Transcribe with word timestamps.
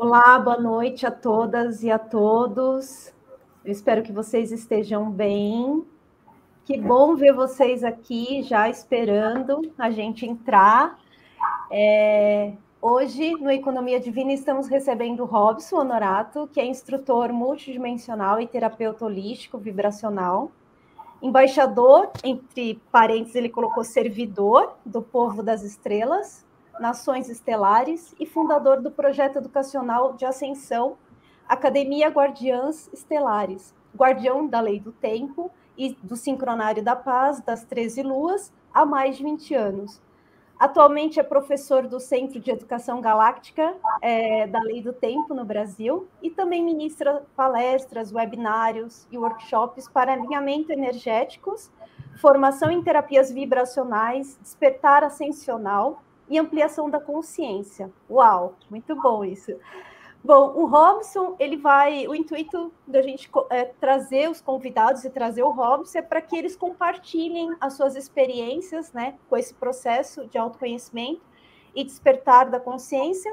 Olá, 0.00 0.38
boa 0.38 0.56
noite 0.56 1.04
a 1.04 1.10
todas 1.10 1.82
e 1.82 1.90
a 1.90 1.98
todos. 1.98 3.12
Eu 3.64 3.72
espero 3.72 4.00
que 4.00 4.12
vocês 4.12 4.52
estejam 4.52 5.10
bem. 5.10 5.84
Que 6.64 6.80
bom 6.80 7.16
ver 7.16 7.32
vocês 7.32 7.82
aqui 7.82 8.44
já 8.44 8.68
esperando 8.68 9.60
a 9.76 9.90
gente 9.90 10.24
entrar. 10.24 11.00
É, 11.68 12.52
hoje, 12.80 13.32
no 13.40 13.50
Economia 13.50 13.98
Divina, 13.98 14.32
estamos 14.32 14.68
recebendo 14.68 15.24
o 15.24 15.26
Robson 15.26 15.78
Honorato, 15.78 16.48
que 16.52 16.60
é 16.60 16.64
instrutor 16.64 17.32
multidimensional 17.32 18.40
e 18.40 18.46
terapeuta 18.46 19.04
holístico 19.04 19.58
vibracional. 19.58 20.52
Embaixador, 21.20 22.12
entre 22.22 22.80
parênteses, 22.92 23.34
ele 23.34 23.48
colocou 23.48 23.82
servidor 23.82 24.76
do 24.86 25.02
povo 25.02 25.42
das 25.42 25.64
estrelas, 25.64 26.46
Nações 26.80 27.28
Estelares 27.28 28.14
e 28.18 28.26
fundador 28.26 28.80
do 28.80 28.90
projeto 28.90 29.36
educacional 29.36 30.14
de 30.14 30.24
ascensão 30.24 30.96
Academia 31.48 32.08
Guardiãs 32.08 32.90
Estelares, 32.92 33.74
guardião 33.96 34.46
da 34.46 34.60
lei 34.60 34.78
do 34.78 34.92
tempo 34.92 35.50
e 35.76 35.96
do 36.02 36.16
sincronário 36.16 36.82
da 36.82 36.94
paz 36.94 37.40
das 37.40 37.64
13 37.64 38.02
luas 38.02 38.52
há 38.72 38.84
mais 38.84 39.16
de 39.16 39.24
20 39.24 39.54
anos. 39.54 40.02
Atualmente 40.58 41.20
é 41.20 41.22
professor 41.22 41.86
do 41.86 42.00
Centro 42.00 42.40
de 42.40 42.50
Educação 42.50 43.00
Galáctica 43.00 43.76
é, 44.02 44.46
da 44.48 44.60
Lei 44.60 44.82
do 44.82 44.92
Tempo 44.92 45.32
no 45.32 45.44
Brasil 45.44 46.08
e 46.20 46.30
também 46.30 46.64
ministra 46.64 47.22
palestras, 47.36 48.12
webinários 48.12 49.06
e 49.10 49.16
workshops 49.16 49.88
para 49.88 50.12
alinhamento 50.12 50.72
energéticos, 50.72 51.70
formação 52.20 52.72
em 52.72 52.82
terapias 52.82 53.30
vibracionais, 53.30 54.36
despertar 54.42 55.04
ascensional 55.04 56.02
e 56.28 56.38
ampliação 56.38 56.90
da 56.90 57.00
consciência. 57.00 57.90
Uau, 58.10 58.54
muito 58.70 58.94
bom 58.94 59.24
isso. 59.24 59.56
Bom, 60.22 60.52
o 60.56 60.66
Robson, 60.66 61.36
ele 61.38 61.56
vai. 61.56 62.06
O 62.08 62.14
intuito 62.14 62.72
da 62.86 63.00
gente 63.00 63.30
é, 63.50 63.64
trazer 63.64 64.28
os 64.28 64.40
convidados 64.40 65.04
e 65.04 65.10
trazer 65.10 65.42
o 65.42 65.50
Robson 65.50 65.98
é 65.98 66.02
para 66.02 66.20
que 66.20 66.36
eles 66.36 66.56
compartilhem 66.56 67.54
as 67.60 67.74
suas 67.74 67.94
experiências, 67.94 68.92
né, 68.92 69.14
com 69.28 69.36
esse 69.36 69.54
processo 69.54 70.26
de 70.26 70.36
autoconhecimento 70.36 71.22
e 71.74 71.84
despertar 71.84 72.50
da 72.50 72.58
consciência. 72.58 73.32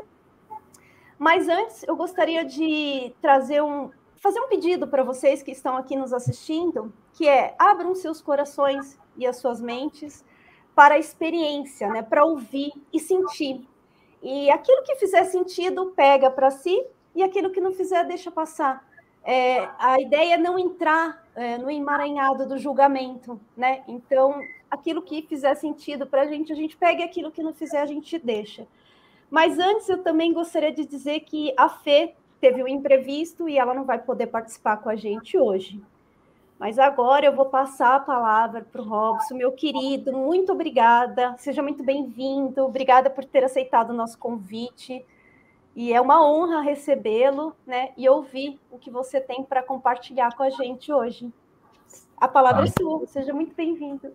Mas 1.17 1.50
antes, 1.50 1.84
eu 1.84 1.95
gostaria 1.95 2.45
de 2.45 3.14
trazer 3.19 3.64
um, 3.64 3.89
fazer 4.17 4.39
um 4.39 4.47
pedido 4.47 4.88
para 4.88 5.03
vocês 5.03 5.41
que 5.41 5.52
estão 5.52 5.75
aqui 5.75 5.95
nos 5.95 6.14
assistindo, 6.14 6.94
que 7.14 7.28
é 7.28 7.56
abram 7.58 7.95
seus 7.95 8.22
corações 8.22 9.00
e 9.17 9.25
as 9.25 9.38
suas 9.38 9.59
mentes 9.59 10.23
para 10.76 10.95
a 10.95 11.00
experiência, 11.00 11.88
né, 11.88 12.04
para 12.04 12.26
ouvir 12.26 12.73
e 12.92 13.00
sentir. 13.00 13.66
E 14.22 14.50
aquilo 14.50 14.84
que 14.84 14.95
fizer 14.98 15.23
sentido, 15.23 15.94
pega 15.95 16.30
para 16.30 16.52
si, 16.52 16.86
e 17.16 17.23
aquilo 17.23 17.50
que 17.50 17.62
não 17.62 17.72
fizer, 17.72 18.04
deixa 18.04 18.30
passar. 18.30 18.86
É, 19.23 19.68
a 19.80 20.00
ideia 20.00 20.36
é 20.36 20.38
não 20.38 20.59
entrar 20.59 21.23
é, 21.34 21.58
no 21.58 21.72
emaranhado 21.72 22.48
do 22.48 22.58
julgamento, 22.58 23.40
né? 23.56 23.84
Então, 23.88 24.40
aquilo 24.70 25.02
que 25.02 25.22
fizer 25.23 25.56
sentido 25.56 26.06
para 26.06 26.23
a 26.23 26.28
gente, 26.28 26.52
a 26.52 26.56
gente 26.56 26.76
pega, 26.76 27.02
e 27.02 27.06
aquilo 27.06 27.31
que 27.31 27.42
não 27.42 27.53
fizer, 27.53 27.81
a 27.81 27.86
gente 27.86 28.20
deixa. 28.20 28.68
Mas 29.30 29.58
antes, 29.58 29.88
eu 29.90 30.03
também 30.03 30.34
gostaria 30.34 30.72
de 30.72 30.86
dizer 30.86 31.22
que 31.22 31.53
a 31.58 31.70
Fê 31.70 32.14
teve 32.40 32.62
um 32.62 32.68
imprevisto 32.68 33.50
e 33.50 33.58
ela 33.58 33.73
não 33.73 33.86
vai 33.86 33.98
poder 33.98 34.28
participar 34.28 34.78
com 34.78 34.90
a 34.90 34.96
gente 34.96 35.38
hoje. 35.38 35.81
Mas 36.59 36.80
agora 36.80 37.25
eu 37.25 37.36
vou 37.36 37.45
passar 37.45 37.95
a 37.95 38.00
palavra 38.00 38.66
para 38.72 38.81
o 38.81 38.86
Robson, 38.86 39.36
meu 39.36 39.52
querido, 39.52 40.14
muito 40.14 40.53
obrigada, 40.53 41.36
seja 41.38 41.62
muito 41.62 41.84
bem-vindo, 41.84 42.64
obrigada 42.64 43.09
por 43.09 43.25
ter 43.25 43.44
aceitado 43.44 43.89
o 43.89 43.94
nosso 43.94 44.17
convite. 44.17 45.06
E 45.75 45.92
é 45.92 46.00
uma 46.00 46.25
honra 46.25 46.62
recebê-lo 46.62 47.53
né, 47.67 47.89
e 47.97 48.08
ouvir 48.08 48.58
o 48.72 48.78
que 48.78 48.89
você 48.89 49.20
tem 49.20 49.44
para 49.44 49.62
compartilhar 49.62 50.34
com 50.34 50.44
a 50.44 50.50
gente 50.50 50.94
hoje. 50.94 51.30
A 52.16 52.29
palavra 52.29 52.63
ah. 52.63 52.66
é 52.66 52.81
sua, 52.81 53.06
seja 53.08 53.34
muito 53.34 53.53
bem-vindo. 53.53 54.09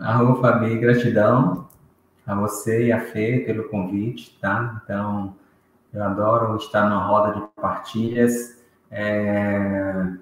Arro, 0.00 0.40
Fabi, 0.40 0.78
gratidão 0.78 1.68
a 2.26 2.34
você 2.34 2.86
e 2.86 2.92
a 2.92 3.00
Fê 3.00 3.40
pelo 3.44 3.68
convite, 3.68 4.38
tá? 4.40 4.80
Então, 4.82 5.34
eu 5.92 6.02
adoro 6.02 6.56
estar 6.56 6.88
na 6.88 7.06
roda 7.06 7.38
de 7.38 7.46
partilhas. 7.60 8.62
É 8.90 10.16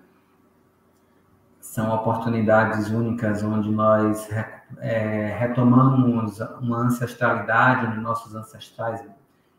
são 1.76 1.94
oportunidades 1.94 2.88
únicas 2.88 3.42
onde 3.42 3.70
nós 3.70 4.30
é, 4.78 5.36
retomamos 5.38 6.40
uma 6.58 6.78
ancestralidade, 6.78 7.88
onde 7.88 8.00
nossos 8.00 8.34
ancestrais, 8.34 9.04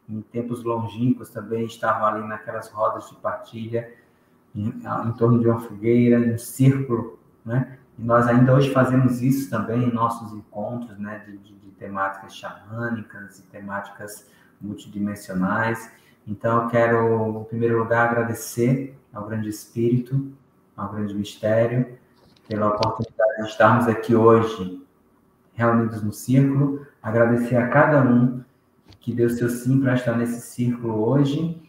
em 0.10 0.22
tempos 0.22 0.64
longínquos, 0.64 1.30
também 1.30 1.66
estavam 1.66 2.08
ali 2.08 2.28
naquelas 2.28 2.72
rodas 2.72 3.08
de 3.08 3.16
partilha, 3.18 3.94
em, 4.56 4.70
em 5.06 5.12
torno 5.12 5.40
de 5.40 5.48
uma 5.48 5.60
fogueira, 5.60 6.18
em 6.18 6.34
um 6.34 6.40
círculo, 6.40 7.20
né? 7.46 7.78
E 8.00 8.02
nós 8.02 8.28
ainda 8.28 8.52
hoje 8.52 8.74
fazemos 8.74 9.22
isso 9.22 9.48
também 9.52 9.84
em 9.84 9.94
nossos 9.94 10.34
encontros, 10.34 10.98
né? 10.98 11.20
De, 11.24 11.38
de, 11.38 11.54
de 11.54 11.70
temáticas 11.74 12.36
xamânicas 12.36 13.38
e 13.38 13.44
temáticas 13.44 14.28
multidimensionais. 14.60 15.92
Então, 16.26 16.64
eu 16.64 16.68
quero, 16.70 17.42
em 17.42 17.44
primeiro 17.44 17.78
lugar, 17.78 18.08
agradecer 18.08 18.98
ao 19.14 19.28
Grande 19.28 19.50
Espírito, 19.50 20.32
ao 20.76 20.90
Grande 20.90 21.14
Mistério, 21.14 21.97
pela 22.48 22.68
oportunidade 22.68 23.42
de 23.42 23.50
estarmos 23.50 23.88
aqui 23.88 24.16
hoje 24.16 24.82
reunidos 25.54 26.02
no 26.02 26.14
círculo. 26.14 26.86
Agradecer 27.02 27.58
a 27.58 27.68
cada 27.68 28.02
um 28.02 28.44
que 29.00 29.14
deu 29.14 29.30
seu 29.30 29.50
sim 29.50 29.82
para 29.82 29.96
estar 29.96 30.16
nesse 30.18 30.42
círculo 30.42 31.08
hoje 31.08 31.62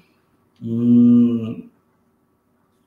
e 0.61 1.71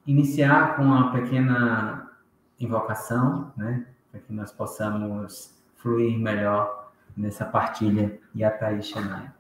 iniciar 0.06 0.76
com 0.76 0.84
uma 0.84 1.12
pequena 1.12 2.12
invocação, 2.60 3.52
né, 3.58 3.86
para 4.12 4.20
que 4.22 4.34
nós 4.34 4.52
possamos 4.52 5.56
fluir 5.78 6.18
melhor 6.20 6.92
nessa 7.16 7.46
partilha 7.46 8.20
e 8.36 8.44
a. 8.44 9.34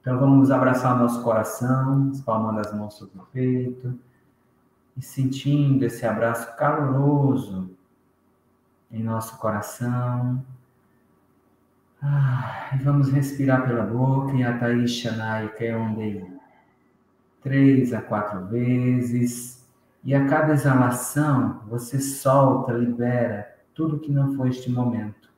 Então 0.00 0.18
vamos 0.18 0.50
abraçar 0.50 0.98
nosso 0.98 1.22
coração, 1.22 2.10
espalmando 2.12 2.60
as 2.60 2.72
mãos 2.74 2.94
sobre 2.94 3.18
o 3.18 3.26
peito 3.32 3.98
e 4.96 5.02
sentindo 5.02 5.84
esse 5.84 6.04
abraço 6.04 6.54
caloroso 6.56 7.70
em 8.92 9.02
nosso 9.02 9.38
coração. 9.38 10.44
Ah, 12.02 12.78
vamos 12.82 13.10
respirar 13.10 13.66
pela 13.66 13.84
boca 13.84 14.34
e 14.34 14.42
Atai 14.42 14.86
Shanai 14.86 15.48
Keondei. 15.54 16.30
Três 17.40 17.92
a 17.92 18.02
quatro 18.02 18.46
vezes. 18.46 19.66
E 20.04 20.14
a 20.14 20.26
cada 20.26 20.52
exalação, 20.52 21.62
você 21.68 22.00
solta, 22.00 22.72
libera 22.72 23.56
tudo 23.72 24.00
que 24.00 24.12
não 24.12 24.34
foi 24.34 24.50
este 24.50 24.70
momento. 24.70 25.30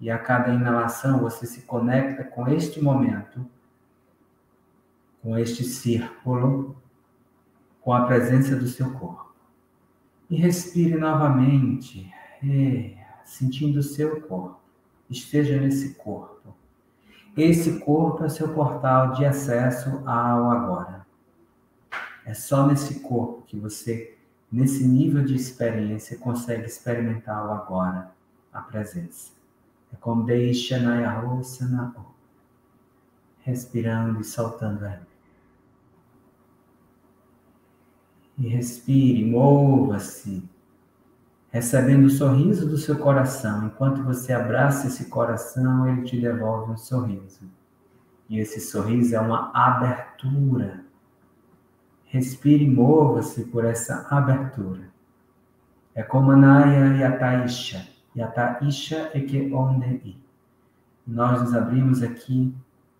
E 0.00 0.10
a 0.10 0.18
cada 0.18 0.52
inalação, 0.52 1.20
você 1.20 1.46
se 1.46 1.62
conecta 1.62 2.22
com 2.22 2.46
este 2.48 2.82
momento, 2.82 3.44
com 5.22 5.38
este 5.38 5.64
círculo, 5.64 6.76
com 7.80 7.92
a 7.92 8.04
presença 8.04 8.54
do 8.54 8.66
seu 8.66 8.92
corpo. 8.92 9.32
E 10.28 10.36
respire 10.36 10.96
novamente 10.96 12.12
é, 12.42 12.96
sentindo 13.24 13.78
o 13.78 13.82
seu 13.82 14.20
corpo. 14.22 14.60
Esteja 15.08 15.58
nesse 15.60 15.94
corpo. 15.94 16.54
Esse 17.36 17.78
corpo 17.80 18.24
é 18.24 18.28
seu 18.28 18.52
portal 18.52 19.12
de 19.12 19.24
acesso 19.24 20.02
ao 20.06 20.50
agora. 20.50 21.06
É 22.24 22.34
só 22.34 22.66
nesse 22.66 23.00
corpo 23.00 23.42
que 23.46 23.56
você, 23.56 24.18
nesse 24.50 24.86
nível 24.86 25.24
de 25.24 25.34
experiência, 25.34 26.18
consegue 26.18 26.66
experimentar 26.66 27.46
o 27.46 27.52
agora, 27.52 28.12
a 28.52 28.60
presença. 28.60 29.32
É 29.92 29.96
como 29.96 30.24
deixa 30.24 30.78
na 30.78 31.00
respirando 33.40 34.20
e 34.20 34.24
soltando 34.24 34.84
E 38.36 38.48
respire, 38.48 39.24
mova-se 39.24 40.48
recebendo 41.58 42.04
o 42.06 42.10
sorriso 42.10 42.68
do 42.68 42.78
seu 42.78 42.96
coração. 42.96 43.66
Enquanto 43.66 44.04
você 44.04 44.32
abraça 44.32 44.86
esse 44.86 45.06
coração, 45.06 45.88
ele 45.88 46.02
te 46.02 46.20
devolve 46.20 46.70
um 46.70 46.76
sorriso. 46.76 47.50
E 48.28 48.38
esse 48.38 48.60
sorriso 48.60 49.16
é 49.16 49.20
uma 49.20 49.50
abertura. 49.52 50.84
Respire 52.04 52.64
e 52.64 52.70
mova-se 52.70 53.44
por 53.46 53.64
essa 53.64 54.06
abertura. 54.08 54.88
É 55.96 56.02
como 56.04 56.30
Anaya 56.30 56.96
e 56.96 57.02
a 57.02 57.18
Taisha. 57.18 57.88
E 58.14 58.22
a 58.22 58.28
Taisha 58.28 59.10
é 59.12 59.20
que 59.20 59.52
onde 59.52 60.16
Nós 61.04 61.42
nos 61.42 61.54
abrimos 61.54 62.04
aqui 62.04 62.54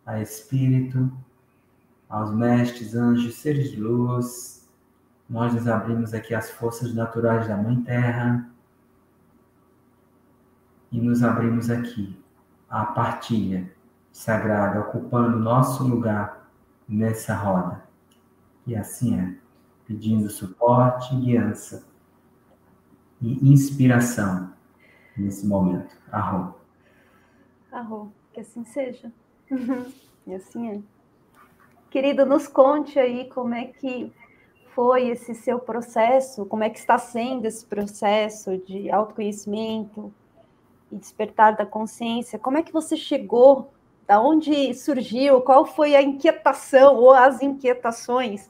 a 0.05 0.21
Espírito, 0.21 1.13
aos 2.09 2.35
mestres, 2.35 2.97
anjos, 2.97 3.37
seres 3.37 3.71
de 3.71 3.81
luz, 3.81 4.58
nós 5.29 5.53
nos 5.53 5.69
abrimos 5.69 6.15
aqui 6.15 6.35
às 6.35 6.51
forças 6.51 6.95
naturais 6.95 7.47
da 7.47 7.57
Mãe 7.57 7.83
Terra 7.83 8.49
e 10.91 11.01
nos 11.01 11.23
abrimos 11.23 11.69
aqui 11.69 12.19
à 12.69 12.87
partilha 12.87 13.71
sagrada, 14.11 14.81
ocupando 14.81 15.39
nosso 15.39 15.87
lugar 15.87 16.49
nessa 16.89 17.35
roda. 17.35 17.85
E 18.67 18.75
assim 18.75 19.19
é, 19.19 19.35
pedindo 19.87 20.31
suporte, 20.31 21.15
guiança 21.15 21.87
e 23.21 23.53
inspiração 23.53 24.53
nesse 25.17 25.47
momento. 25.47 25.95
Arro. 26.11 26.55
Arro, 27.71 28.13
que 28.33 28.41
assim 28.41 28.65
seja. 28.65 29.13
e 30.27 30.35
assim 30.35 30.71
é. 30.71 30.81
Querido, 31.91 32.25
nos 32.25 32.47
conte 32.47 32.99
aí 32.99 33.29
como 33.31 33.55
é 33.55 33.67
que 33.67 34.13
foi 34.75 35.09
esse 35.09 35.35
seu 35.35 35.59
processo, 35.59 36.47
como 36.47 36.65
é 36.65 36.71
que 36.71 36.79
está 36.79 36.99
sendo 36.99 37.47
esse 37.47 37.65
processo 37.65 38.59
de 38.59 38.91
autoconhecimento 38.91 40.13
e 40.91 40.97
despertar 40.97 41.57
da 41.57 41.67
consciência. 41.67 42.39
Como 42.39 42.59
é 42.59 42.63
que 42.63 42.73
você 42.73 42.97
chegou? 42.97 43.73
Da 44.07 44.21
onde 44.21 44.73
surgiu? 44.75 45.41
Qual 45.43 45.67
foi 45.67 45.95
a 45.95 46.03
inquietação 46.03 46.97
ou 46.97 47.13
as 47.13 47.43
inquietações 47.43 48.49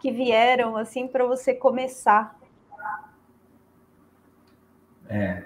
que 0.00 0.12
vieram 0.12 0.76
assim 0.76 1.08
para 1.08 1.26
você 1.26 1.52
começar? 1.52 2.38
É, 5.08 5.42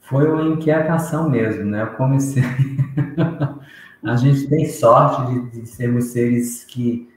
foi 0.00 0.30
uma 0.30 0.42
inquietação 0.42 1.30
mesmo, 1.30 1.64
né? 1.64 1.82
Eu 1.82 1.94
comecei. 1.94 2.42
a 4.04 4.16
gente 4.16 4.48
tem 4.48 4.66
sorte 4.66 5.32
de, 5.32 5.60
de 5.60 5.66
sermos 5.66 6.06
seres 6.06 6.64
que 6.64 7.11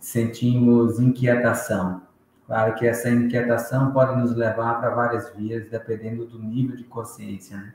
sentimos 0.00 0.98
inquietação. 0.98 2.02
Claro 2.46 2.74
que 2.74 2.86
essa 2.86 3.08
inquietação 3.08 3.92
pode 3.92 4.18
nos 4.18 4.34
levar 4.34 4.80
para 4.80 4.90
várias 4.90 5.32
vias, 5.36 5.68
dependendo 5.68 6.26
do 6.26 6.38
nível 6.38 6.74
de 6.74 6.82
consciência. 6.82 7.56
Né? 7.56 7.74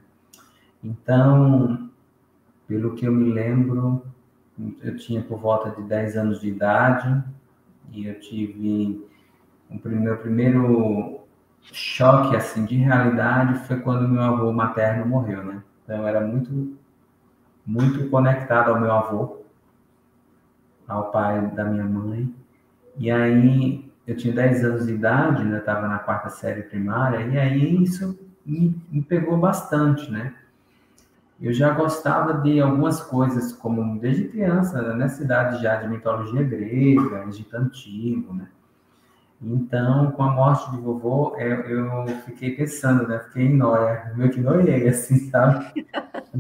Então, 0.84 1.90
pelo 2.68 2.96
que 2.96 3.06
eu 3.06 3.12
me 3.14 3.32
lembro, 3.32 4.04
eu 4.82 4.98
tinha 4.98 5.22
por 5.22 5.40
volta 5.40 5.70
de 5.70 5.88
10 5.88 6.18
anos 6.18 6.42
de 6.42 6.50
idade 6.50 7.24
e 7.92 8.08
eu 8.08 8.20
tive 8.20 9.08
o 9.70 9.90
meu 9.90 10.18
primeiro 10.18 11.22
choque 11.62 12.36
assim 12.36 12.66
de 12.66 12.76
realidade 12.76 13.66
foi 13.68 13.80
quando 13.80 14.08
meu 14.08 14.22
avô 14.22 14.52
materno 14.52 15.06
morreu, 15.06 15.44
né? 15.44 15.64
Então 15.84 15.98
eu 15.98 16.08
era 16.08 16.22
muito 16.22 16.78
muito 17.66 18.10
conectado 18.10 18.70
ao 18.70 18.80
meu 18.80 18.92
avô, 18.92 19.45
ao 20.88 21.12
pai 21.12 21.48
da 21.48 21.66
minha 21.66 21.84
mãe. 21.84 22.34
E 22.98 23.12
aí 23.12 23.90
eu 24.08 24.16
tinha 24.16 24.34
10 24.34 24.64
anos 24.64 24.86
de 24.86 24.94
idade, 24.94 25.44
né? 25.44 25.58
Estava 25.58 25.88
na 25.88 26.00
quarta 26.00 26.30
série 26.30 26.64
primária, 26.64 27.26
e 27.26 27.38
aí 27.38 27.84
isso 27.84 28.18
me, 28.46 28.76
me 28.92 29.02
pegou 29.02 29.38
bastante, 29.38 30.12
né? 30.12 30.34
Eu 31.42 31.52
já 31.52 31.72
gostava 31.72 32.36
de 32.42 32.62
algumas 32.62 33.02
coisas, 33.02 33.52
como 33.52 34.00
desde 34.00 34.30
criança, 34.30 34.82
né? 34.82 34.94
nessa 34.96 35.22
idade 35.22 35.62
já 35.62 35.76
de 35.76 35.88
mitologia 35.88 36.44
grega, 36.44 37.26
Egito 37.28 37.58
Antigo, 37.58 38.34
né? 38.34 38.48
Então, 39.42 40.12
com 40.12 40.24
a 40.24 40.32
morte 40.32 40.72
de 40.72 40.78
vovô, 40.78 41.36
eu, 41.38 41.62
eu 41.66 42.08
fiquei 42.26 42.56
pensando, 42.56 43.08
né? 43.08 43.20
Fiquei 43.28 43.44
em 43.44 43.56
noia, 43.56 44.12
meio 44.16 44.32
que 44.32 44.40
noiei, 44.40 44.88
assim, 44.90 45.30
sabe? 45.30 45.86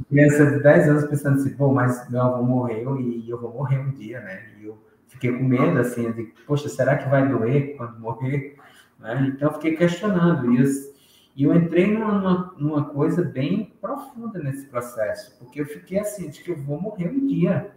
criança 0.09 0.45
de 0.51 0.63
10 0.63 0.89
anos 0.89 1.05
pensando 1.05 1.39
assim, 1.39 1.55
pô, 1.55 1.71
mas 1.71 2.09
meu 2.09 2.21
avô 2.21 2.43
morreu 2.43 2.99
e 2.99 3.29
eu 3.29 3.39
vou 3.39 3.53
morrer 3.53 3.79
um 3.79 3.91
dia, 3.91 4.19
né? 4.21 4.49
E 4.59 4.65
eu 4.65 4.77
fiquei 5.07 5.31
com 5.31 5.43
medo, 5.43 5.79
assim, 5.79 6.11
de, 6.11 6.23
poxa, 6.45 6.69
será 6.69 6.97
que 6.97 7.09
vai 7.09 7.27
doer 7.27 7.75
quando 7.77 7.99
morrer? 7.99 8.57
Né? 8.99 9.33
Então, 9.35 9.53
fiquei 9.53 9.75
questionando 9.75 10.51
isso. 10.53 10.93
E 11.35 11.43
eu 11.43 11.53
entrei 11.53 11.91
numa, 11.91 12.53
numa 12.57 12.85
coisa 12.85 13.21
bem 13.21 13.73
profunda 13.81 14.39
nesse 14.39 14.67
processo, 14.67 15.37
porque 15.37 15.59
eu 15.59 15.65
fiquei 15.65 15.99
assim, 15.99 16.29
de 16.29 16.41
que 16.41 16.51
eu 16.51 16.57
vou 16.57 16.79
morrer 16.79 17.09
um 17.09 17.27
dia, 17.27 17.71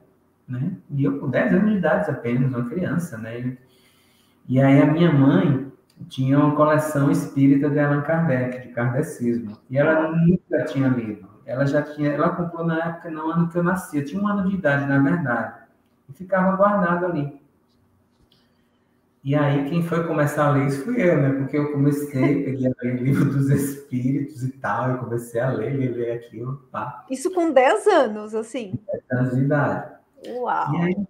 né? 0.47 0.77
E 0.91 1.03
eu 1.03 1.19
com 1.19 1.29
10 1.29 1.55
anos 1.55 1.73
de 1.73 1.79
idade 1.79 2.09
apenas, 2.09 2.55
uma 2.55 2.69
criança, 2.69 3.19
né? 3.19 3.57
E 4.49 4.61
aí 4.61 4.81
a 4.81 4.87
minha 4.87 5.13
mãe 5.13 5.71
tinha 6.09 6.39
uma 6.39 6.57
coleção 6.57 7.11
espírita 7.11 7.69
de 7.69 7.79
Allan 7.79 8.01
Kardec, 8.01 8.69
de 8.69 8.73
kardecismo, 8.73 9.59
e 9.69 9.77
ela 9.77 10.11
nunca 10.11 10.65
tinha 10.65 10.89
lido. 10.89 11.29
Ela 11.45 11.67
já 11.67 11.83
tinha, 11.83 12.11
ela 12.11 12.31
comprou 12.31 12.65
na 12.65 12.83
época, 12.83 13.11
no 13.11 13.31
ano 13.31 13.49
que 13.49 13.59
eu 13.59 13.63
nasci, 13.63 13.99
eu 13.99 14.05
tinha 14.05 14.23
um 14.23 14.27
ano 14.27 14.49
de 14.49 14.57
idade, 14.57 14.87
na 14.87 14.99
verdade, 14.99 15.55
e 16.09 16.13
ficava 16.13 16.57
guardado 16.57 17.07
ali. 17.07 17.39
E 19.23 19.35
aí 19.35 19.69
quem 19.69 19.83
foi 19.83 20.07
começar 20.07 20.47
a 20.47 20.51
ler 20.53 20.69
isso 20.69 20.85
fui 20.85 21.03
eu, 21.03 21.21
né? 21.21 21.31
Porque 21.33 21.59
eu 21.59 21.73
comecei, 21.73 22.45
peguei 22.45 22.69
a 22.69 22.73
ler 22.83 23.03
livro 23.03 23.27
dos 23.27 23.51
espíritos 23.51 24.43
e 24.45 24.53
tal, 24.53 24.91
eu 24.91 24.99
comecei 24.99 25.41
a 25.41 25.51
ler, 25.51 25.77
ler, 25.77 25.95
ler 25.95 26.13
aquilo, 26.13 26.63
pá. 26.71 27.05
Isso 27.11 27.31
com 27.33 27.53
10 27.53 27.87
anos, 27.89 28.35
assim? 28.35 28.79
10 28.91 29.03
anos 29.11 29.37
de 29.37 29.43
idade. 29.43 29.93
Uau! 30.29 30.75
E 30.75 30.81
aí, 30.81 31.07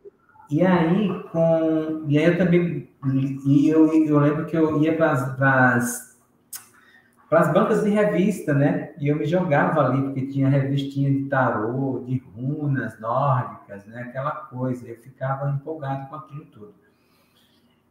e 0.51 0.63
aí, 0.63 1.23
com, 1.31 2.05
e 2.09 2.19
aí 2.19 2.25
eu 2.25 2.39
também, 2.39 2.88
e 3.05 3.69
eu, 3.69 3.93
eu 4.05 4.19
lembro 4.19 4.47
que 4.47 4.57
eu 4.57 4.83
ia 4.83 4.97
para 4.97 5.77
as 5.77 7.53
bancas 7.53 7.85
de 7.85 7.91
revista, 7.91 8.53
né? 8.53 8.93
E 8.99 9.09
eu 9.09 9.17
me 9.17 9.25
jogava 9.25 9.81
ali, 9.83 10.03
porque 10.03 10.27
tinha 10.27 10.49
revistinha 10.49 11.11
de 11.11 11.27
tarô, 11.27 12.05
de 12.07 12.19
runas 12.19 12.99
nórdicas, 12.99 13.87
né? 13.87 14.03
Aquela 14.03 14.33
coisa. 14.33 14.87
Eu 14.87 14.97
ficava 14.97 15.51
empolgado 15.51 16.09
com 16.09 16.17
aquilo 16.17 16.45
tudo. 16.47 16.75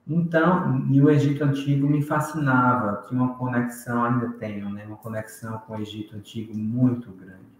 Então, 0.06 0.86
e 0.90 1.02
o 1.02 1.10
Egito 1.10 1.44
Antigo 1.44 1.88
me 1.88 2.02
fascinava. 2.02 3.04
Tinha 3.08 3.22
uma 3.22 3.36
conexão, 3.36 4.04
ainda 4.04 4.30
tenho, 4.34 4.70
né? 4.70 4.86
Uma 4.86 4.98
conexão 4.98 5.58
com 5.60 5.74
o 5.74 5.82
Egito 5.82 6.16
Antigo 6.16 6.58
muito 6.58 7.12
grande 7.12 7.58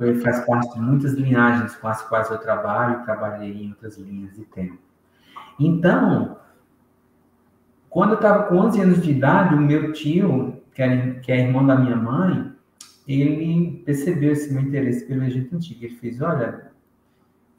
ele 0.00 0.20
faz 0.20 0.44
parte 0.44 0.74
de 0.74 0.80
muitas 0.80 1.12
linhagens 1.12 1.76
com 1.76 1.88
as 1.88 2.02
quais 2.02 2.30
eu 2.30 2.38
trabalho, 2.38 3.04
trabalhei 3.04 3.64
em 3.64 3.70
outras 3.70 3.96
linhas 3.98 4.34
de 4.34 4.44
tempo. 4.44 4.78
Então, 5.58 6.38
quando 7.88 8.10
eu 8.10 8.16
estava 8.16 8.44
com 8.44 8.56
11 8.56 8.80
anos 8.80 9.02
de 9.02 9.10
idade, 9.10 9.54
o 9.54 9.60
meu 9.60 9.92
tio, 9.92 10.62
que 10.74 10.82
é, 10.82 11.10
que 11.22 11.32
é 11.32 11.40
irmão 11.40 11.66
da 11.66 11.76
minha 11.76 11.96
mãe, 11.96 12.52
ele 13.06 13.82
percebeu 13.84 14.32
esse 14.32 14.52
meu 14.52 14.62
interesse 14.62 15.06
pelo 15.06 15.24
Egito 15.24 15.54
Antigo. 15.56 15.84
Ele 15.84 15.96
fez: 15.96 16.20
Olha, 16.20 16.70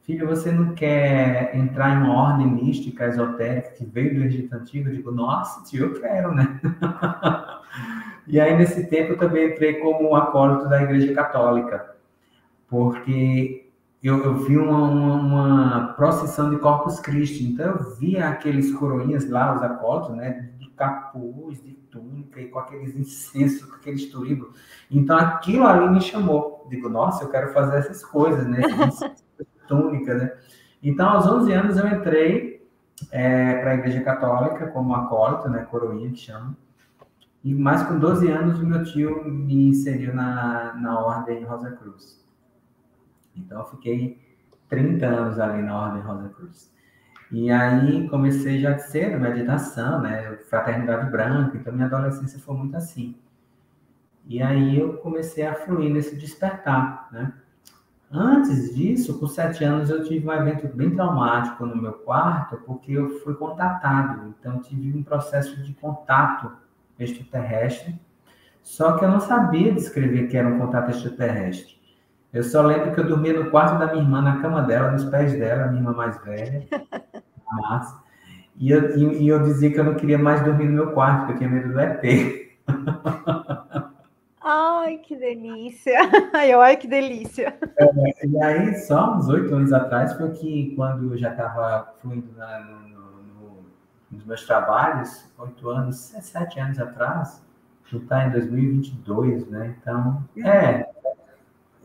filho, 0.04 0.28
você 0.28 0.52
não 0.52 0.76
quer 0.76 1.56
entrar 1.56 1.96
em 1.96 2.04
uma 2.04 2.14
ordem 2.14 2.48
mística, 2.48 3.06
esotérica 3.06 3.72
que 3.72 3.86
veio 3.86 4.16
do 4.16 4.24
Egito 4.24 4.54
Antigo? 4.54 4.90
Eu 4.90 4.96
digo: 4.96 5.12
Nossa, 5.12 5.64
tio, 5.64 5.86
eu 5.86 6.02
quero, 6.02 6.34
né? 6.34 6.60
e 8.28 8.40
aí, 8.40 8.56
nesse 8.58 8.88
tempo, 8.88 9.14
eu 9.14 9.18
também 9.18 9.52
entrei 9.52 9.76
como 9.76 10.16
acólito 10.16 10.70
da 10.70 10.84
Igreja 10.84 11.14
Católica 11.14 11.98
porque 12.68 13.67
eu, 14.04 14.24
eu 14.24 14.36
vi 14.36 14.58
uma, 14.58 14.84
uma, 14.84 15.16
uma, 15.16 15.94
procissão 15.94 16.50
de 16.50 16.58
Corpus 16.58 17.00
Christi, 17.00 17.44
então 17.44 17.66
eu 17.66 17.96
via 17.96 18.30
aqueles 18.30 18.72
coroinhas 18.74 19.30
lá, 19.30 19.56
os 19.56 19.62
acólitos, 19.62 20.16
né, 20.16 20.52
de 20.60 20.70
capuz, 20.70 21.62
de 21.64 21.74
túnica, 21.90 22.40
e 22.40 22.48
com 22.48 22.60
aqueles 22.60 22.96
incensos, 22.96 23.66
com 23.66 23.76
aqueles 23.76 24.06
turibos. 24.12 24.50
Então 24.90 25.18
aquilo 25.18 25.66
ali 25.66 25.90
me 25.90 26.02
chamou. 26.02 26.68
Digo, 26.70 26.90
nossa, 26.90 27.24
eu 27.24 27.30
quero 27.30 27.54
fazer 27.54 27.78
essas 27.78 28.04
coisas, 28.04 28.46
né, 28.46 28.62
túnica, 29.68 30.14
né. 30.14 30.32
Então, 30.82 31.10
aos 31.10 31.26
11 31.26 31.52
anos, 31.54 31.78
eu 31.78 31.88
entrei 31.88 32.68
é, 33.12 33.56
para 33.56 33.72
a 33.72 33.76
Igreja 33.76 34.02
Católica 34.02 34.68
como 34.68 34.94
acólito, 34.94 35.50
né, 35.50 35.66
coroinha 35.70 36.12
que 36.12 36.18
chama. 36.18 36.56
E 37.44 37.54
mais 37.54 37.84
com 37.84 37.98
12 37.98 38.30
anos, 38.30 38.60
o 38.60 38.66
meu 38.66 38.84
tio 38.84 39.24
me 39.26 39.70
inseriu 39.70 40.14
na, 40.14 40.74
na 40.76 41.00
Ordem 41.00 41.44
Rosa 41.44 41.72
Cruz. 41.72 42.27
Então, 43.40 43.60
eu 43.60 43.66
fiquei 43.66 44.20
30 44.70 45.06
anos 45.06 45.40
ali 45.40 45.62
na 45.62 45.80
Ordem 45.80 46.02
Rosa 46.02 46.30
Cruz. 46.30 46.72
E 47.32 47.52
aí 47.52 48.08
comecei 48.08 48.60
já 48.60 48.72
de 48.72 48.84
cedo, 48.84 49.20
meditação, 49.20 50.02
né? 50.02 50.38
Fraternidade 50.50 51.12
branca, 51.12 51.58
então 51.58 51.74
minha 51.74 51.88
adolescência 51.88 52.40
foi 52.40 52.56
muito 52.56 52.76
assim. 52.78 53.16
E 54.26 54.42
aí 54.42 54.80
eu 54.80 54.98
comecei 54.98 55.46
a 55.46 55.56
fluir 55.56 55.92
nesse 55.92 56.16
despertar, 56.16 57.10
né? 57.12 57.34
Antes 58.10 58.74
disso, 58.74 59.20
com 59.20 59.28
sete 59.28 59.66
anos, 59.66 59.90
eu 59.90 60.02
tive 60.04 60.26
um 60.26 60.32
evento 60.32 60.68
bem 60.74 60.92
traumático 60.96 61.66
no 61.66 61.76
meu 61.76 61.92
quarto, 61.92 62.56
porque 62.66 62.94
eu 62.94 63.20
fui 63.20 63.36
contatado. 63.36 64.34
Então, 64.40 64.62
tive 64.62 64.98
um 64.98 65.04
processo 65.04 65.62
de 65.62 65.74
contato 65.74 66.54
extraterrestre, 66.98 68.00
só 68.64 68.98
que 68.98 69.04
eu 69.04 69.10
não 69.10 69.20
sabia 69.20 69.74
descrever 69.74 70.28
que 70.28 70.38
era 70.38 70.48
um 70.48 70.58
contato 70.58 70.90
extraterrestre. 70.90 71.77
Eu 72.34 72.44
só 72.44 72.62
lembro 72.62 72.94
que 72.94 73.00
eu 73.00 73.08
dormia 73.08 73.34
no 73.34 73.50
quarto 73.50 73.80
da 73.80 73.88
minha 73.88 74.04
irmã, 74.04 74.22
na 74.22 74.42
cama 74.42 74.62
dela, 74.62 74.92
nos 74.92 75.06
pés 75.06 75.34
dela, 75.34 75.68
minha 75.68 75.82
irmã 75.82 75.94
mais 75.94 76.22
velha, 76.24 76.68
Márcia. 77.52 77.98
E 78.60 78.72
eu, 78.72 78.98
e, 78.98 79.24
e 79.24 79.28
eu 79.28 79.42
dizia 79.44 79.72
que 79.72 79.80
eu 79.80 79.84
não 79.84 79.96
queria 79.96 80.18
mais 80.18 80.44
dormir 80.44 80.66
no 80.66 80.74
meu 80.74 80.92
quarto, 80.92 81.20
porque 81.20 81.34
eu 81.34 81.38
tinha 81.38 81.50
medo 81.50 81.72
do 81.72 81.80
ET. 81.80 82.48
Ai, 84.50 84.98
que 85.00 85.16
delícia! 85.16 86.00
Ai, 86.34 86.56
olha 86.56 86.78
que 86.78 86.88
delícia! 86.88 87.58
É, 87.78 88.26
e 88.26 88.42
aí, 88.42 88.76
só 88.80 89.16
uns 89.16 89.28
oito 89.28 89.54
anos 89.54 89.74
atrás, 89.74 90.14
foi 90.14 90.32
que 90.32 90.74
quando 90.76 91.14
eu 91.14 91.18
já 91.18 91.32
estava 91.32 91.94
fluindo 92.02 92.32
na, 92.38 92.60
no, 92.60 92.80
no, 92.80 93.66
nos 94.10 94.26
meus 94.26 94.46
trabalhos, 94.46 95.30
oito 95.38 95.70
anos, 95.70 95.98
sete 95.98 96.60
anos 96.60 96.80
atrás, 96.80 97.44
tu 97.90 97.98
está 97.98 98.26
em 98.26 98.32
2022, 98.32 99.48
né? 99.50 99.76
Então, 99.82 100.24
é, 100.44 100.90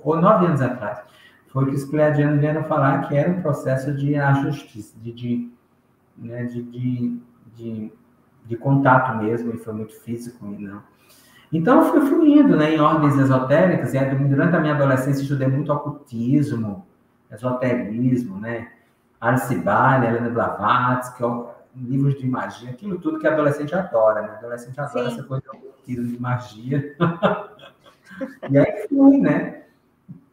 ou 0.03 0.21
nove 0.21 0.47
anos 0.47 0.61
atrás. 0.61 1.01
foi 1.49 1.67
que 1.67 1.75
os 1.75 1.85
pleiadianos 1.85 2.41
vieram 2.41 2.65
falar 2.65 3.09
que 3.09 3.17
era 3.17 3.31
um 3.31 3.43
processo 3.43 3.93
de 3.95 4.17
ajuste, 4.17 4.93
de, 4.97 5.13
de, 5.13 5.53
né, 6.17 6.45
de, 6.45 6.63
de, 6.63 7.21
de, 7.55 7.93
de 8.47 8.57
contato 8.57 9.17
mesmo, 9.19 9.55
e 9.55 9.59
foi 9.59 9.75
muito 9.75 9.95
físico, 10.01 10.47
e 10.47 10.63
não. 10.63 10.83
Então, 11.53 11.79
eu 11.81 11.85
fui 11.85 12.01
fluindo 12.01 12.57
né, 12.57 12.75
em 12.75 12.81
ordens 12.81 13.19
esotéricas, 13.19 13.93
e 13.93 13.99
durante 13.99 14.57
a 14.57 14.61
minha 14.61 14.75
adolescência 14.75 15.23
estudei 15.23 15.49
muito 15.49 15.71
ocultismo, 15.71 16.87
esoterismo, 17.31 18.39
né? 18.39 18.71
Alcibalha, 19.21 20.09
Helena 20.09 20.31
Blavatsky, 20.31 21.23
livros 21.77 22.19
de 22.19 22.27
magia, 22.27 22.71
aquilo 22.71 22.99
tudo 22.99 23.19
que 23.19 23.27
adolescente 23.27 23.75
adora, 23.75 24.23
né? 24.23 24.29
Adolescente 24.39 24.79
adora 24.81 25.11
Sim. 25.11 25.17
essa 25.17 25.23
coisa 25.25 25.45
de 25.87 26.21
magia. 26.21 26.97
e 28.51 28.59
aí 28.59 28.87
fui, 28.89 29.19
né? 29.19 29.62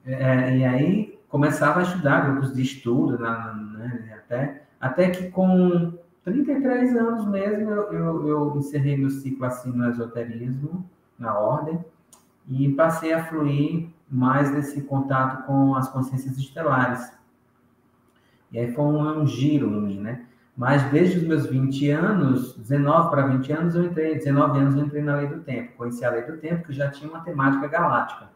É, 0.06 0.58
e 0.58 0.66
aí 0.66 1.20
começava 1.28 1.80
a 1.80 1.84
estudar 1.84 2.22
grupos 2.22 2.54
de 2.54 2.62
estudo, 2.62 3.20
né? 3.20 4.10
até, 4.18 4.64
até 4.80 5.10
que 5.10 5.30
com 5.30 5.94
33 6.24 6.96
anos 6.96 7.26
mesmo 7.28 7.70
eu, 7.70 7.94
eu, 7.94 8.28
eu 8.28 8.58
encerrei 8.58 8.98
meu 8.98 9.10
ciclo 9.10 9.46
assim 9.46 9.72
no 9.72 9.90
esoterismo, 9.90 10.90
na 11.18 11.38
ordem, 11.38 11.84
e 12.48 12.70
passei 12.74 13.14
a 13.14 13.24
fluir 13.24 13.90
mais 14.10 14.52
nesse 14.52 14.82
contato 14.82 15.46
com 15.46 15.76
as 15.76 15.88
consciências 15.90 16.38
estelares. 16.38 17.12
E 18.52 18.58
aí 18.58 18.74
foi 18.74 18.84
um, 18.84 19.22
um 19.22 19.28
giro 19.28 19.68
em 19.68 19.82
mim, 19.82 20.00
né? 20.00 20.26
Mas 20.58 20.84
desde 20.92 21.20
os 21.20 21.24
meus 21.24 21.46
20 21.46 21.90
anos, 21.92 22.58
19 22.58 23.10
para 23.10 23.28
20 23.28 23.52
anos, 23.54 23.76
eu 23.76 23.86
entrei, 23.86 24.16
19 24.16 24.60
anos 24.60 24.76
eu 24.76 24.84
entrei 24.84 25.02
na 25.02 25.16
Lei 25.16 25.28
do 25.28 25.40
Tempo. 25.40 25.78
Conheci 25.78 26.04
a 26.04 26.10
Lei 26.10 26.24
do 26.24 26.38
Tempo, 26.38 26.66
que 26.66 26.74
já 26.74 26.90
tinha 26.90 27.10
uma 27.10 27.22
temática 27.22 27.68
galáctica. 27.68 28.28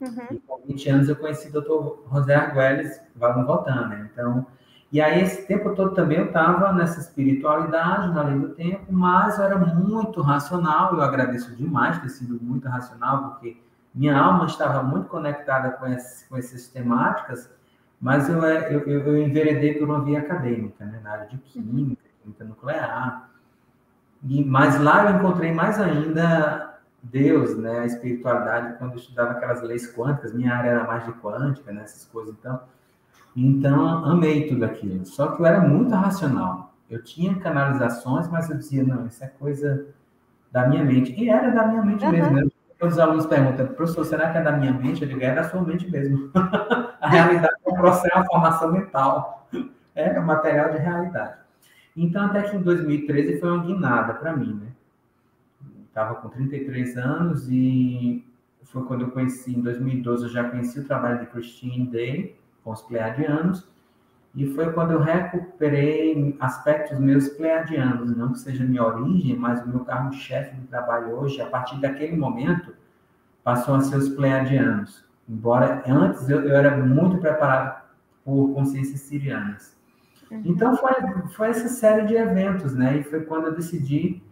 Uhum. 0.00 0.26
E 0.30 0.38
com 0.40 0.60
20 0.66 0.88
anos 0.90 1.08
eu 1.08 1.16
conheci 1.16 1.48
o 1.48 1.60
Dr. 1.60 2.12
José 2.12 2.34
Arguelles, 2.34 3.00
Vagão 3.14 3.46
Voltando, 3.46 3.88
né? 3.88 4.10
Então, 4.12 4.46
e 4.92 5.00
aí 5.00 5.22
esse 5.22 5.46
tempo 5.46 5.74
todo 5.74 5.94
também 5.94 6.18
eu 6.18 6.26
estava 6.26 6.72
nessa 6.72 7.00
espiritualidade, 7.00 8.14
na 8.14 8.22
Lei 8.22 8.38
do 8.38 8.50
Tempo, 8.50 8.92
mas 8.92 9.38
eu 9.38 9.44
era 9.44 9.58
muito 9.58 10.20
racional, 10.20 10.94
eu 10.94 11.02
agradeço 11.02 11.54
demais 11.56 12.00
ter 12.00 12.08
sido 12.08 12.38
muito 12.40 12.68
racional, 12.68 13.30
porque 13.30 13.56
minha 13.94 14.16
alma 14.16 14.46
estava 14.46 14.82
muito 14.82 15.08
conectada 15.08 15.70
com, 15.70 15.86
esse, 15.86 16.28
com 16.28 16.36
essas 16.36 16.68
temáticas, 16.68 17.50
mas 18.00 18.28
eu, 18.28 18.44
é, 18.44 18.72
eu, 18.72 18.80
eu, 18.80 19.00
eu 19.06 19.22
enveredei 19.22 19.74
por 19.74 19.88
uma 19.88 20.04
via 20.04 20.20
acadêmica, 20.20 20.84
né, 20.84 21.00
na 21.02 21.12
área 21.12 21.26
de 21.26 21.38
química, 21.38 22.02
química 22.22 22.44
nuclear. 22.44 23.30
E, 24.22 24.44
mas 24.44 24.78
lá 24.80 25.10
eu 25.10 25.16
encontrei 25.16 25.52
mais 25.52 25.80
ainda 25.80 26.75
Deus, 27.02 27.56
né, 27.56 27.80
a 27.80 27.86
espiritualidade, 27.86 28.78
quando 28.78 28.92
eu 28.92 28.98
estudava 28.98 29.32
aquelas 29.32 29.62
leis 29.62 29.94
quânticas, 29.94 30.32
minha 30.32 30.54
área 30.54 30.70
era 30.70 30.84
mais 30.84 31.04
de 31.04 31.12
quântica, 31.12 31.72
né, 31.72 31.82
essas 31.82 32.04
coisas, 32.06 32.34
então, 32.38 32.60
então 33.36 34.04
amei 34.04 34.48
tudo 34.48 34.64
aquilo. 34.64 35.04
Só 35.06 35.28
que 35.28 35.40
eu 35.40 35.46
era 35.46 35.60
muito 35.60 35.94
racional. 35.94 36.74
Eu 36.88 37.02
tinha 37.02 37.34
canalizações, 37.36 38.28
mas 38.28 38.48
eu 38.48 38.56
dizia, 38.56 38.84
não, 38.84 39.06
isso 39.06 39.22
é 39.22 39.28
coisa 39.28 39.86
da 40.50 40.68
minha 40.68 40.84
mente. 40.84 41.12
E 41.12 41.28
era 41.28 41.50
da 41.50 41.66
minha 41.66 41.82
mente 41.82 42.04
uhum. 42.04 42.10
mesmo. 42.12 42.52
Os 42.80 42.98
alunos 42.98 43.26
perguntam, 43.26 43.66
professor, 43.68 44.04
será 44.04 44.30
que 44.30 44.38
é 44.38 44.42
da 44.42 44.52
minha 44.52 44.72
mente? 44.72 45.02
Eu 45.02 45.08
digo, 45.08 45.22
é 45.22 45.34
da 45.34 45.44
sua 45.44 45.62
mente 45.62 45.90
mesmo. 45.90 46.30
a 47.00 47.08
realidade 47.08 47.54
é 47.64 47.70
um 47.70 47.74
processo, 47.74 48.14
é 48.14 48.16
uma 48.16 48.26
formação 48.26 48.72
mental. 48.72 49.48
É 49.94 50.20
um 50.20 50.24
material 50.24 50.70
de 50.70 50.78
realidade. 50.78 51.38
Então, 51.96 52.26
até 52.26 52.42
que 52.42 52.56
em 52.56 52.60
2013 52.60 53.40
foi 53.40 53.50
uma 53.50 53.64
guinada 53.64 54.12
para 54.14 54.36
mim, 54.36 54.60
né? 54.62 54.68
Estava 55.96 56.16
com 56.16 56.28
33 56.28 56.98
anos 56.98 57.48
e 57.48 58.22
foi 58.64 58.84
quando 58.84 59.06
eu 59.06 59.10
conheci, 59.12 59.56
em 59.56 59.62
2012, 59.62 60.24
eu 60.24 60.28
já 60.28 60.44
conheci 60.44 60.78
o 60.78 60.84
trabalho 60.84 61.20
de 61.20 61.26
Christine 61.28 61.86
Day 61.86 62.36
com 62.62 62.70
os 62.70 62.82
pleiadianos, 62.82 63.66
e 64.34 64.46
foi 64.48 64.70
quando 64.74 64.90
eu 64.90 65.00
recuperei 65.00 66.36
aspectos 66.38 66.98
meus 66.98 67.30
pleiadianos, 67.30 68.14
não 68.14 68.32
que 68.32 68.40
seja 68.40 68.62
minha 68.62 68.84
origem, 68.84 69.36
mas 69.36 69.64
o 69.64 69.68
meu 69.68 69.86
carro-chefe 69.86 70.54
de 70.56 70.66
trabalho 70.66 71.16
hoje, 71.16 71.40
a 71.40 71.46
partir 71.46 71.80
daquele 71.80 72.14
momento, 72.14 72.74
passou 73.42 73.76
a 73.76 73.80
ser 73.80 73.96
os 73.96 74.10
pleiadianos. 74.10 75.02
Embora 75.26 75.82
antes 75.86 76.28
eu, 76.28 76.42
eu 76.42 76.54
era 76.54 76.76
muito 76.76 77.16
preparado 77.22 77.82
por 78.22 78.52
consciências 78.52 79.00
sirianas. 79.00 79.74
Uhum. 80.30 80.42
Então 80.44 80.76
foi, 80.76 80.92
foi 81.28 81.48
essa 81.48 81.68
série 81.68 82.06
de 82.06 82.16
eventos, 82.16 82.74
né? 82.74 82.98
E 82.98 83.02
foi 83.02 83.22
quando 83.22 83.46
eu 83.46 83.54
decidi 83.54 84.25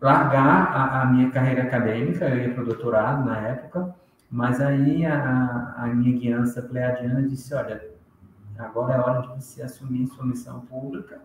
largar 0.00 0.72
a, 0.72 1.02
a 1.02 1.06
minha 1.06 1.30
carreira 1.30 1.62
acadêmica, 1.62 2.28
eu 2.28 2.38
ia 2.38 2.54
para 2.54 2.62
o 2.62 2.66
doutorado 2.66 3.24
na 3.24 3.38
época, 3.38 3.94
mas 4.30 4.60
aí 4.60 5.04
a, 5.04 5.74
a 5.76 5.86
minha 5.86 6.16
guiança 6.18 6.62
pleiadiana 6.62 7.22
disse, 7.22 7.54
olha, 7.54 7.80
Agora 8.58 8.94
é 8.94 8.98
hora 8.98 9.22
de 9.22 9.28
você 9.28 9.62
assumir 9.62 10.08
sua 10.08 10.26
missão 10.26 10.60
pública 10.62 11.20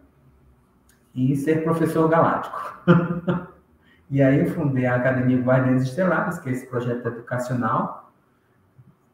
e 1.15 1.35
ser 1.35 1.63
professor 1.63 2.07
galáctico. 2.07 2.83
e 4.09 4.21
aí 4.21 4.39
eu 4.39 4.51
fundei 4.53 4.85
a 4.85 4.95
Academia 4.95 5.41
Guardiãs 5.41 5.81
Estelares, 5.81 6.37
que 6.37 6.49
é 6.49 6.51
esse 6.51 6.67
projeto 6.67 7.07
educacional, 7.07 8.11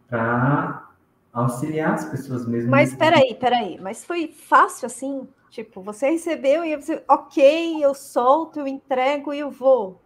para 0.09 0.89
auxiliar 1.31 1.93
as 1.93 2.05
pessoas 2.05 2.45
mesmo. 2.45 2.69
Mas 2.69 2.93
peraí, 2.93 3.35
peraí, 3.35 3.79
mas 3.79 4.03
foi 4.03 4.27
fácil 4.27 4.87
assim? 4.87 5.25
Tipo, 5.49 5.81
você 5.81 6.11
recebeu 6.11 6.63
e 6.63 6.75
você, 6.75 7.03
ok, 7.07 7.83
eu 7.83 7.93
solto, 7.93 8.59
eu 8.59 8.67
entrego 8.67 9.33
e 9.33 9.39
eu 9.39 9.49
vou. 9.49 10.01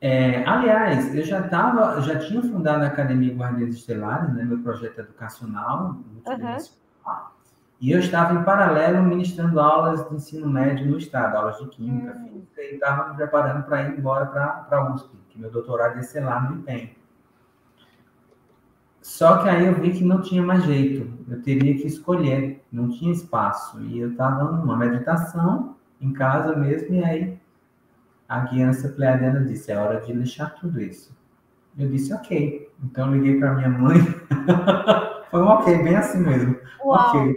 É, 0.00 0.44
aliás, 0.46 1.14
eu 1.14 1.22
já 1.22 1.40
estava, 1.40 2.00
já 2.02 2.18
tinha 2.18 2.42
fundado 2.42 2.84
a 2.84 2.88
Academia 2.88 3.34
Guardiãs 3.34 3.76
Estelares, 3.76 4.34
né, 4.34 4.44
meu 4.44 4.58
projeto 4.58 4.98
educacional, 4.98 5.96
uhum. 6.26 6.56
E 7.80 7.90
eu 7.90 7.98
estava 7.98 8.32
em 8.32 8.42
paralelo 8.44 9.02
ministrando 9.02 9.60
aulas 9.60 10.08
de 10.08 10.14
ensino 10.14 10.48
médio 10.48 10.86
no 10.86 10.96
estado, 10.96 11.36
aulas 11.36 11.58
de 11.58 11.68
química, 11.68 12.16
uhum. 12.16 12.28
física, 12.28 12.62
e 12.62 12.74
estava 12.74 13.10
me 13.10 13.16
preparando 13.16 13.64
para 13.64 13.82
ir 13.82 13.98
embora 13.98 14.24
para 14.24 14.66
a 14.70 14.94
USP, 14.94 15.10
que 15.28 15.38
meu 15.38 15.50
doutorado 15.50 15.96
ia 15.96 16.02
ser 16.02 16.20
lá 16.20 16.40
no 16.40 16.60
IPEM. 16.60 16.96
Só 19.02 19.42
que 19.42 19.50
aí 19.50 19.66
eu 19.66 19.74
vi 19.74 19.92
que 19.92 20.02
não 20.02 20.22
tinha 20.22 20.42
mais 20.42 20.64
jeito, 20.64 21.12
eu 21.28 21.42
teria 21.42 21.74
que 21.74 21.86
escolher, 21.86 22.63
não 22.74 22.90
tinha 22.90 23.12
espaço. 23.12 23.80
E 23.80 24.00
eu 24.00 24.10
estava 24.10 24.44
numa 24.50 24.76
meditação, 24.76 25.76
em 26.00 26.12
casa 26.12 26.56
mesmo, 26.56 26.94
e 26.94 27.04
aí 27.04 27.38
a 28.28 28.40
guiança 28.40 28.88
pleiadiana 28.88 29.44
disse: 29.44 29.70
é 29.70 29.78
hora 29.78 30.00
de 30.00 30.12
deixar 30.12 30.50
tudo 30.54 30.80
isso. 30.80 31.16
Eu 31.78 31.88
disse: 31.88 32.12
ok. 32.12 32.68
Então 32.82 33.06
eu 33.06 33.14
liguei 33.14 33.38
para 33.38 33.54
minha 33.54 33.68
mãe. 33.68 33.98
Foi 35.30 35.40
um 35.40 35.46
ok, 35.46 35.82
bem 35.82 35.96
assim 35.96 36.18
mesmo. 36.18 36.56
Uau. 36.84 37.08
Ok. 37.08 37.36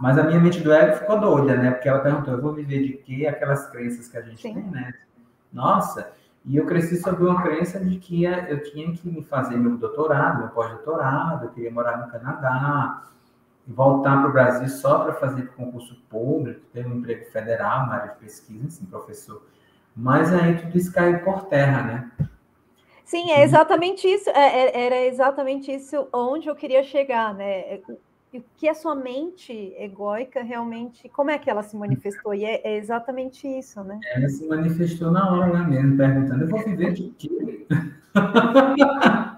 Mas 0.00 0.18
a 0.18 0.24
minha 0.24 0.40
mente 0.40 0.60
do 0.60 0.72
ego 0.72 0.96
ficou 0.96 1.20
doida, 1.20 1.56
né? 1.56 1.70
Porque 1.70 1.88
ela 1.88 2.00
perguntou: 2.00 2.34
eu 2.34 2.42
vou 2.42 2.52
viver 2.52 2.82
de 2.82 2.92
quê? 2.94 3.26
Aquelas 3.26 3.70
crenças 3.70 4.08
que 4.08 4.16
a 4.16 4.22
gente 4.22 4.42
Sim. 4.42 4.54
tem, 4.54 4.64
né? 4.64 4.92
Nossa, 5.52 6.10
e 6.44 6.56
eu 6.56 6.66
cresci 6.66 6.96
sob 6.96 7.22
uma 7.22 7.42
crença 7.42 7.78
de 7.78 7.96
que 7.96 8.24
eu 8.24 8.62
tinha 8.64 8.92
que 8.92 9.22
fazer 9.22 9.56
meu 9.56 9.78
doutorado, 9.78 10.40
meu 10.40 10.48
pós-doutorado, 10.48 11.44
eu 11.44 11.50
queria 11.50 11.70
morar 11.70 11.96
no 11.98 12.08
Canadá, 12.10 13.04
voltar 13.66 14.20
para 14.20 14.28
o 14.28 14.32
Brasil 14.32 14.68
só 14.68 15.00
para 15.00 15.14
fazer 15.14 15.48
concurso 15.54 15.96
público, 16.10 16.60
ter 16.72 16.86
um 16.86 16.96
emprego 16.96 17.24
federal 17.26 17.86
na 17.86 17.94
área 17.94 18.12
de 18.12 18.20
pesquisa, 18.20 18.66
assim, 18.66 18.84
professor. 18.84 19.42
Mas 19.96 20.32
aí 20.32 20.56
tudo 20.58 20.76
isso 20.76 20.92
caiu 20.92 21.20
por 21.20 21.44
terra, 21.46 21.82
né? 21.82 22.28
Sim, 23.04 23.30
é 23.30 23.42
exatamente 23.42 24.06
isso. 24.08 24.28
É, 24.30 24.34
é 24.34 24.86
era 24.86 25.06
exatamente 25.06 25.72
isso 25.72 26.08
onde 26.12 26.48
eu 26.48 26.54
queria 26.54 26.82
chegar, 26.82 27.34
né? 27.34 27.80
o 28.38 28.42
que 28.56 28.68
a 28.68 28.74
sua 28.74 28.96
mente 28.96 29.52
egóica 29.78 30.42
realmente, 30.42 31.08
como 31.08 31.30
é 31.30 31.38
que 31.38 31.48
ela 31.48 31.62
se 31.62 31.76
manifestou? 31.76 32.34
E 32.34 32.44
é, 32.44 32.60
é 32.64 32.76
exatamente 32.76 33.46
isso, 33.46 33.82
né? 33.84 34.00
Ela 34.12 34.28
se 34.28 34.46
manifestou 34.48 35.12
na 35.12 35.30
hora 35.30 35.52
lá 35.52 35.62
mesmo, 35.62 35.96
perguntando, 35.96 36.42
eu 36.42 36.48
vou 36.48 36.64
viver 36.64 36.92
de 36.94 37.10
quê? 37.16 37.66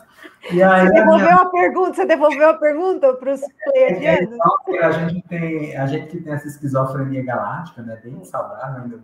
e 0.52 0.62
aí, 0.62 0.86
você 0.86 0.92
devolveu 0.92 1.26
a, 1.26 1.30
minha... 1.30 1.42
a 1.42 1.50
pergunta, 1.50 1.94
você 1.94 2.06
devolveu 2.06 2.48
a 2.48 2.54
pergunta 2.54 3.14
para 3.14 3.32
os 3.32 3.40
pleiadianos? 3.64 4.38
É, 4.68 4.84
a 4.84 4.90
gente 4.92 5.22
tem, 5.28 5.76
a 5.76 5.86
gente 5.86 6.06
que 6.08 6.20
tem 6.20 6.32
essa 6.32 6.48
esquizofrenia 6.48 7.24
galáctica, 7.24 7.82
né? 7.82 7.98
Bem 8.02 8.24
saudável 8.24 8.82
ainda. 8.82 9.00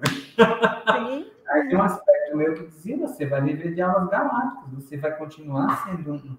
Sim. 0.92 1.26
Aí 1.48 1.68
tem 1.68 1.76
um 1.76 1.82
aspecto 1.82 2.36
meu 2.36 2.54
que 2.54 2.66
dizia, 2.66 2.96
você 2.98 3.26
vai 3.26 3.42
viver 3.42 3.74
de 3.74 3.82
aulas 3.82 4.08
galácticas, 4.08 4.72
você 4.74 4.96
vai 4.96 5.12
continuar 5.12 5.84
sendo 5.84 6.14
um 6.14 6.36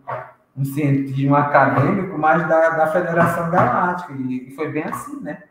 um 0.55 0.63
cientista, 0.63 1.38
acadêmico, 1.38 2.17
mas 2.17 2.48
da, 2.48 2.69
da 2.69 2.88
Federação 2.88 3.50
Galáctica. 3.50 4.13
E, 4.13 4.50
e, 4.50 4.55
foi 4.55 4.72
bem 4.72 4.83
assim, 4.83 5.19
né? 5.19 5.43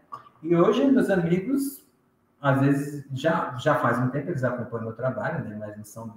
E 0.42 0.54
hoje, 0.54 0.85
meus 0.90 1.11
amigos, 1.11 1.85
às 2.40 2.61
vezes, 2.61 3.04
já, 3.12 3.54
já 3.59 3.75
faz 3.76 3.99
um 3.99 4.09
tempo 4.09 4.30
eles 4.30 4.44
acompanham 4.44 4.85
o 4.85 4.88
meu 4.88 4.92
trabalho, 4.97 5.44
né? 5.44 5.56
Mas 5.59 5.76
não 5.76 5.85
são, 5.85 6.14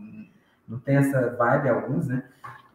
não 0.68 0.80
tem 0.80 0.98
essa 0.98 1.36
vibe 1.36 1.70
alguns, 1.70 2.08
né? 2.08 2.24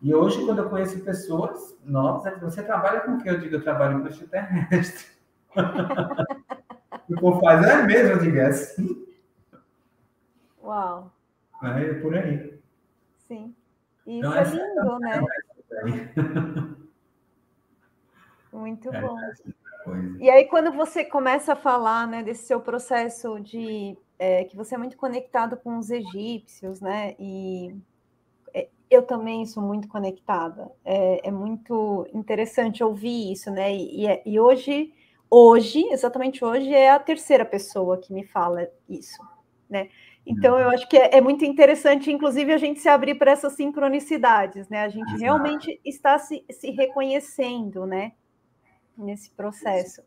E 0.02 0.14
hoje, 0.14 0.44
quando 0.46 0.58
eu 0.58 0.70
conheço 0.70 1.04
pessoas 1.04 1.78
novas, 1.84 2.40
você 2.40 2.62
trabalha 2.62 3.00
com 3.00 3.12
o 3.12 3.18
que? 3.22 3.28
Eu 3.28 3.38
digo, 3.38 3.56
eu 3.56 3.62
trabalho 3.62 4.00
com 4.00 4.08
extraterrestre. 4.08 5.06
e 7.08 7.14
o 7.14 7.20
povo 7.20 7.40
faz, 7.40 7.66
é 7.66 7.82
mesmo, 7.82 8.12
eu 8.12 8.18
digo, 8.18 8.38
é 8.38 8.46
assim. 8.46 9.06
Uau. 10.62 11.12
É, 11.62 11.82
é 11.82 11.94
por 11.94 12.14
aí. 12.14 12.58
Sim. 13.28 13.54
Isso 14.06 14.18
então, 14.18 14.34
é 14.34 14.44
lindo, 14.44 14.98
né? 15.00 15.20
Muito 18.52 18.92
é, 18.92 19.00
bom. 19.00 19.16
E 20.18 20.28
aí, 20.30 20.46
quando 20.46 20.72
você 20.72 21.04
começa 21.04 21.52
a 21.52 21.56
falar 21.56 22.06
né, 22.06 22.22
desse 22.22 22.44
seu 22.44 22.60
processo 22.60 23.38
de 23.38 23.96
é, 24.18 24.44
que 24.44 24.56
você 24.56 24.74
é 24.74 24.78
muito 24.78 24.96
conectado 24.96 25.56
com 25.56 25.78
os 25.78 25.90
egípcios, 25.90 26.80
né? 26.80 27.14
E 27.18 27.68
é, 27.70 27.74
eu 28.90 29.02
também 29.02 29.46
sou 29.46 29.62
muito 29.62 29.86
conectada. 29.86 30.70
É, 30.84 31.28
é 31.28 31.30
muito 31.30 32.06
interessante 32.12 32.82
ouvir 32.82 33.32
isso, 33.32 33.50
né? 33.50 33.72
E, 33.72 34.06
e, 34.06 34.22
e, 34.26 34.40
hoje, 34.40 34.92
hoje, 35.30 35.84
exatamente 35.90 36.44
hoje, 36.44 36.74
é 36.74 36.90
a 36.90 36.98
terceira 36.98 37.44
pessoa 37.44 37.98
que 37.98 38.12
me 38.12 38.24
fala 38.24 38.68
isso, 38.88 39.22
né? 39.68 39.88
Então, 40.26 40.58
eu 40.58 40.68
acho 40.68 40.88
que 40.88 40.96
é, 40.96 41.16
é 41.16 41.20
muito 41.20 41.44
interessante, 41.44 42.10
inclusive, 42.10 42.52
a 42.52 42.58
gente 42.58 42.80
se 42.80 42.88
abrir 42.88 43.14
para 43.14 43.30
essas 43.30 43.54
sincronicidades, 43.54 44.68
né? 44.68 44.82
A 44.82 44.88
gente 44.88 45.16
realmente 45.18 45.80
está 45.84 46.18
se, 46.18 46.44
se 46.50 46.70
reconhecendo, 46.70 47.86
né? 47.86 48.12
Nesse 48.96 49.30
processo. 49.30 50.02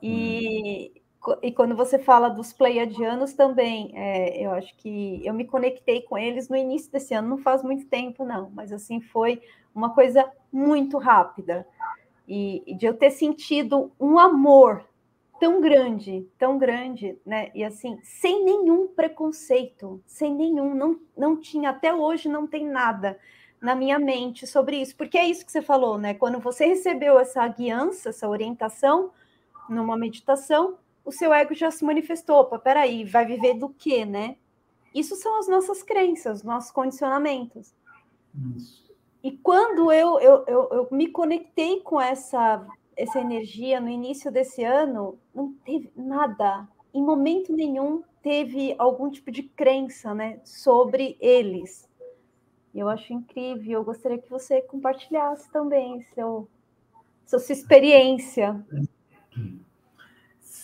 E, 0.00 1.01
e 1.42 1.52
quando 1.52 1.76
você 1.76 1.98
fala 1.98 2.28
dos 2.28 2.52
pleiadianos 2.52 3.32
também, 3.32 3.92
é, 3.94 4.44
eu 4.44 4.50
acho 4.52 4.76
que 4.76 5.24
eu 5.24 5.32
me 5.32 5.44
conectei 5.44 6.02
com 6.02 6.18
eles 6.18 6.48
no 6.48 6.56
início 6.56 6.90
desse 6.90 7.14
ano, 7.14 7.28
não 7.28 7.38
faz 7.38 7.62
muito 7.62 7.86
tempo, 7.86 8.24
não, 8.24 8.50
mas 8.50 8.72
assim 8.72 9.00
foi 9.00 9.40
uma 9.74 9.94
coisa 9.94 10.28
muito 10.52 10.98
rápida. 10.98 11.66
E, 12.26 12.62
e 12.66 12.74
de 12.74 12.86
eu 12.86 12.94
ter 12.94 13.10
sentido 13.10 13.92
um 14.00 14.18
amor 14.18 14.84
tão 15.38 15.60
grande, 15.60 16.26
tão 16.38 16.56
grande, 16.58 17.18
né? 17.26 17.50
E 17.54 17.64
assim, 17.64 17.98
sem 18.02 18.44
nenhum 18.44 18.86
preconceito, 18.86 20.00
sem 20.06 20.34
nenhum, 20.34 20.74
não, 20.74 21.00
não 21.16 21.36
tinha, 21.36 21.70
até 21.70 21.92
hoje 21.92 22.28
não 22.28 22.46
tem 22.46 22.64
nada 22.64 23.18
na 23.60 23.74
minha 23.74 23.98
mente 23.98 24.46
sobre 24.46 24.80
isso, 24.80 24.96
porque 24.96 25.18
é 25.18 25.26
isso 25.26 25.44
que 25.44 25.52
você 25.52 25.62
falou, 25.62 25.98
né? 25.98 26.14
Quando 26.14 26.40
você 26.40 26.66
recebeu 26.66 27.18
essa 27.18 27.46
guiança, 27.46 28.08
essa 28.08 28.28
orientação 28.28 29.10
numa 29.68 29.96
meditação, 29.96 30.78
o 31.04 31.12
seu 31.12 31.32
ego 31.32 31.54
já 31.54 31.70
se 31.70 31.84
manifestou. 31.84 32.36
Opa, 32.40 32.58
peraí, 32.58 33.04
vai 33.04 33.26
viver 33.26 33.54
do 33.54 33.68
quê, 33.68 34.04
né? 34.04 34.36
Isso 34.94 35.16
são 35.16 35.38
as 35.38 35.48
nossas 35.48 35.82
crenças, 35.82 36.42
nossos 36.42 36.70
condicionamentos. 36.70 37.74
Isso. 38.56 38.82
E 39.22 39.30
quando 39.30 39.92
eu, 39.92 40.18
eu, 40.18 40.44
eu, 40.46 40.68
eu, 40.72 40.88
me 40.90 41.08
conectei 41.08 41.80
com 41.80 42.00
essa, 42.00 42.66
essa 42.96 43.20
energia 43.20 43.80
no 43.80 43.88
início 43.88 44.32
desse 44.32 44.64
ano, 44.64 45.18
não 45.34 45.52
teve 45.64 45.90
nada, 45.96 46.68
em 46.92 47.02
momento 47.02 47.52
nenhum 47.52 48.02
teve 48.20 48.74
algum 48.78 49.10
tipo 49.10 49.30
de 49.30 49.44
crença 49.44 50.12
né, 50.14 50.40
sobre 50.44 51.16
eles. 51.20 51.88
Eu 52.74 52.88
acho 52.88 53.12
incrível, 53.12 53.80
eu 53.80 53.84
gostaria 53.84 54.18
que 54.18 54.30
você 54.30 54.60
compartilhasse 54.62 55.50
também 55.52 56.00
seu, 56.14 56.48
sua 57.26 57.38
experiência. 57.38 58.64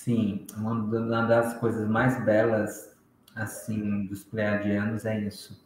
Sim, 0.09 0.47
uma 0.57 1.27
das 1.27 1.53
coisas 1.59 1.87
mais 1.87 2.19
belas 2.25 2.97
assim 3.37 4.07
dos 4.07 4.25
pleiadianos 4.25 5.05
é 5.05 5.21
isso. 5.21 5.63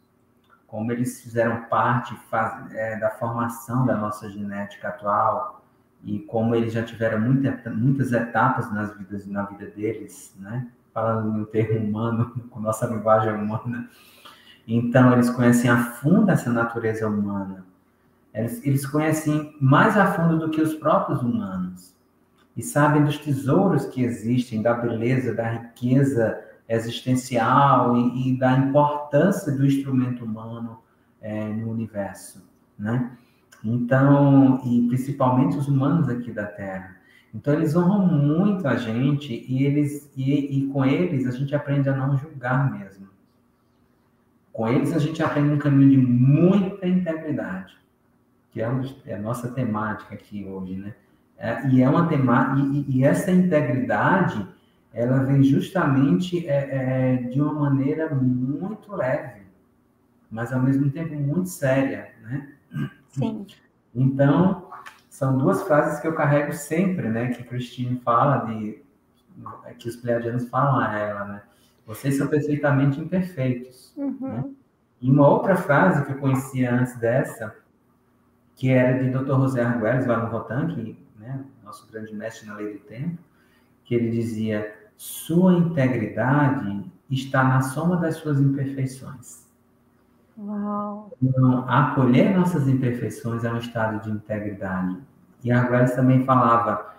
Como 0.67 0.91
eles 0.91 1.21
fizeram 1.21 1.63
parte 1.69 2.13
faz, 2.29 2.69
é, 2.73 2.99
da 2.99 3.11
formação 3.11 3.85
da 3.85 3.95
nossa 3.95 4.29
genética 4.29 4.89
atual 4.89 5.63
e 6.03 6.19
como 6.19 6.55
eles 6.55 6.73
já 6.73 6.83
tiveram 6.83 7.21
muita, 7.21 7.69
muitas 7.69 8.11
etapas 8.11 8.69
nas 8.73 8.93
vidas, 8.97 9.25
na 9.27 9.43
vida 9.43 9.67
deles, 9.67 10.35
né? 10.37 10.67
Falando 10.93 11.31
no 11.31 11.45
termo 11.45 11.79
humano, 11.79 12.33
com 12.51 12.59
nossa 12.59 12.85
linguagem 12.85 13.33
humana. 13.33 13.89
Então, 14.67 15.13
eles 15.13 15.29
conhecem 15.29 15.69
a 15.69 15.77
fundo 15.85 16.29
essa 16.29 16.51
natureza 16.51 17.07
humana. 17.07 17.65
Eles, 18.33 18.61
eles 18.65 18.85
conhecem 18.85 19.55
mais 19.61 19.95
a 19.95 20.05
fundo 20.05 20.37
do 20.37 20.49
que 20.49 20.61
os 20.61 20.73
próprios 20.73 21.21
humanos 21.21 21.93
e 22.55 22.61
sabem 22.61 23.03
dos 23.03 23.17
tesouros 23.17 23.85
que 23.87 24.03
existem, 24.03 24.61
da 24.61 24.73
beleza, 24.73 25.33
da 25.33 25.49
riqueza 25.49 26.39
existencial 26.69 27.97
e, 27.97 28.29
e 28.29 28.37
da 28.37 28.57
importância 28.57 29.51
do 29.51 29.65
instrumento 29.65 30.23
humano 30.23 30.79
é, 31.21 31.47
no 31.47 31.71
universo, 31.71 32.47
né? 32.77 33.11
Então, 33.63 34.61
e 34.65 34.87
principalmente 34.87 35.57
os 35.57 35.67
humanos 35.67 36.09
aqui 36.09 36.31
da 36.31 36.45
Terra. 36.45 36.97
Então, 37.33 37.53
eles 37.53 37.75
honram 37.75 38.05
muito 38.05 38.67
a 38.67 38.75
gente 38.75 39.45
e 39.47 39.63
eles 39.63 40.11
e, 40.15 40.59
e 40.59 40.67
com 40.67 40.85
eles 40.85 41.25
a 41.25 41.31
gente 41.31 41.55
aprende 41.55 41.89
a 41.89 41.95
não 41.95 42.17
julgar 42.17 42.71
mesmo. 42.71 43.07
Com 44.51 44.67
eles 44.67 44.93
a 44.93 44.99
gente 44.99 45.23
aprende 45.23 45.49
um 45.49 45.57
caminho 45.57 45.89
de 45.89 45.97
muita 45.97 46.85
integridade, 46.85 47.75
que 48.51 48.61
é, 48.61 48.69
é 49.07 49.15
a 49.15 49.19
nossa 49.19 49.49
temática 49.49 50.13
aqui 50.13 50.45
hoje, 50.45 50.75
né? 50.75 50.93
É, 51.43 51.67
e 51.67 51.81
é 51.81 51.89
uma 51.89 52.07
temática, 52.07 52.65
e, 52.71 52.85
e, 52.87 53.03
essa 53.03 53.29
integridade, 53.29 54.47
ela 54.93 55.23
vem 55.23 55.43
justamente 55.43 56.47
é, 56.47 56.53
é, 56.55 57.15
de 57.17 57.41
uma 57.41 57.51
maneira 57.51 58.15
muito 58.15 58.95
leve, 58.95 59.41
mas 60.31 60.53
ao 60.53 60.61
mesmo 60.61 60.89
tempo 60.89 61.13
muito 61.15 61.49
séria, 61.49 62.11
né? 62.21 62.53
Sim. 63.09 63.45
Então, 63.93 64.69
são 65.09 65.37
duas 65.37 65.63
frases 65.63 65.99
que 65.99 66.07
eu 66.07 66.15
carrego 66.15 66.53
sempre, 66.53 67.09
né? 67.09 67.27
Que 67.33 67.43
Cristine 67.43 67.99
fala 67.99 68.45
de, 68.45 68.81
que 69.77 69.89
os 69.89 69.97
pleiadianos 69.97 70.47
falam 70.47 70.79
a 70.79 70.97
ela, 70.97 71.25
né? 71.25 71.41
Vocês 71.85 72.17
são 72.17 72.27
perfeitamente 72.27 73.01
imperfeitos. 73.01 73.93
Uhum. 73.97 74.15
Né? 74.21 74.45
E 75.01 75.11
uma 75.11 75.27
outra 75.27 75.57
frase 75.57 76.05
que 76.05 76.13
eu 76.13 76.17
conhecia 76.19 76.73
antes 76.73 76.95
dessa, 76.95 77.53
que 78.55 78.69
era 78.69 78.97
de 78.97 79.09
Dr. 79.09 79.35
José 79.41 79.61
Arguelles, 79.61 80.07
lá 80.07 80.23
no 80.23 80.31
Rotan, 80.31 80.67
que 80.67 81.02
né, 81.23 81.43
nosso 81.63 81.89
grande 81.91 82.13
mestre 82.13 82.47
na 82.47 82.55
lei 82.55 82.73
do 82.73 82.79
tempo, 82.79 83.17
que 83.85 83.95
ele 83.95 84.11
dizia: 84.11 84.75
sua 84.97 85.53
integridade 85.53 86.91
está 87.09 87.43
na 87.43 87.61
soma 87.61 87.97
das 87.97 88.17
suas 88.17 88.39
imperfeições. 88.39 89.47
Uau. 90.37 91.11
Então, 91.21 91.69
acolher 91.69 92.35
nossas 92.35 92.67
imperfeições 92.67 93.43
é 93.43 93.51
um 93.51 93.57
estado 93.57 94.03
de 94.03 94.11
integridade. 94.11 94.97
E 95.43 95.51
Arguelles 95.51 95.95
também 95.95 96.23
falava 96.25 96.93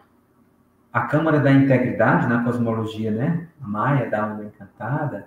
a 0.93 1.03
Câmara 1.03 1.41
da 1.41 1.51
Integridade, 1.51 2.29
na 2.29 2.45
cosmologia 2.45 3.11
né, 3.11 3.49
maia 3.59 4.09
da 4.09 4.27
onda 4.27 4.45
encantada, 4.45 5.27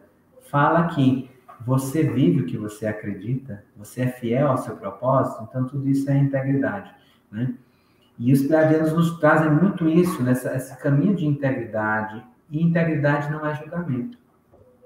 fala 0.50 0.88
que 0.88 1.30
você 1.66 2.04
vive 2.04 2.42
o 2.42 2.46
que 2.46 2.58
você 2.58 2.88
acredita, 2.88 3.64
você 3.76 4.04
é 4.04 4.08
fiel 4.08 4.48
ao 4.48 4.58
seu 4.58 4.78
propósito, 4.78 5.46
então 5.50 5.66
tudo 5.66 5.90
isso 5.90 6.10
é 6.10 6.18
integridade. 6.18 6.94
Né? 7.30 7.54
E 8.20 8.34
os 8.34 8.42
pleiadianos 8.42 8.94
nos 8.94 9.20
trazem 9.20 9.52
muito 9.52 9.88
isso, 9.88 10.24
nessa, 10.24 10.56
esse 10.56 10.76
caminho 10.78 11.16
de 11.16 11.26
integridade. 11.26 12.24
E 12.50 12.64
integridade 12.64 13.30
não 13.32 13.46
é 13.46 13.54
julgamento, 13.54 14.18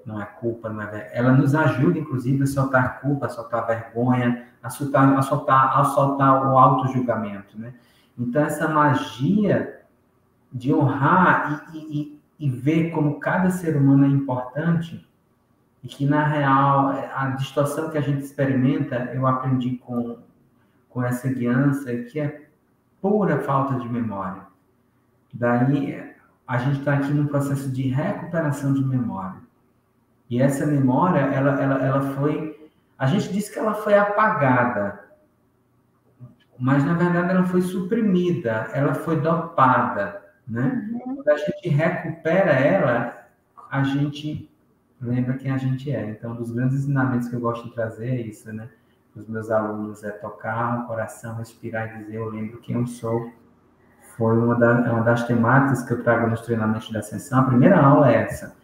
não 0.06 0.22
é 0.22 0.26
culpa, 0.26 0.70
não 0.70 0.82
é 0.82 1.10
ela 1.14 1.32
nos 1.32 1.56
ajuda, 1.56 1.98
inclusive, 1.98 2.44
a 2.44 2.48
soltar 2.48 3.00
culpa, 3.00 3.28
a 3.28 3.30
soltar 3.30 3.68
vergonha, 3.68 4.48
a 4.62 4.70
soltar, 4.70 5.18
a 5.18 5.22
soltar, 5.22 5.80
a 5.80 5.84
soltar 5.86 6.46
o 6.48 6.58
auto-julgamento. 6.58 7.58
Né? 7.58 7.74
Então, 8.18 8.44
essa 8.44 8.68
magia 8.68 9.82
de 10.52 10.74
honrar 10.74 11.70
e, 11.74 11.78
e, 11.78 12.48
e 12.48 12.50
ver 12.50 12.92
como 12.92 13.20
cada 13.20 13.50
ser 13.50 13.78
humano 13.78 14.06
é 14.06 14.10
importante 14.10 15.08
e 15.84 15.88
que, 15.88 16.06
na 16.06 16.26
real, 16.26 16.90
a 17.16 17.28
distorção 17.30 17.90
que 17.90 17.98
a 17.98 18.02
gente 18.02 18.24
experimenta, 18.24 19.10
eu 19.14 19.26
aprendi 19.26 19.78
com, 19.78 20.18
com 20.90 21.04
essa 21.04 21.28
guiança, 21.28 21.96
que 21.96 22.20
é 22.20 22.51
pura 23.02 23.40
falta 23.40 23.76
de 23.76 23.90
memória. 23.90 24.44
Daí 25.34 26.14
a 26.48 26.58
gente 26.58 26.80
está 26.80 26.96
aqui 26.96 27.12
num 27.12 27.28
processo 27.28 27.70
de 27.70 27.84
recuperação 27.84 28.74
de 28.74 28.84
memória. 28.84 29.40
E 30.30 30.42
essa 30.42 30.66
memória, 30.66 31.20
ela, 31.20 31.62
ela, 31.62 31.86
ela 31.86 32.02
foi. 32.14 32.70
A 32.98 33.08
gente 33.08 33.32
diz 33.34 33.50
que 33.50 33.60
ela 33.60 33.74
foi 33.74 33.98
apagada, 33.98 35.12
mas 36.58 36.86
na 36.86 36.94
verdade 36.94 37.32
ela 37.32 37.46
foi 37.46 37.62
suprimida, 37.62 38.70
ela 38.74 38.94
foi 38.94 39.20
dopada. 39.20 40.22
Né? 40.48 40.88
Uhum. 40.94 41.00
Quando 41.16 41.30
a 41.30 41.38
gente 41.38 41.70
recupera 41.70 42.52
ela, 42.52 43.28
a 43.70 43.84
gente 43.84 44.50
lembra 45.02 45.38
quem 45.38 45.52
a 45.52 45.58
gente 45.58 45.92
é. 45.92 46.12
Então, 46.12 46.34
um 46.34 46.36
dos 46.36 46.52
grandes 46.52 46.80
ensinamentos 46.80 47.28
que 47.28 47.36
eu 47.36 47.40
gosto 47.40 47.68
de 47.68 47.74
trazer 47.74 48.10
é 48.10 48.22
isso, 48.22 48.52
né? 48.54 48.70
Os 49.16 49.28
meus 49.28 49.52
alunos 49.52 50.04
é 50.04 50.12
tocar 50.12 50.80
o 50.80 50.88
coração, 50.88 51.36
respirar 51.36 51.96
e 51.96 52.04
dizer 52.04 52.16
eu 52.16 52.30
lembro 52.30 52.60
quem 52.60 52.76
eu 52.76 52.88
sou. 52.88 53.32
Foi 54.16 54.38
uma, 54.38 54.56
da, 54.56 54.88
é 54.88 54.92
uma 54.92 55.04
das 55.04 55.26
temáticas 55.26 55.84
que 55.84 55.94
eu 55.94 56.04
trago 56.04 56.30
nos 56.30 56.42
treinamentos 56.42 56.92
da 56.92 57.00
ascensão. 57.00 57.40
A 57.40 57.44
primeira 57.44 57.80
aula 57.80 58.12
é 58.12 58.24
essa, 58.24 58.56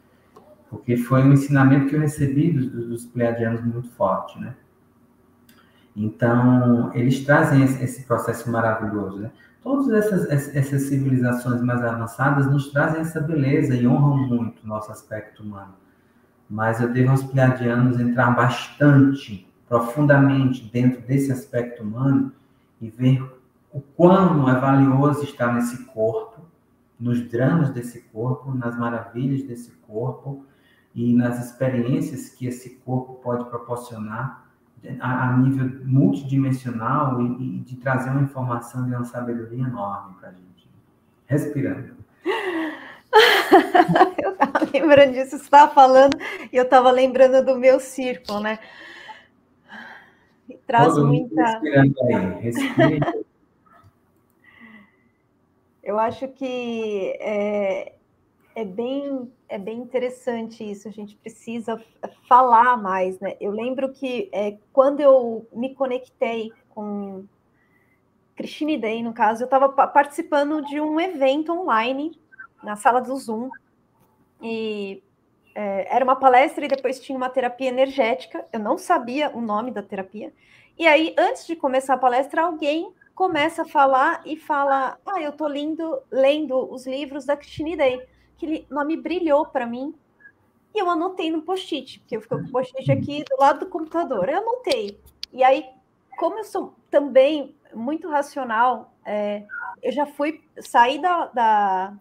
porque 0.70 0.98
foi 0.98 1.24
um 1.24 1.34
ensinamento 1.34 1.88
que 1.88 1.96
eu 1.96 2.00
recebi 2.00 2.52
dos, 2.52 2.88
dos 2.88 3.06
pleiadianos 3.06 3.62
muito 3.62 3.90
forte, 3.92 4.40
né? 4.40 4.56
Então, 5.96 6.92
eles 6.94 7.26
trazem 7.26 7.64
esse, 7.64 7.84
esse 7.84 8.04
processo 8.04 8.50
maravilhoso, 8.52 9.18
né? 9.18 9.32
Todas 9.64 9.90
essas, 9.90 10.56
essas 10.56 10.84
civilizações 10.84 11.62
mais 11.62 11.84
avançadas 11.84 12.46
nos 12.46 12.72
trazem 12.72 13.02
essa 13.02 13.20
beleza 13.20 13.76
e 13.76 13.88
honram 13.88 14.16
muito 14.16 14.64
o 14.64 14.68
nosso 14.68 14.92
aspecto 14.92 15.44
humano. 15.44 15.74
Mas 16.50 16.80
eu 16.80 16.94
devo 16.94 17.12
aos 17.12 17.24
pleiadianos 17.24 18.00
entrar 18.00 18.32
bastante 18.32 19.47
profundamente 19.68 20.64
dentro 20.72 21.02
desse 21.02 21.32
aspecto 21.32 21.84
humano 21.84 22.32
e 22.82 22.90
ver 22.90 23.22
o 23.72 23.82
quão 23.82 24.50
é 24.50 24.60
valioso 24.60 25.24
estar 25.24 25.54
nesse 25.54 25.84
corpo, 25.86 26.42
nos 27.00 27.22
dramas 27.30 27.70
desse 27.70 28.02
corpo, 28.04 28.54
nas 28.54 28.78
maravilhas 28.78 29.44
desse 29.44 29.72
corpo 29.88 30.46
e 30.96 31.14
nas 31.14 31.46
experiências 31.46 32.30
que 32.30 32.48
esse 32.48 32.76
corpo 32.78 33.16
pode 33.16 33.46
proporcionar 33.50 34.48
a, 35.00 35.38
nível 35.38 35.86
multidimensional 35.86 37.22
e, 37.22 37.58
e, 37.58 37.60
de 37.60 37.76
trazer 37.76 38.10
uma 38.10 38.22
informação 38.22 38.88
e 38.88 38.96
uma 38.96 39.06
sabedoria 39.06 39.64
enorme 39.64 40.16
para 40.20 40.30
a 40.30 40.32
gente. 40.32 40.70
Respirando. 41.26 41.98
eu 44.18 44.32
estava 44.32 44.68
lembrando 44.74 45.14
disso, 45.14 45.32
você 45.32 45.44
estava 45.44 45.74
falando, 45.74 46.18
e 46.52 46.56
eu 46.56 46.64
estava 46.64 46.90
lembrando 46.92 47.46
do 47.46 47.58
meu 47.60 47.80
círculo, 47.80 48.40
né? 48.40 48.60
Traz 50.66 50.94
Todo 50.94 51.08
muita. 51.08 51.60
Respirando. 52.40 53.26
Eu 55.84 55.98
acho 55.98 56.28
que 56.28 57.16
é, 57.22 57.94
é, 58.54 58.66
bem, 58.66 59.32
é 59.48 59.58
bem 59.58 59.78
interessante 59.80 60.70
isso, 60.70 60.88
a 60.88 60.92
gente 60.92 61.16
precisa 61.16 61.82
falar 62.28 62.76
mais, 62.76 63.18
né? 63.22 63.38
Eu 63.40 63.52
lembro 63.52 63.94
que 63.94 64.30
é, 64.34 64.58
quando 64.74 65.00
eu 65.00 65.48
me 65.54 65.74
conectei 65.74 66.52
com 66.70 67.24
Christine 68.36 68.78
Day, 68.78 69.02
no 69.02 69.14
caso, 69.14 69.44
eu 69.44 69.46
estava 69.46 69.70
participando 69.70 70.62
de 70.66 70.82
um 70.82 71.00
evento 71.00 71.54
online 71.54 72.20
na 72.62 72.76
sala 72.76 73.00
do 73.00 73.16
Zoom, 73.16 73.50
e 74.42 75.02
é, 75.58 75.88
era 75.90 76.06
uma 76.06 76.16
palestra 76.16 76.66
e 76.66 76.68
depois 76.68 77.00
tinha 77.00 77.18
uma 77.18 77.30
terapia 77.30 77.70
energética, 77.70 78.46
eu 78.54 78.60
não 78.60 78.78
sabia 78.78 79.32
o 79.36 79.42
nome 79.42 79.72
da 79.72 79.82
terapia, 79.82 80.32
e 80.80 80.86
aí, 80.86 81.16
antes 81.18 81.48
de 81.48 81.56
começar 81.56 81.96
a 81.96 81.98
palestra, 81.98 82.44
alguém 82.44 82.94
começa 83.16 83.64
a 83.64 83.68
falar 83.68 84.22
e 84.24 84.38
fala: 84.38 85.00
Ah, 85.04 85.20
eu 85.20 85.32
estou 85.32 85.48
lendo, 85.48 86.00
lendo 86.12 86.72
os 86.72 86.86
livros 86.86 87.26
da 87.26 87.36
Christine 87.36 87.76
Day. 87.76 88.00
Aquele 88.36 88.68
nome 88.70 88.96
brilhou 88.96 89.48
para 89.48 89.66
mim. 89.66 89.96
E 90.76 90.80
eu 90.80 90.88
anotei 90.88 91.32
no 91.32 91.42
post-it, 91.42 92.00
porque 92.00 92.16
eu 92.16 92.22
fico 92.22 92.38
com 92.38 92.44
o 92.44 92.52
post-it 92.52 92.92
aqui 92.92 93.24
do 93.24 93.38
lado 93.40 93.62
do 93.62 93.66
computador. 93.66 94.30
Eu 94.30 94.38
anotei. 94.38 95.02
E 95.34 95.44
aí, 95.44 95.66
como 96.20 96.38
eu 96.38 96.44
sou 96.44 96.76
também 96.92 97.56
muito 97.74 98.08
racional, 98.08 98.94
é, 99.04 99.46
eu 99.82 99.92
já 99.92 100.06
fui 100.06 100.44
sair 100.60 101.02
da, 101.02 101.26
da, 101.26 101.94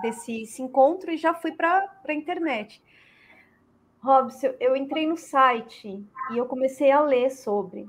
desse 0.00 0.62
encontro 0.62 1.10
e 1.10 1.18
já 1.18 1.34
fui 1.34 1.52
para 1.52 1.90
a 2.08 2.14
internet. 2.14 2.82
Robson, 4.04 4.54
eu 4.60 4.76
entrei 4.76 5.06
no 5.06 5.16
site 5.16 6.04
e 6.30 6.36
eu 6.36 6.44
comecei 6.44 6.90
a 6.90 7.00
ler 7.00 7.30
sobre. 7.30 7.88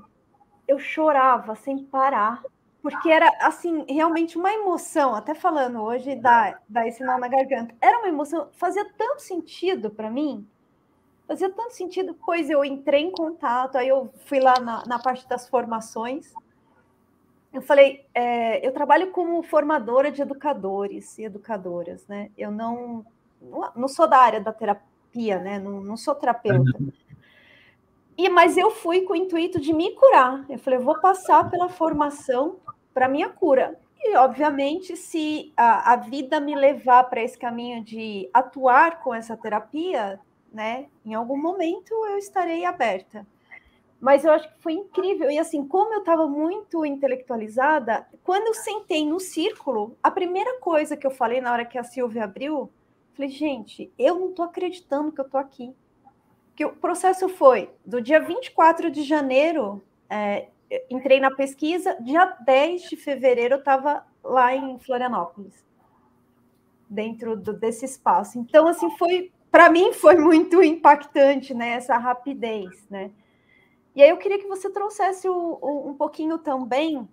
Eu 0.66 0.78
chorava 0.78 1.54
sem 1.54 1.84
parar 1.84 2.42
porque 2.82 3.10
era 3.10 3.28
assim 3.40 3.84
realmente 3.88 4.38
uma 4.38 4.52
emoção, 4.52 5.14
até 5.14 5.34
falando 5.34 5.82
hoje 5.82 6.14
da, 6.14 6.58
da 6.68 6.86
esse 6.86 7.04
nó 7.04 7.18
na 7.18 7.26
garganta, 7.26 7.74
era 7.80 7.98
uma 7.98 8.06
emoção, 8.06 8.48
fazia 8.52 8.84
tanto 8.96 9.22
sentido 9.22 9.90
para 9.90 10.08
mim, 10.08 10.46
fazia 11.26 11.50
tanto 11.50 11.74
sentido, 11.74 12.16
pois 12.24 12.48
eu 12.48 12.64
entrei 12.64 13.02
em 13.02 13.10
contato, 13.10 13.76
aí 13.76 13.88
eu 13.88 14.12
fui 14.26 14.38
lá 14.38 14.60
na, 14.60 14.84
na 14.86 15.00
parte 15.00 15.28
das 15.28 15.48
formações, 15.48 16.32
eu 17.52 17.60
falei, 17.60 18.06
é, 18.14 18.64
eu 18.64 18.72
trabalho 18.72 19.10
como 19.10 19.42
formadora 19.42 20.12
de 20.12 20.22
educadores 20.22 21.18
e 21.18 21.24
educadoras, 21.24 22.06
né? 22.06 22.30
Eu 22.38 22.52
não, 22.52 23.04
não 23.74 23.88
sou 23.88 24.06
da 24.06 24.18
área 24.18 24.40
da 24.40 24.52
terapia, 24.52 24.95
né? 25.38 25.58
Não, 25.58 25.80
não 25.80 25.96
sou 25.96 26.14
terapeuta. 26.14 26.78
Uhum. 26.78 26.92
E, 28.16 28.28
mas 28.28 28.56
eu 28.56 28.70
fui 28.70 29.02
com 29.02 29.12
o 29.12 29.16
intuito 29.16 29.60
de 29.60 29.72
me 29.72 29.92
curar. 29.92 30.44
Eu 30.48 30.58
falei, 30.58 30.78
eu 30.78 30.84
vou 30.84 30.98
passar 31.00 31.50
pela 31.50 31.68
formação 31.68 32.56
para 32.94 33.08
minha 33.08 33.28
cura. 33.28 33.78
E, 34.00 34.16
obviamente, 34.16 34.96
se 34.96 35.52
a, 35.56 35.92
a 35.92 35.96
vida 35.96 36.40
me 36.40 36.54
levar 36.54 37.04
para 37.04 37.22
esse 37.22 37.36
caminho 37.36 37.82
de 37.82 38.30
atuar 38.32 39.02
com 39.02 39.14
essa 39.14 39.36
terapia, 39.36 40.18
né, 40.52 40.86
em 41.04 41.12
algum 41.12 41.36
momento 41.36 41.92
eu 42.06 42.16
estarei 42.16 42.64
aberta. 42.64 43.26
Mas 44.00 44.24
eu 44.24 44.32
acho 44.32 44.48
que 44.48 44.62
foi 44.62 44.72
incrível. 44.74 45.30
E 45.30 45.38
assim, 45.38 45.66
como 45.66 45.92
eu 45.92 46.00
estava 46.00 46.26
muito 46.26 46.84
intelectualizada, 46.84 48.06
quando 48.22 48.46
eu 48.46 48.54
sentei 48.54 49.06
no 49.06 49.18
círculo, 49.18 49.96
a 50.02 50.10
primeira 50.10 50.58
coisa 50.60 50.96
que 50.96 51.06
eu 51.06 51.10
falei 51.10 51.40
na 51.40 51.52
hora 51.52 51.64
que 51.64 51.78
a 51.78 51.84
Silvia 51.84 52.24
abriu, 52.24 52.70
falei, 53.16 53.30
gente, 53.30 53.92
eu 53.98 54.14
não 54.18 54.30
estou 54.30 54.44
acreditando 54.44 55.10
que 55.10 55.20
eu 55.20 55.24
estou 55.24 55.40
aqui. 55.40 55.74
Que 56.54 56.64
o 56.64 56.76
processo 56.76 57.28
foi 57.28 57.70
do 57.84 58.00
dia 58.00 58.20
24 58.20 58.90
de 58.90 59.02
janeiro, 59.02 59.82
é, 60.08 60.48
entrei 60.90 61.18
na 61.18 61.30
pesquisa, 61.30 61.96
dia 62.00 62.24
10 62.44 62.82
de 62.82 62.96
fevereiro 62.96 63.54
eu 63.54 63.58
estava 63.58 64.06
lá 64.22 64.54
em 64.54 64.78
Florianópolis, 64.78 65.64
dentro 66.88 67.36
do, 67.36 67.52
desse 67.52 67.84
espaço. 67.84 68.38
Então, 68.38 68.68
assim, 68.68 68.90
foi, 68.96 69.32
para 69.50 69.70
mim, 69.70 69.92
foi 69.92 70.16
muito 70.16 70.62
impactante, 70.62 71.54
né, 71.54 71.70
essa 71.70 71.96
rapidez, 71.96 72.86
né. 72.88 73.10
E 73.94 74.02
aí 74.02 74.10
eu 74.10 74.18
queria 74.18 74.38
que 74.38 74.46
você 74.46 74.68
trouxesse 74.68 75.26
o, 75.26 75.58
o, 75.60 75.88
um 75.88 75.94
pouquinho 75.94 76.36
também 76.36 77.08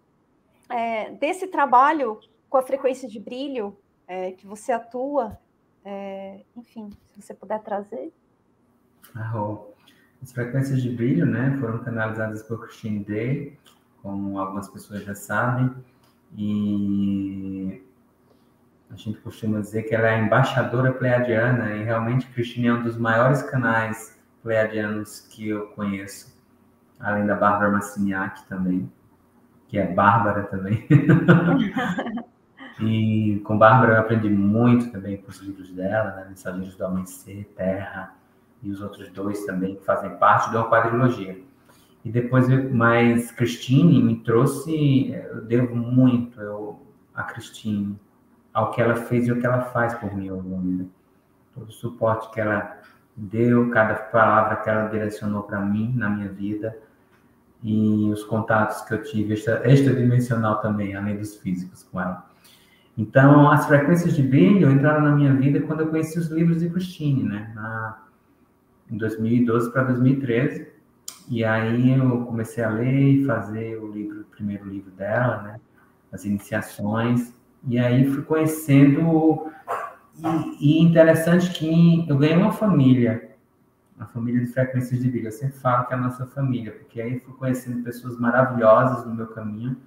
é, 0.67 1.11
desse 1.11 1.47
trabalho 1.47 2.19
com 2.49 2.57
a 2.57 2.61
frequência 2.61 3.07
de 3.07 3.19
brilho 3.19 3.77
é, 4.05 4.33
que 4.33 4.45
você 4.45 4.73
atua, 4.73 5.39
é, 5.85 6.41
enfim, 6.55 6.89
se 7.11 7.21
você 7.21 7.33
puder 7.33 7.59
trazer. 7.61 8.13
Ah, 9.15 9.33
as 10.21 10.31
frequências 10.31 10.81
de 10.81 10.89
brilho, 10.89 11.25
né, 11.25 11.57
foram 11.59 11.79
canalizadas 11.79 12.43
por 12.43 12.61
Christine 12.61 13.03
Day, 13.03 13.59
como 14.01 14.39
algumas 14.39 14.69
pessoas 14.69 15.03
já 15.03 15.13
sabem, 15.13 15.73
e 16.35 17.83
a 18.89 18.95
gente 18.95 19.19
costuma 19.19 19.59
dizer 19.59 19.83
que 19.83 19.93
ela 19.93 20.07
é 20.07 20.15
a 20.15 20.19
embaixadora 20.19 20.93
pleiadiana, 20.93 21.75
e 21.75 21.83
realmente 21.83 22.27
Christine 22.27 22.67
é 22.67 22.73
um 22.73 22.83
dos 22.83 22.97
maiores 22.97 23.41
canais 23.43 24.17
pleiadianos 24.41 25.21
que 25.21 25.49
eu 25.49 25.67
conheço, 25.67 26.33
além 26.99 27.25
da 27.25 27.35
Bárbara 27.35 27.71
Massiniak 27.71 28.45
também, 28.47 28.91
que 29.67 29.77
é 29.77 29.85
Bárbara 29.85 30.43
também. 30.43 30.87
e 32.79 33.41
com 33.43 33.57
Bárbara 33.57 33.93
eu 33.93 33.99
aprendi 33.99 34.29
muito 34.29 34.91
também 34.91 35.17
com 35.17 35.29
os 35.29 35.39
livros 35.39 35.69
dela, 35.71 36.11
né, 36.15 36.25
Mensageiros 36.29 36.75
do 36.75 36.85
Amanhecer, 36.85 37.45
Terra, 37.55 38.15
e 38.61 38.69
os 38.71 38.81
outros 38.81 39.09
dois 39.09 39.45
também 39.45 39.75
que 39.75 39.85
fazem 39.85 40.15
parte 40.17 40.49
uma 40.55 40.69
quadrilogia. 40.69 41.39
E 42.03 42.11
depois, 42.11 42.47
mas 42.71 43.31
Christine 43.31 44.01
me 44.01 44.17
trouxe, 44.17 45.11
eu 45.11 45.41
devo 45.41 45.75
muito 45.75 46.41
eu, 46.41 46.81
a 47.13 47.23
Christine, 47.23 47.97
ao 48.53 48.71
que 48.71 48.81
ela 48.81 48.95
fez 48.95 49.27
e 49.27 49.31
o 49.31 49.39
que 49.39 49.45
ela 49.45 49.61
faz 49.61 49.93
por 49.95 50.15
mim 50.15 50.29
ao 50.29 50.37
longo 50.37 50.89
Todo 51.53 51.69
o 51.69 51.71
suporte 51.71 52.31
que 52.31 52.41
ela 52.41 52.77
deu, 53.15 53.69
cada 53.69 53.93
palavra 53.93 54.55
que 54.57 54.69
ela 54.69 54.87
direcionou 54.87 55.43
para 55.43 55.59
mim 55.59 55.93
na 55.95 56.09
minha 56.09 56.29
vida 56.29 56.75
e 57.61 58.09
os 58.11 58.23
contatos 58.23 58.81
que 58.81 58.93
eu 58.93 59.03
tive 59.03 59.35
extra, 59.35 59.61
extradimensional 59.71 60.59
também, 60.61 60.95
além 60.95 61.15
dos 61.15 61.35
físicos 61.35 61.83
com 61.83 62.01
ela. 62.01 62.32
Então, 62.97 63.49
as 63.49 63.65
frequências 63.65 64.15
de 64.15 64.21
brilho 64.21 64.71
entraram 64.71 65.01
na 65.01 65.15
minha 65.15 65.33
vida 65.33 65.61
quando 65.61 65.81
eu 65.81 65.87
conheci 65.87 66.19
os 66.19 66.27
livros 66.27 66.59
de 66.59 66.69
Christine, 66.69 67.23
né? 67.23 67.51
Na, 67.55 68.03
em 68.91 68.97
2012 68.97 69.71
para 69.71 69.83
2013. 69.83 70.67
E 71.29 71.43
aí 71.43 71.97
eu 71.97 72.25
comecei 72.25 72.63
a 72.63 72.69
ler 72.69 72.93
e 72.93 73.25
fazer 73.25 73.77
o 73.81 73.91
livro, 73.91 74.21
o 74.21 74.25
primeiro 74.25 74.65
livro 74.65 74.91
dela, 74.91 75.41
né? 75.41 75.59
As 76.11 76.25
iniciações. 76.25 77.33
E 77.67 77.79
aí 77.79 78.05
fui 78.05 78.21
conhecendo 78.21 79.51
e, 80.59 80.77
e 80.77 80.81
interessante 80.81 81.51
que 81.51 82.07
eu 82.07 82.17
ganhei 82.17 82.37
uma 82.37 82.51
família, 82.51 83.31
uma 83.95 84.05
família 84.05 84.41
de 84.41 84.47
frequências 84.47 85.01
de 85.01 85.09
vida. 85.09 85.29
Eu 85.29 85.31
sempre 85.31 85.57
falo 85.57 85.85
que 85.87 85.93
é 85.93 85.97
a 85.97 85.99
nossa 85.99 86.25
família, 86.27 86.71
porque 86.71 87.01
aí 87.01 87.19
fui 87.19 87.33
conhecendo 87.35 87.83
pessoas 87.83 88.19
maravilhosas 88.19 89.05
no 89.05 89.15
meu 89.15 89.27
caminho. 89.27 89.77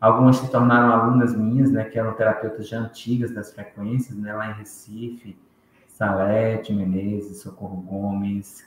Algumas 0.00 0.36
se 0.36 0.50
tornaram 0.50 0.92
alunas 0.92 1.36
minhas, 1.36 1.70
né, 1.70 1.84
que 1.84 1.98
eram 1.98 2.14
terapeutas 2.14 2.66
já 2.66 2.78
antigas 2.78 3.32
das 3.32 3.52
frequências, 3.52 4.16
né, 4.16 4.32
lá 4.32 4.50
em 4.50 4.54
Recife 4.54 5.36
Salete 5.88 6.72
Menezes, 6.72 7.42
Socorro 7.42 7.76
Gomes, 7.82 8.64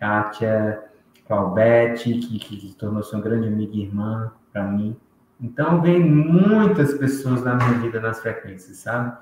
Kátia 0.00 0.82
Claudete, 1.26 2.14
que, 2.14 2.38
que, 2.38 2.56
que 2.56 2.74
tornou-se 2.74 3.14
uma 3.14 3.22
grande 3.22 3.48
amiga 3.48 3.76
e 3.76 3.82
irmã 3.82 4.32
para 4.50 4.62
mim. 4.64 4.96
Então, 5.38 5.82
vem 5.82 6.00
muitas 6.00 6.94
pessoas 6.94 7.44
na 7.44 7.54
minha 7.54 7.74
vida 7.80 8.00
nas 8.00 8.20
frequências, 8.20 8.78
sabe? 8.78 9.14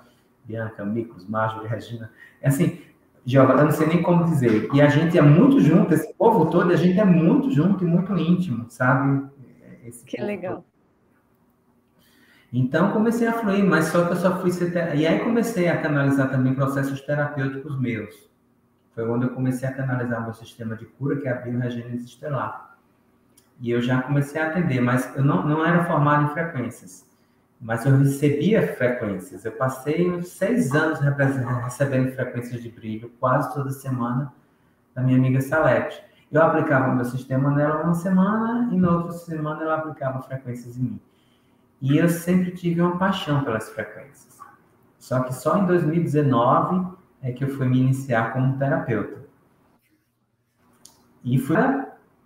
Bianca, 0.44 0.84
Micos, 0.84 1.28
Marjorie, 1.28 1.66
Regina. 1.68 2.12
É 2.40 2.46
assim, 2.46 2.80
eu 3.26 3.44
não 3.44 3.72
sei 3.72 3.88
nem 3.88 4.02
como 4.02 4.24
dizer. 4.24 4.70
E 4.72 4.80
a 4.80 4.88
gente 4.88 5.18
é 5.18 5.22
muito 5.22 5.60
junto, 5.60 5.92
esse 5.92 6.14
povo 6.14 6.46
todo, 6.46 6.72
a 6.72 6.76
gente 6.76 7.00
é 7.00 7.04
muito 7.04 7.50
junto 7.50 7.84
e 7.84 7.86
muito 7.88 8.16
íntimo, 8.16 8.66
sabe? 8.68 9.26
Esse 9.84 10.04
que 10.04 10.20
legal. 10.22 10.58
Todo. 10.58 10.75
Então 12.58 12.90
comecei 12.90 13.28
a 13.28 13.34
fluir, 13.34 13.62
mas 13.62 13.88
só 13.88 14.06
que 14.06 14.12
eu 14.12 14.16
só 14.16 14.40
fui 14.40 14.50
ser 14.50 14.72
ter... 14.72 14.96
e 14.96 15.06
aí 15.06 15.20
comecei 15.20 15.68
a 15.68 15.76
canalizar 15.76 16.30
também 16.30 16.54
processos 16.54 17.02
terapêuticos 17.02 17.78
meus. 17.78 18.30
Foi 18.94 19.06
onde 19.06 19.26
eu 19.26 19.30
comecei 19.34 19.68
a 19.68 19.74
canalizar 19.74 20.22
meu 20.22 20.32
sistema 20.32 20.74
de 20.74 20.86
cura, 20.86 21.20
que 21.20 21.28
é 21.28 21.32
a 21.32 21.34
biorregênese 21.34 22.06
estelar. 22.06 22.78
E 23.60 23.70
eu 23.70 23.82
já 23.82 24.00
comecei 24.00 24.40
a 24.40 24.46
atender, 24.46 24.80
mas 24.80 25.14
eu 25.14 25.22
não, 25.22 25.46
não 25.46 25.66
era 25.66 25.84
formado 25.84 26.30
em 26.30 26.32
frequências. 26.32 27.06
Mas 27.60 27.84
eu 27.84 27.94
recebia 27.98 28.74
frequências. 28.74 29.44
Eu 29.44 29.52
passei 29.52 30.10
uns 30.10 30.28
seis 30.28 30.74
anos 30.74 30.98
recebendo 31.62 32.14
frequências 32.14 32.62
de 32.62 32.70
brilho, 32.70 33.12
quase 33.20 33.52
toda 33.52 33.70
semana, 33.70 34.32
da 34.94 35.02
minha 35.02 35.18
amiga 35.18 35.42
Salete. 35.42 36.02
Eu 36.32 36.40
aplicava 36.40 36.94
meu 36.94 37.04
sistema 37.04 37.50
nela 37.50 37.82
uma 37.82 37.92
semana 37.92 38.72
e 38.72 38.78
na 38.78 38.92
outra 38.92 39.12
semana 39.12 39.62
ela 39.62 39.74
aplicava 39.74 40.22
frequências 40.22 40.78
em 40.78 40.82
mim. 40.82 41.00
E 41.80 41.96
eu 41.96 42.08
sempre 42.08 42.52
tive 42.52 42.80
uma 42.80 42.98
paixão 42.98 43.44
pelas 43.44 43.68
frequências. 43.68 44.38
Só 44.98 45.20
que 45.20 45.34
só 45.34 45.58
em 45.58 45.66
2019 45.66 46.96
é 47.22 47.32
que 47.32 47.44
eu 47.44 47.48
fui 47.48 47.66
me 47.66 47.78
iniciar 47.78 48.32
como 48.32 48.58
terapeuta. 48.58 49.24
E 51.24 51.38
foi 51.38 51.56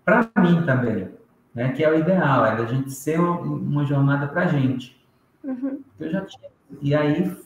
para 0.04 0.30
mim 0.38 0.64
também, 0.64 1.10
né? 1.54 1.72
Que 1.72 1.82
é 1.82 1.90
o 1.90 1.98
ideal, 1.98 2.44
é 2.46 2.52
a 2.52 2.64
gente 2.66 2.90
ser 2.90 3.18
uma, 3.18 3.40
uma 3.40 3.84
jornada 3.84 4.28
para 4.28 4.42
a 4.42 4.46
gente. 4.46 5.00
Uhum. 5.42 5.80
Eu 5.98 6.10
já 6.10 6.24
tinha, 6.24 6.50
e 6.80 6.94
aí 6.94 7.36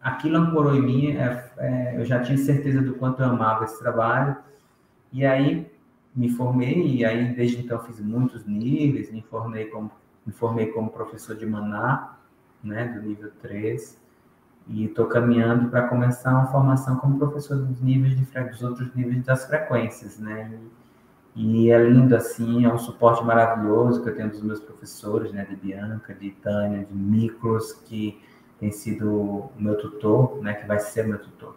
aquilo 0.00 0.38
ancorou 0.38 0.74
em 0.74 0.82
mim, 0.82 1.16
é, 1.16 1.50
é, 1.58 2.00
eu 2.00 2.04
já 2.04 2.20
tinha 2.20 2.36
certeza 2.36 2.82
do 2.82 2.94
quanto 2.94 3.22
eu 3.22 3.26
amava 3.26 3.64
esse 3.64 3.78
trabalho. 3.78 4.36
E 5.12 5.24
aí 5.24 5.70
me 6.14 6.28
formei, 6.28 6.96
e 6.96 7.04
aí 7.04 7.32
desde 7.34 7.58
então 7.58 7.78
fiz 7.80 8.00
muitos 8.00 8.44
níveis, 8.44 9.10
me 9.12 9.22
formei 9.22 9.66
como, 9.66 9.90
me 10.28 10.32
formei 10.32 10.66
como 10.66 10.90
professor 10.90 11.34
de 11.34 11.46
Maná, 11.46 12.18
né, 12.62 12.84
do 12.86 13.00
nível 13.00 13.30
3, 13.40 13.98
e 14.68 14.84
estou 14.84 15.06
caminhando 15.06 15.70
para 15.70 15.88
começar 15.88 16.32
uma 16.32 16.46
formação 16.48 16.96
como 16.96 17.18
professor 17.18 17.56
dos 17.56 17.80
níveis 17.80 18.14
de, 18.14 18.24
dos 18.44 18.62
outros 18.62 18.94
níveis 18.94 19.24
das 19.24 19.46
frequências, 19.46 20.18
né, 20.18 20.52
e, 21.34 21.64
e, 21.64 21.70
é 21.70 21.82
lindo 21.82 22.14
assim, 22.14 22.66
é 22.66 22.68
um 22.72 22.76
suporte 22.76 23.24
maravilhoso 23.24 24.02
que 24.02 24.10
eu 24.10 24.14
tenho 24.14 24.28
dos 24.28 24.42
meus 24.42 24.60
professores, 24.60 25.32
né, 25.32 25.46
de 25.48 25.56
Bianca, 25.56 26.14
de 26.14 26.30
Tânia, 26.32 26.84
de 26.84 26.94
Miklos, 26.94 27.72
que 27.72 28.20
tem 28.60 28.70
sido 28.70 29.10
o 29.10 29.52
meu 29.56 29.78
tutor, 29.78 30.42
né, 30.42 30.52
que 30.52 30.66
vai 30.66 30.78
ser 30.78 31.06
meu 31.06 31.18
tutor. 31.18 31.56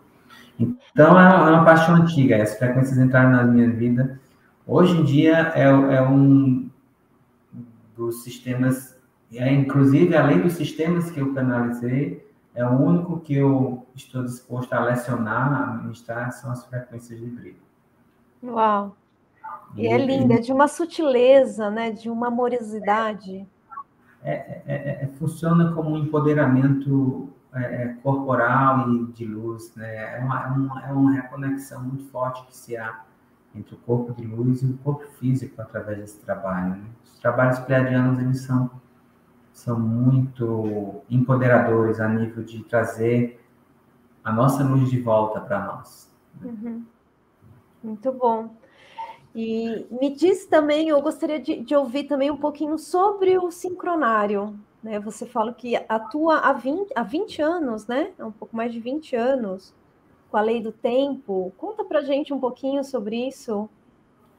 Então, 0.57 1.19
é 1.19 1.51
uma 1.51 1.65
paixão 1.65 1.95
antiga, 1.95 2.41
as 2.41 2.55
frequências 2.55 2.97
entraram 2.97 3.31
na 3.31 3.43
minha 3.43 3.69
vida 3.69 4.17
Hoje 4.65 4.95
em 4.95 5.03
dia 5.03 5.51
é, 5.53 5.63
é 5.63 6.01
um 6.01 6.69
dos 8.01 8.23
sistemas, 8.23 8.97
é, 9.31 9.53
inclusive 9.53 10.15
além 10.15 10.41
dos 10.41 10.53
sistemas 10.53 11.11
que 11.11 11.19
eu 11.19 11.33
canalizei, 11.35 12.27
é 12.55 12.65
o 12.65 12.71
único 12.71 13.19
que 13.19 13.35
eu 13.35 13.85
estou 13.95 14.23
disposto 14.23 14.73
a 14.73 14.83
lecionar, 14.83 15.53
a 15.53 15.73
ministrar, 15.75 16.31
são 16.31 16.51
as 16.51 16.65
frequências 16.65 17.19
de 17.19 17.27
brilho. 17.27 17.61
Uau! 18.43 18.95
E, 19.75 19.87
é 19.87 19.97
linda, 19.97 20.33
é 20.33 20.39
de 20.39 20.51
uma 20.51 20.67
sutileza, 20.67 21.69
né? 21.69 21.91
de 21.91 22.09
uma 22.09 22.27
amorosidade. 22.27 23.47
É, 24.23 24.33
é, 24.33 24.63
é, 24.65 25.03
é 25.03 25.07
funciona 25.19 25.71
como 25.73 25.91
um 25.91 25.97
empoderamento 25.97 27.29
é, 27.53 27.95
corporal 28.01 28.89
e 28.89 29.05
de 29.13 29.25
luz, 29.25 29.73
né? 29.75 30.17
É 30.17 30.19
uma, 30.23 30.47
uma, 30.47 30.85
é 30.85 30.91
uma 30.91 31.11
reconexão 31.13 31.83
muito 31.83 32.05
forte 32.05 32.45
que 32.47 32.55
se 32.55 32.75
há 32.75 33.01
entre 33.55 33.75
o 33.75 33.77
corpo 33.79 34.13
de 34.13 34.25
luz 34.25 34.61
e 34.61 34.65
o 34.65 34.77
corpo 34.77 35.05
físico 35.13 35.61
através 35.61 35.99
desse 35.99 36.19
trabalho. 36.19 36.75
Né? 36.75 36.85
Os 37.03 37.19
trabalhos 37.19 37.59
pleiadianos, 37.59 38.19
eles 38.19 38.41
são, 38.41 38.69
são 39.51 39.79
muito 39.79 41.01
empoderadores 41.09 41.99
a 41.99 42.07
nível 42.07 42.43
de 42.43 42.63
trazer 42.63 43.39
a 44.23 44.31
nossa 44.31 44.63
luz 44.63 44.89
de 44.89 44.99
volta 44.99 45.41
para 45.41 45.65
nós. 45.65 46.11
Uhum. 46.41 46.83
Muito 47.83 48.11
bom. 48.11 48.55
E 49.33 49.85
me 49.89 50.13
diz 50.13 50.45
também, 50.45 50.89
eu 50.89 51.01
gostaria 51.01 51.39
de, 51.39 51.61
de, 51.61 51.75
ouvir 51.75 52.03
também 52.03 52.29
um 52.29 52.37
pouquinho 52.37 52.77
sobre 52.77 53.37
o 53.37 53.49
sincronário. 53.49 54.59
Né? 54.83 54.99
Você 54.99 55.25
fala 55.25 55.53
que 55.53 55.75
atua 55.87 56.39
há 56.39 56.53
20, 56.53 56.91
há 56.95 57.03
20 57.03 57.41
anos, 57.41 57.87
né? 57.87 58.11
Um 58.19 58.31
pouco 58.31 58.55
mais 58.55 58.73
de 58.73 58.79
20 58.79 59.15
anos 59.15 59.73
com 60.31 60.37
a 60.37 60.41
lei 60.41 60.63
do 60.63 60.71
tempo. 60.71 61.53
Conta 61.57 61.83
para 61.83 62.01
gente 62.01 62.33
um 62.33 62.39
pouquinho 62.39 62.83
sobre 62.83 63.27
isso. 63.27 63.69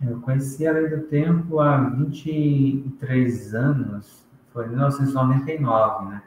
Eu 0.00 0.20
conheci 0.22 0.66
a 0.66 0.72
lei 0.72 0.88
do 0.88 1.02
tempo 1.02 1.60
há 1.60 1.76
23 1.76 3.54
anos, 3.54 4.26
foi 4.52 4.64
em 4.64 4.70
1999, 4.70 6.06
né? 6.06 6.22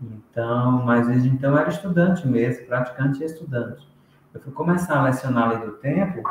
Então, 0.00 0.82
mas 0.84 1.06
desde 1.06 1.28
então 1.28 1.52
eu 1.52 1.58
era 1.58 1.68
estudante 1.68 2.26
mesmo, 2.26 2.66
praticante 2.66 3.22
e 3.22 3.26
estudante. 3.26 3.86
Eu 4.34 4.40
fui 4.40 4.52
começar 4.52 4.98
a 4.98 5.04
lecionar 5.04 5.44
a 5.44 5.48
lei 5.52 5.58
do 5.66 5.72
tempo 5.72 6.22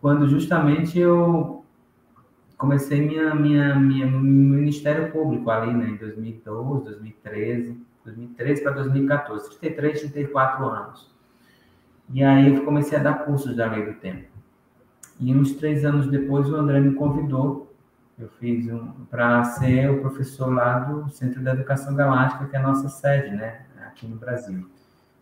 quando 0.00 0.28
justamente 0.28 0.98
eu 0.98 1.64
comecei 2.58 3.00
minha, 3.00 3.34
minha, 3.34 3.74
minha 3.76 4.06
ministério 4.06 5.12
público 5.12 5.50
ali, 5.50 5.72
né, 5.72 5.90
em 5.90 5.96
2012, 5.96 6.84
2013, 6.84 7.86
2013 8.04 8.62
para 8.62 8.72
2014, 8.72 9.58
33, 9.58 10.00
34 10.00 10.66
anos. 10.66 11.09
E 12.12 12.22
aí 12.24 12.54
eu 12.54 12.64
comecei 12.64 12.98
a 12.98 13.02
dar 13.02 13.24
cursos 13.24 13.54
da 13.54 13.66
Lei 13.66 13.86
do 13.86 13.94
Tempo. 13.94 14.28
E 15.20 15.34
uns 15.34 15.52
três 15.52 15.84
anos 15.84 16.08
depois 16.08 16.50
o 16.50 16.56
André 16.56 16.80
me 16.80 16.94
convidou, 16.94 17.72
eu 18.18 18.28
fiz 18.40 18.68
um 18.68 18.88
para 19.10 19.44
ser 19.44 19.90
o 19.90 20.00
professor 20.00 20.52
lá 20.52 20.80
do 20.80 21.08
Centro 21.10 21.42
da 21.42 21.52
Educação 21.52 21.94
Galáctica, 21.94 22.46
que 22.46 22.56
é 22.56 22.58
a 22.58 22.62
nossa 22.62 22.88
sede, 22.88 23.34
né, 23.34 23.62
aqui 23.86 24.06
no 24.06 24.16
Brasil. 24.16 24.66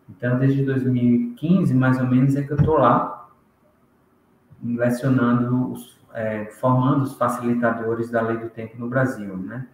Então, 0.09 0.39
desde 0.39 0.63
2015, 0.63 1.73
mais 1.73 1.99
ou 1.99 2.07
menos, 2.07 2.35
é 2.35 2.41
que 2.41 2.51
eu 2.51 2.57
estou 2.57 2.77
lá, 2.77 3.29
lecionando, 4.63 5.71
os, 5.71 5.97
é, 6.13 6.45
formando 6.45 7.03
os 7.03 7.15
facilitadores 7.15 8.09
da 8.09 8.21
Lei 8.21 8.37
do 8.37 8.49
Tempo 8.49 8.77
no 8.77 8.89
Brasil, 8.89 9.37
né? 9.37 9.67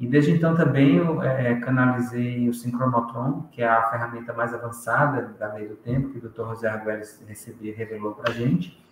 E 0.00 0.06
desde 0.06 0.30
então 0.30 0.56
também 0.56 0.96
eu 0.96 1.22
é, 1.22 1.56
canalizei 1.56 2.48
o 2.48 2.54
sincronotron, 2.54 3.42
que 3.52 3.60
é 3.60 3.68
a 3.68 3.82
ferramenta 3.90 4.32
mais 4.32 4.54
avançada 4.54 5.34
da 5.38 5.52
lei 5.52 5.68
do 5.68 5.76
tempo, 5.76 6.08
que 6.08 6.18
o 6.18 6.22
Dr. 6.22 6.54
José 6.54 6.70
Arguelles 6.70 7.22
recebia, 7.28 7.76
revelou 7.76 8.14
para 8.14 8.32
a 8.32 8.34
gente. 8.34 8.82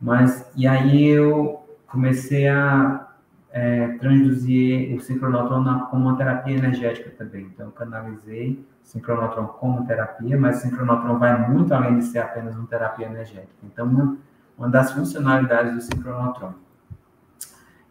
Mas, 0.00 0.50
e 0.56 0.66
aí 0.66 1.04
eu 1.04 1.62
comecei 1.86 2.48
a 2.48 3.06
é, 3.50 3.88
transduzir 3.98 4.96
o 4.96 5.00
sincronotron 5.00 5.80
como 5.90 6.08
uma 6.08 6.16
terapia 6.16 6.56
energética 6.56 7.10
também. 7.10 7.42
Então, 7.42 7.66
eu 7.66 7.72
canalizei 7.72 8.66
o 8.82 8.86
sincronotron 8.88 9.46
como 9.46 9.86
terapia, 9.86 10.38
mas 10.38 10.56
o 10.56 10.60
sincronotron 10.62 11.18
vai 11.18 11.50
muito 11.50 11.74
além 11.74 11.98
de 11.98 12.04
ser 12.06 12.20
apenas 12.20 12.56
uma 12.56 12.66
terapia 12.66 13.06
energética. 13.06 13.52
Então, 13.62 13.86
uma, 13.86 14.16
uma 14.56 14.70
das 14.70 14.90
funcionalidades 14.92 15.74
do 15.74 15.80
sincronotron 15.82 16.54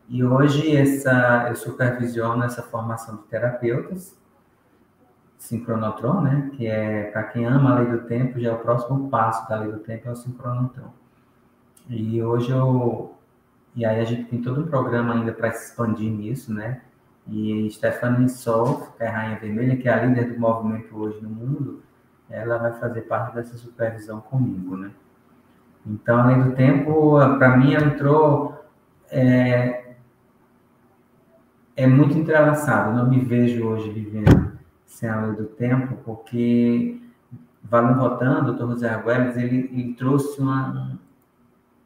e 0.10 0.24
hoje 0.24 0.76
essa, 0.76 1.48
eu 1.50 1.56
supervisiono 1.56 2.44
essa 2.44 2.62
formação 2.62 3.18
de 3.18 3.24
terapeutas, 3.24 4.18
sincronotron, 5.38 6.22
né? 6.22 6.52
Que 6.54 6.68
é, 6.68 7.12
para 7.12 7.24
quem 7.24 7.46
ama 7.46 7.72
a 7.72 7.80
lei 7.80 7.92
do 7.92 8.06
tempo, 8.06 8.39
já 8.39 8.52
é 8.52 8.54
o 8.54 8.60
próximo 8.60 9.10
passo 9.10 9.48
da 9.50 9.60
lei 9.60 9.72
do 9.72 9.80
tempo, 9.80 10.08
é 10.08 10.12
o 10.12 10.16
sincronotron. 10.16 10.92
E 11.89 12.22
hoje 12.22 12.52
eu. 12.52 13.13
E 13.76 13.86
aí 13.86 14.00
a 14.00 14.06
gente 14.06 14.26
tem 14.26 14.42
todo 14.42 14.62
um 14.62 14.68
programa 14.68 15.16
ainda 15.16 15.34
para 15.34 15.50
expandir 15.50 16.12
nisso, 16.12 16.54
né? 16.54 16.82
E 17.28 17.70
Stephanie 17.72 18.30
Solf, 18.30 18.92
que 18.98 19.04
é 19.04 19.08
a 19.08 19.12
Rainha 19.12 19.39
Vermelha, 19.39 19.78
que 19.78 19.88
é 19.88 19.94
a 19.94 20.06
líder 20.06 20.34
do 20.34 20.39
movimento 20.39 20.96
hoje 20.96 21.22
no 21.22 21.30
mundo, 21.30 21.82
ela 22.30 22.58
vai 22.58 22.74
fazer 22.74 23.02
parte 23.02 23.36
dessa 23.36 23.58
supervisão 23.58 24.22
comigo, 24.22 24.78
né? 24.78 24.92
Então, 25.86 26.20
a 26.20 26.28
lei 26.28 26.42
do 26.42 26.56
tempo, 26.56 27.18
para 27.38 27.58
mim, 27.58 27.74
entrou 27.74 28.63
é, 29.10 29.83
é 31.76 31.88
muito 31.88 32.18
entrelaçado. 32.18 32.92
Eu 32.92 33.04
não 33.04 33.10
me 33.10 33.20
vejo 33.20 33.66
hoje 33.66 33.90
vivendo 33.90 34.54
sem 34.86 35.10
a 35.10 35.26
lei 35.26 35.36
do 35.36 35.46
tempo, 35.46 35.98
porque 36.06 37.02
Valon 37.64 37.94
Rotan, 37.94 38.44
doutor 38.44 38.70
José 38.72 38.90
Arguelles, 38.90 39.36
ele, 39.38 39.70
ele 39.74 39.94
trouxe 39.96 40.40
uma, 40.40 41.00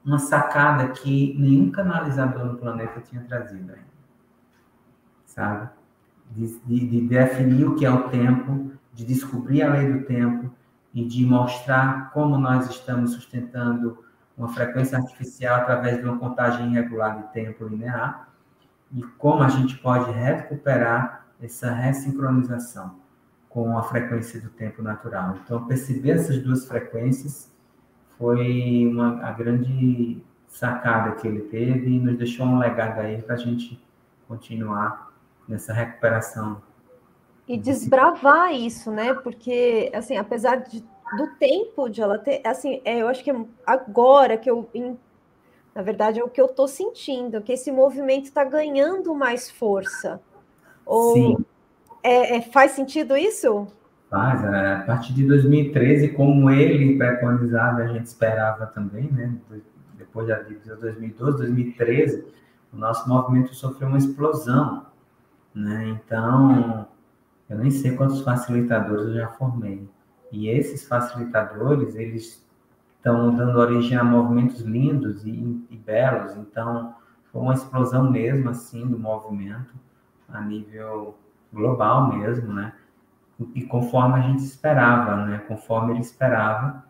uma 0.04 0.20
sacada 0.20 0.90
que 0.90 1.36
nenhum 1.40 1.72
canalizador 1.72 2.46
no 2.46 2.58
planeta 2.58 3.02
tinha 3.02 3.22
trazido 3.24 3.72
ainda. 3.72 3.88
Sabe? 5.26 5.70
De, 6.32 6.60
de, 6.66 6.88
de, 6.88 7.02
definir 7.08 7.66
o 7.66 7.76
que 7.76 7.86
é 7.86 7.92
o 7.92 8.10
tempo, 8.10 8.72
de 8.94 9.06
descobrir 9.06 9.62
a 9.62 9.72
lei 9.72 9.94
do 9.94 10.06
tempo 10.06 10.52
e 10.94 11.06
de 11.06 11.26
mostrar 11.26 12.12
como 12.12 12.38
nós 12.38 12.70
estamos 12.70 13.14
sustentando 13.14 14.04
uma 14.38 14.50
frequência 14.50 14.98
artificial 14.98 15.62
através 15.62 15.98
de 15.98 16.04
uma 16.04 16.18
contagem 16.18 16.72
irregular 16.72 17.18
de 17.18 17.32
tempo 17.32 17.66
linear 17.66 18.28
e 18.94 19.02
como 19.18 19.44
a 19.44 19.50
gente 19.50 19.78
pode 19.78 20.12
recuperar 20.12 21.28
essa 21.42 21.72
ressincronização 21.72 22.96
com 23.50 23.78
a 23.78 23.84
frequência 23.84 24.40
do 24.40 24.50
tempo 24.50 24.82
natural. 24.82 25.38
Então, 25.44 25.66
perceber 25.66 26.12
essas 26.12 26.38
duas 26.40 26.68
frequências 26.68 27.52
foi 28.18 28.88
uma, 28.88 29.24
a 29.26 29.32
grande 29.32 30.22
sacada 30.48 31.16
que 31.16 31.28
ele 31.28 31.42
teve 31.42 31.90
e 31.90 32.00
nos 32.00 32.18
deixou 32.18 32.46
um 32.46 32.58
legado 32.58 33.00
aí 33.00 33.22
para 33.22 33.36
a 33.36 33.38
gente 33.38 33.82
continuar 34.28 35.14
nessa 35.48 35.74
recuperação. 35.74 36.62
E 37.48 37.58
desbravar 37.58 38.54
isso, 38.54 38.92
né? 38.92 39.14
Porque, 39.14 39.92
assim, 39.94 40.18
apesar 40.18 40.58
de, 40.58 40.84
do 41.16 41.28
tempo 41.40 41.90
de 41.90 42.02
ela 42.02 42.18
ter, 42.18 42.42
assim, 42.46 42.82
é, 42.84 43.02
eu 43.02 43.08
acho 43.08 43.24
que 43.24 43.32
é 43.32 43.46
agora 43.66 44.38
que 44.38 44.50
eu 44.50 44.70
Na 45.78 45.84
verdade, 45.84 46.20
é 46.20 46.24
o 46.24 46.28
que 46.28 46.42
eu 46.42 46.48
estou 46.48 46.68
sentindo, 46.68 47.40
que 47.40 47.52
esse 47.52 47.72
movimento 47.72 48.24
está 48.24 48.44
ganhando 48.44 49.14
mais 49.14 49.48
força. 49.48 50.20
Ou 50.84 51.14
Sim. 51.14 51.38
É, 52.02 52.38
é, 52.38 52.42
faz 52.42 52.72
sentido 52.72 53.16
isso? 53.16 53.68
Faz. 54.10 54.44
É, 54.44 54.74
a 54.74 54.80
partir 54.80 55.14
de 55.14 55.28
2013, 55.28 56.14
como 56.14 56.50
ele 56.50 56.98
preconizava, 56.98 57.84
a 57.84 57.88
gente 57.90 58.08
esperava 58.08 58.66
também, 58.66 59.04
né? 59.12 59.36
Depois 60.00 60.26
de 60.26 60.56
2012, 60.78 61.38
2013, 61.38 62.26
o 62.74 62.76
nosso 62.76 63.08
movimento 63.08 63.54
sofreu 63.54 63.88
uma 63.88 64.00
explosão, 64.00 64.88
né? 65.54 65.90
Então, 65.90 66.88
eu 67.48 67.56
nem 67.60 67.70
sei 67.70 67.96
quantos 67.96 68.22
facilitadores 68.22 69.10
eu 69.10 69.14
já 69.14 69.28
formei. 69.28 69.88
E 70.32 70.50
esses 70.50 70.88
facilitadores, 70.88 71.94
eles 71.94 72.47
estão 73.08 73.34
dando 73.34 73.58
origem 73.58 73.98
a 73.98 74.04
movimentos 74.04 74.62
lindos 74.62 75.26
e, 75.26 75.66
e, 75.70 75.78
belos. 75.78 76.36
Então, 76.36 76.94
foi 77.32 77.42
uma 77.42 77.54
explosão 77.54 78.12
mesmo, 78.12 78.50
assim, 78.50 78.86
do 78.86 79.00
movimento 79.00 79.74
a 80.28 80.42
nível 80.42 81.18
global 81.52 82.14
mesmo, 82.18 82.54
né? 82.54 82.74
E 83.56 83.64
conforme 83.64 84.20
a 84.20 84.22
gente 84.22 84.44
esperava, 84.44 85.26
né? 85.26 85.38
Conforme 85.48 85.94
ele 85.94 86.02
esperava, 86.02 86.84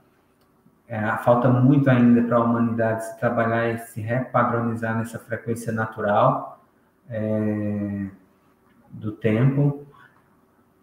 é, 0.88 1.06
falta 1.18 1.50
muito 1.50 1.90
ainda 1.90 2.24
para 2.24 2.38
a 2.38 2.44
humanidade 2.44 3.06
se 3.06 3.20
trabalhar 3.20 3.68
e 3.70 3.78
se 3.78 4.02
repadronizar 4.02 4.98
nessa 4.98 5.20
frequência 5.20 5.72
natural 5.72 6.64
é, 7.10 8.08
do 8.90 9.12
tempo, 9.12 9.86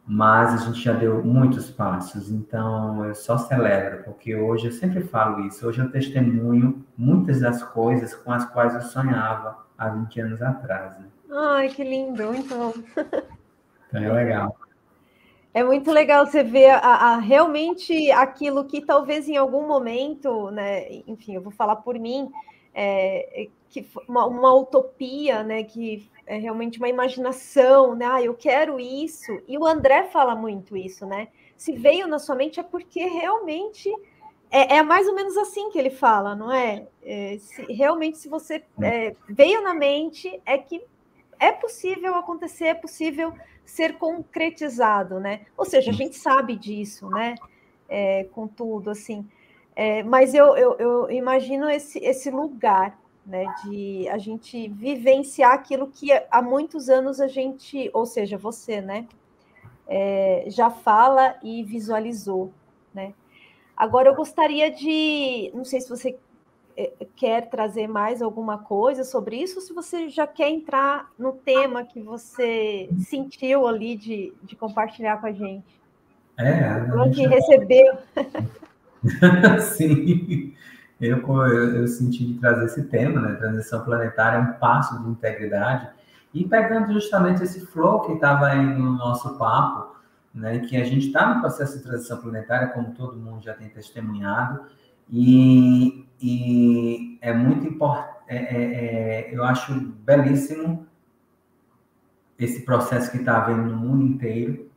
mas 0.06 0.52
a 0.52 0.66
gente 0.66 0.80
já 0.80 0.92
deu 0.92 1.24
muitos 1.24 1.70
passos, 1.70 2.30
então 2.30 3.04
eu 3.06 3.14
só 3.14 3.38
celebro, 3.38 4.04
porque 4.04 4.36
hoje 4.36 4.66
eu 4.66 4.72
sempre 4.72 5.02
falo 5.02 5.46
isso, 5.46 5.66
hoje 5.66 5.80
eu 5.80 5.90
testemunho 5.90 6.84
muitas 6.96 7.40
das 7.40 7.62
coisas 7.62 8.14
com 8.14 8.30
as 8.30 8.44
quais 8.44 8.74
eu 8.74 8.82
sonhava 8.82 9.64
há 9.78 9.88
20 9.88 10.20
anos 10.20 10.42
atrás. 10.42 10.98
Né? 10.98 11.06
Ai, 11.30 11.68
que 11.68 11.82
lindo, 11.82 12.34
então. 12.34 12.74
Então 13.88 14.02
é 14.02 14.12
legal. 14.12 14.56
É 15.54 15.62
muito 15.62 15.92
legal 15.92 16.26
você 16.26 16.42
ver 16.42 16.70
a, 16.70 16.78
a, 16.78 17.16
realmente 17.18 18.10
aquilo 18.10 18.64
que 18.64 18.80
talvez 18.80 19.28
em 19.28 19.36
algum 19.36 19.68
momento, 19.68 20.50
né? 20.50 21.02
Enfim, 21.06 21.36
eu 21.36 21.40
vou 21.40 21.52
falar 21.52 21.76
por 21.76 21.96
mim, 21.96 22.28
é, 22.74 23.46
que 23.70 23.88
uma, 24.08 24.26
uma, 24.26 24.52
utopia, 24.52 25.44
né? 25.44 25.62
Que 25.62 26.10
é 26.26 26.36
realmente 26.38 26.78
uma 26.78 26.88
imaginação, 26.88 27.94
né? 27.94 28.06
Ah, 28.06 28.22
eu 28.22 28.34
quero 28.34 28.80
isso. 28.80 29.40
E 29.46 29.58
o 29.58 29.66
André 29.66 30.04
fala 30.04 30.34
muito 30.34 30.76
isso, 30.76 31.06
né? 31.06 31.28
Se 31.56 31.72
veio 31.72 32.06
na 32.06 32.18
sua 32.18 32.34
mente 32.34 32.58
é 32.58 32.62
porque 32.62 33.04
realmente 33.04 33.90
é, 34.50 34.76
é 34.76 34.82
mais 34.82 35.08
ou 35.08 35.14
menos 35.14 35.36
assim 35.36 35.70
que 35.70 35.78
ele 35.78 35.90
fala, 35.90 36.34
não 36.34 36.52
é? 36.52 36.86
é 37.02 37.36
se, 37.38 37.62
realmente, 37.72 38.18
se 38.18 38.28
você 38.28 38.62
é, 38.80 39.14
veio 39.28 39.62
na 39.62 39.74
mente, 39.74 40.40
é 40.46 40.56
que 40.56 40.82
é 41.40 41.52
possível 41.52 42.14
acontecer, 42.14 42.66
é 42.66 42.74
possível 42.74 43.34
ser 43.64 43.98
concretizado, 43.98 45.18
né? 45.18 45.40
Ou 45.56 45.64
seja, 45.64 45.90
a 45.90 45.94
gente 45.94 46.16
sabe 46.16 46.56
disso, 46.56 47.08
né? 47.10 47.34
É, 47.88 48.24
com 48.32 48.46
tudo, 48.46 48.90
assim. 48.90 49.26
É, 49.76 50.02
mas 50.04 50.34
eu, 50.34 50.56
eu, 50.56 50.76
eu, 50.78 51.10
imagino 51.10 51.68
esse, 51.68 51.98
esse 51.98 52.30
lugar, 52.30 52.96
né? 53.26 53.44
De 53.64 54.08
a 54.08 54.18
gente 54.18 54.68
vivenciar 54.68 55.52
aquilo 55.52 55.88
que 55.88 56.10
há 56.30 56.42
muitos 56.42 56.88
anos 56.88 57.20
a 57.20 57.28
gente, 57.28 57.90
ou 57.92 58.06
seja, 58.06 58.36
você, 58.36 58.80
né? 58.80 59.06
É, 59.86 60.44
já 60.48 60.70
fala 60.70 61.36
e 61.42 61.62
visualizou, 61.62 62.52
né? 62.92 63.14
Agora 63.76 64.08
eu 64.08 64.14
gostaria 64.14 64.70
de, 64.70 65.50
não 65.54 65.64
sei 65.64 65.80
se 65.80 65.88
você 65.88 66.16
é, 66.76 66.92
quer 67.16 67.48
trazer 67.48 67.86
mais 67.86 68.22
alguma 68.22 68.58
coisa 68.58 69.04
sobre 69.04 69.36
isso, 69.36 69.56
ou 69.56 69.60
se 69.60 69.72
você 69.72 70.08
já 70.08 70.26
quer 70.26 70.48
entrar 70.48 71.10
no 71.18 71.32
tema 71.32 71.84
que 71.84 72.00
você 72.00 72.88
sentiu 72.98 73.66
ali 73.66 73.96
de, 73.96 74.32
de 74.42 74.56
compartilhar 74.56 75.20
com 75.20 75.26
a 75.26 75.32
gente. 75.32 75.80
É, 76.36 76.64
a 76.64 77.08
gente... 77.08 77.26
recebeu. 77.28 77.94
Sim, 79.76 80.54
eu, 81.00 81.18
eu, 81.18 81.76
eu, 81.76 81.86
senti 81.88 82.24
de 82.24 82.38
trazer 82.38 82.66
esse 82.66 82.84
tema, 82.84 83.20
né? 83.20 83.34
Transição 83.34 83.84
planetária, 83.84 84.40
um 84.40 84.52
passo 84.58 85.02
de 85.02 85.10
integridade, 85.10 85.88
e 86.32 86.44
pegando 86.44 86.92
justamente 86.92 87.42
esse 87.42 87.64
flow 87.66 88.00
que 88.00 88.12
estava 88.12 88.46
aí 88.46 88.64
no 88.64 88.92
nosso 88.92 89.36
papo, 89.36 89.94
né? 90.34 90.60
Que 90.60 90.76
a 90.76 90.84
gente 90.84 91.08
está 91.08 91.34
no 91.34 91.40
processo 91.40 91.78
de 91.78 91.84
transição 91.84 92.18
planetária, 92.18 92.68
como 92.68 92.94
todo 92.94 93.16
mundo 93.16 93.42
já 93.42 93.54
tem 93.54 93.68
testemunhado, 93.68 94.62
e, 95.10 96.06
e 96.20 97.18
é 97.20 97.32
muito 97.32 97.66
importante, 97.66 98.14
é, 98.26 98.36
é, 98.36 99.30
é, 99.30 99.34
eu 99.34 99.44
acho 99.44 99.74
belíssimo 100.04 100.86
esse 102.38 102.62
processo 102.64 103.10
que 103.10 103.18
está 103.18 103.36
havendo 103.36 103.70
no 103.70 103.76
mundo 103.76 104.04
inteiro. 104.04 104.70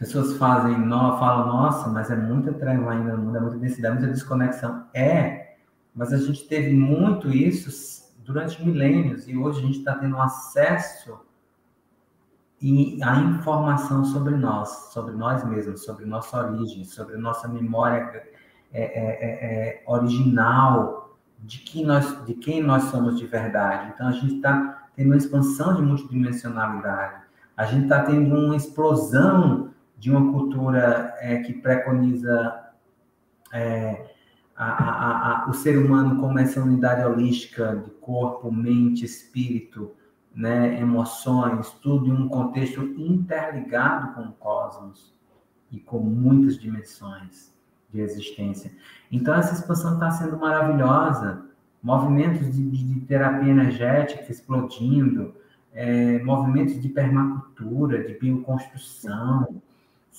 As 0.00 0.06
pessoas 0.06 0.38
fazem, 0.38 0.88
falam, 0.88 1.46
nossa, 1.46 1.90
mas 1.90 2.10
é 2.10 2.16
muita 2.16 2.54
treva 2.54 2.90
ainda 2.90 3.16
no 3.16 3.22
mundo, 3.22 3.36
é 3.36 3.40
muita 3.40 3.58
densidade, 3.58 3.98
muita 3.98 4.10
desconexão. 4.10 4.86
É, 4.94 5.56
mas 5.94 6.12
a 6.12 6.16
gente 6.16 6.48
teve 6.48 6.74
muito 6.74 7.28
isso 7.30 8.10
durante 8.24 8.64
milênios 8.64 9.28
e 9.28 9.36
hoje 9.36 9.58
a 9.58 9.62
gente 9.62 9.78
está 9.80 9.94
tendo 9.96 10.18
acesso 10.18 11.20
e 12.62 12.98
a 13.02 13.18
informação 13.20 14.04
sobre 14.04 14.36
nós, 14.36 14.90
sobre 14.92 15.14
nós 15.14 15.44
mesmos, 15.44 15.84
sobre 15.84 16.06
nossa 16.06 16.46
origem, 16.46 16.84
sobre 16.84 17.16
nossa 17.16 17.48
memória 17.48 18.22
é, 18.72 18.82
é, 18.82 18.82
é, 18.82 19.44
é, 19.44 19.82
original 19.86 21.18
de, 21.38 21.58
que 21.58 21.84
nós, 21.84 22.24
de 22.24 22.34
quem 22.34 22.62
nós 22.62 22.84
somos 22.84 23.18
de 23.18 23.26
verdade. 23.26 23.92
Então, 23.94 24.08
a 24.08 24.12
gente 24.12 24.36
está 24.36 24.88
tendo 24.94 25.06
uma 25.06 25.16
expansão 25.16 25.74
de 25.74 25.82
multidimensionalidade. 25.82 27.22
A 27.56 27.64
gente 27.64 27.84
está 27.84 28.02
tendo 28.02 28.34
uma 28.34 28.56
explosão 28.56 29.70
de 30.00 30.10
uma 30.10 30.32
cultura 30.32 31.14
é, 31.18 31.36
que 31.42 31.52
preconiza 31.52 32.72
é, 33.52 34.10
a, 34.56 34.64
a, 34.64 35.44
a, 35.44 35.50
o 35.50 35.52
ser 35.52 35.76
humano 35.76 36.18
como 36.18 36.38
essa 36.38 36.60
unidade 36.60 37.04
holística 37.04 37.76
de 37.76 37.90
corpo, 37.90 38.50
mente, 38.50 39.04
espírito, 39.04 39.92
né, 40.34 40.80
emoções, 40.80 41.70
tudo 41.82 42.08
em 42.08 42.12
um 42.12 42.28
contexto 42.28 42.82
interligado 42.96 44.14
com 44.14 44.22
o 44.22 44.32
cosmos 44.32 45.12
e 45.70 45.78
com 45.78 45.98
muitas 45.98 46.58
dimensões 46.58 47.54
de 47.92 48.00
existência. 48.00 48.72
Então, 49.12 49.34
essa 49.34 49.52
expansão 49.52 49.94
está 49.94 50.10
sendo 50.12 50.38
maravilhosa. 50.38 51.44
Movimentos 51.82 52.54
de, 52.54 52.70
de 52.70 53.00
terapia 53.00 53.50
energética 53.50 54.30
explodindo, 54.30 55.34
é, 55.72 56.22
movimentos 56.22 56.80
de 56.80 56.88
permacultura, 56.88 58.02
de 58.04 58.18
bioconstrução, 58.18 59.60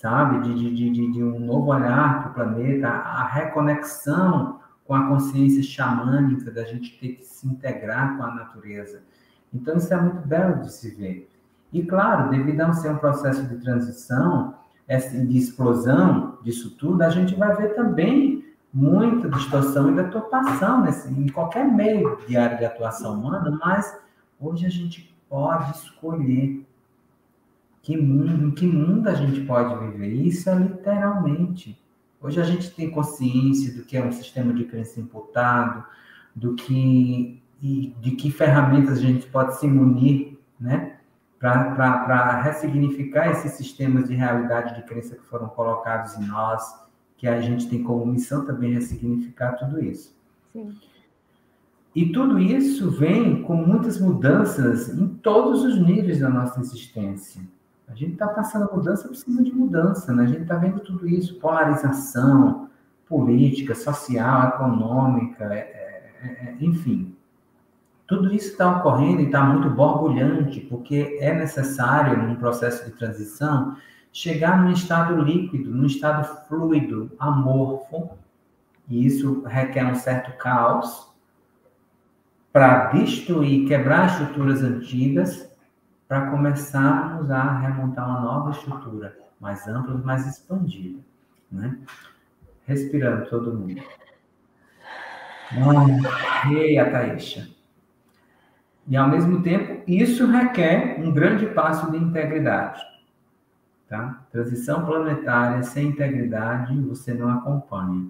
sabe? 0.01 0.41
De, 0.41 0.55
de, 0.55 0.89
de, 0.89 1.11
de 1.11 1.23
um 1.23 1.39
novo 1.39 1.71
olhar 1.71 2.21
para 2.21 2.31
o 2.31 2.33
planeta, 2.33 2.87
a 2.87 3.23
reconexão 3.27 4.59
com 4.85 4.95
a 4.95 5.07
consciência 5.07 5.61
xamânica, 5.61 6.49
da 6.51 6.63
gente 6.63 6.99
ter 6.99 7.09
que 7.09 7.23
se 7.23 7.47
integrar 7.47 8.17
com 8.17 8.23
a 8.23 8.33
natureza. 8.33 9.03
Então, 9.53 9.77
isso 9.77 9.93
é 9.93 10.01
muito 10.01 10.27
belo 10.27 10.61
de 10.61 10.71
se 10.71 10.89
ver. 10.95 11.29
E, 11.71 11.83
claro, 11.83 12.29
devido 12.31 12.61
a 12.61 12.73
ser 12.73 12.89
um 12.89 12.97
processo 12.97 13.43
de 13.47 13.57
transição, 13.57 14.55
de 14.89 15.37
explosão 15.37 16.37
disso 16.43 16.71
tudo, 16.71 17.01
a 17.03 17.09
gente 17.09 17.35
vai 17.35 17.55
ver 17.55 17.75
também 17.75 18.43
muita 18.73 19.29
distorção 19.29 19.91
e 19.91 19.95
deturpação 19.95 20.81
nesse, 20.81 21.09
em 21.13 21.27
qualquer 21.27 21.65
meio 21.65 22.17
de 22.27 22.35
área 22.35 22.57
de 22.57 22.65
atuação 22.65 23.13
humana, 23.13 23.57
mas 23.63 23.97
hoje 24.39 24.65
a 24.65 24.69
gente 24.69 25.15
pode 25.29 25.71
escolher 25.71 26.65
que 27.82 27.98
mundo, 27.98 28.48
em 28.48 28.52
que 28.52 28.65
mundo 28.65 29.08
a 29.08 29.13
gente 29.13 29.41
pode 29.41 29.76
viver. 29.86 30.13
Isso 30.13 30.50
é 30.50 30.56
literalmente. 30.56 31.80
Hoje 32.22 32.39
a 32.39 32.44
gente 32.44 32.72
tem 32.72 32.91
consciência 32.91 33.74
do 33.74 33.84
que 33.84 33.98
é 33.98 34.04
um 34.04 34.12
sistema 34.12 34.54
de 34.54 34.65
crença 34.65 35.00
imputado, 35.00 35.84
do 36.36 36.56
que 36.56 37.42
e 37.62 37.96
de 38.02 38.12
que 38.12 38.32
ferramentas 38.32 38.98
a 38.98 39.02
gente 39.02 39.27
pode 39.27 39.60
se 39.60 39.67
munir, 39.67 40.38
né? 40.60 40.98
para 41.40 42.42
ressignificar 42.42 43.32
esses 43.32 43.54
sistemas 43.54 44.08
de 44.08 44.15
realidade 44.15 44.75
de 44.75 44.84
crença 44.84 45.15
que 45.15 45.25
foram 45.25 45.48
colocados 45.50 46.15
em 46.15 46.27
nós, 46.27 46.62
que 47.17 47.27
a 47.27 47.42
gente 47.42 47.67
tem 47.67 47.82
como 47.84 48.06
missão 48.06 48.46
também 48.46 48.73
ressignificar 48.73 49.54
tudo 49.54 49.84
isso. 49.84 50.15
Sim. 50.54 50.75
E 51.96 52.12
tudo 52.12 52.40
isso 52.40 52.92
vem 52.92 53.42
com 53.42 53.56
muitas 53.56 54.00
mudanças 54.00 54.90
em 54.90 55.08
todos 55.08 55.63
os 55.63 55.79
níveis 55.82 56.19
da 56.19 56.29
nossa 56.29 56.62
existência. 56.62 57.42
A 57.92 57.96
gente 57.96 58.13
está 58.13 58.27
passando 58.27 58.71
mudança, 58.73 59.08
precisa 59.08 59.44
de 59.44 59.52
mudança, 59.52 60.13
né? 60.13 60.23
A 60.23 60.27
gente 60.27 60.44
está 60.44 60.56
vendo 60.56 60.79
tudo 60.79 61.08
isso, 61.08 61.39
polarização 61.39 62.69
política, 63.06 63.75
social, 63.75 64.48
econômica, 64.50 65.54
é, 65.54 65.58
é, 65.58 66.27
é, 66.27 66.56
enfim. 66.62 67.13
Tudo 68.08 68.33
isso 68.33 68.52
está 68.52 68.77
ocorrendo 68.77 69.21
e 69.21 69.25
está 69.25 69.44
muito 69.44 69.69
borbulhante, 69.69 70.62
porque 70.62 71.17
é 71.19 71.33
necessário, 71.33 72.17
num 72.23 72.35
processo 72.35 72.85
de 72.85 72.92
transição, 72.92 73.75
chegar 74.13 74.62
num 74.62 74.71
estado 74.71 75.21
líquido, 75.21 75.69
num 75.69 75.85
estado 75.85 76.23
fluido, 76.48 77.12
amorfo, 77.19 78.12
e 78.87 79.06
isso 79.06 79.44
requer 79.46 79.85
um 79.85 79.96
certo 79.96 80.31
caos, 80.37 81.12
para 82.54 82.92
destruir, 82.92 83.67
quebrar 83.67 84.08
estruturas 84.08 84.62
antigas, 84.62 85.50
para 86.12 86.29
começarmos 86.29 87.31
a 87.31 87.57
remontar 87.59 88.05
uma 88.05 88.19
nova 88.19 88.51
estrutura, 88.51 89.17
mais 89.39 89.65
ampla, 89.65 89.97
mais 89.99 90.27
expandida. 90.27 90.99
Né? 91.49 91.79
Respirando 92.67 93.29
todo 93.29 93.53
mundo. 93.53 93.81
Ah, 95.53 96.51
ei, 96.51 96.77
Ataíxa. 96.77 97.47
E 98.89 98.97
ao 98.97 99.07
mesmo 99.07 99.41
tempo, 99.41 99.89
isso 99.89 100.29
requer 100.29 100.99
um 100.99 101.13
grande 101.13 101.45
passo 101.45 101.89
de 101.89 101.95
integridade. 101.95 102.81
Tá? 103.87 104.21
Transição 104.33 104.85
planetária 104.85 105.63
sem 105.63 105.87
integridade 105.87 106.77
você 106.81 107.13
não 107.13 107.29
acompanha. 107.29 108.09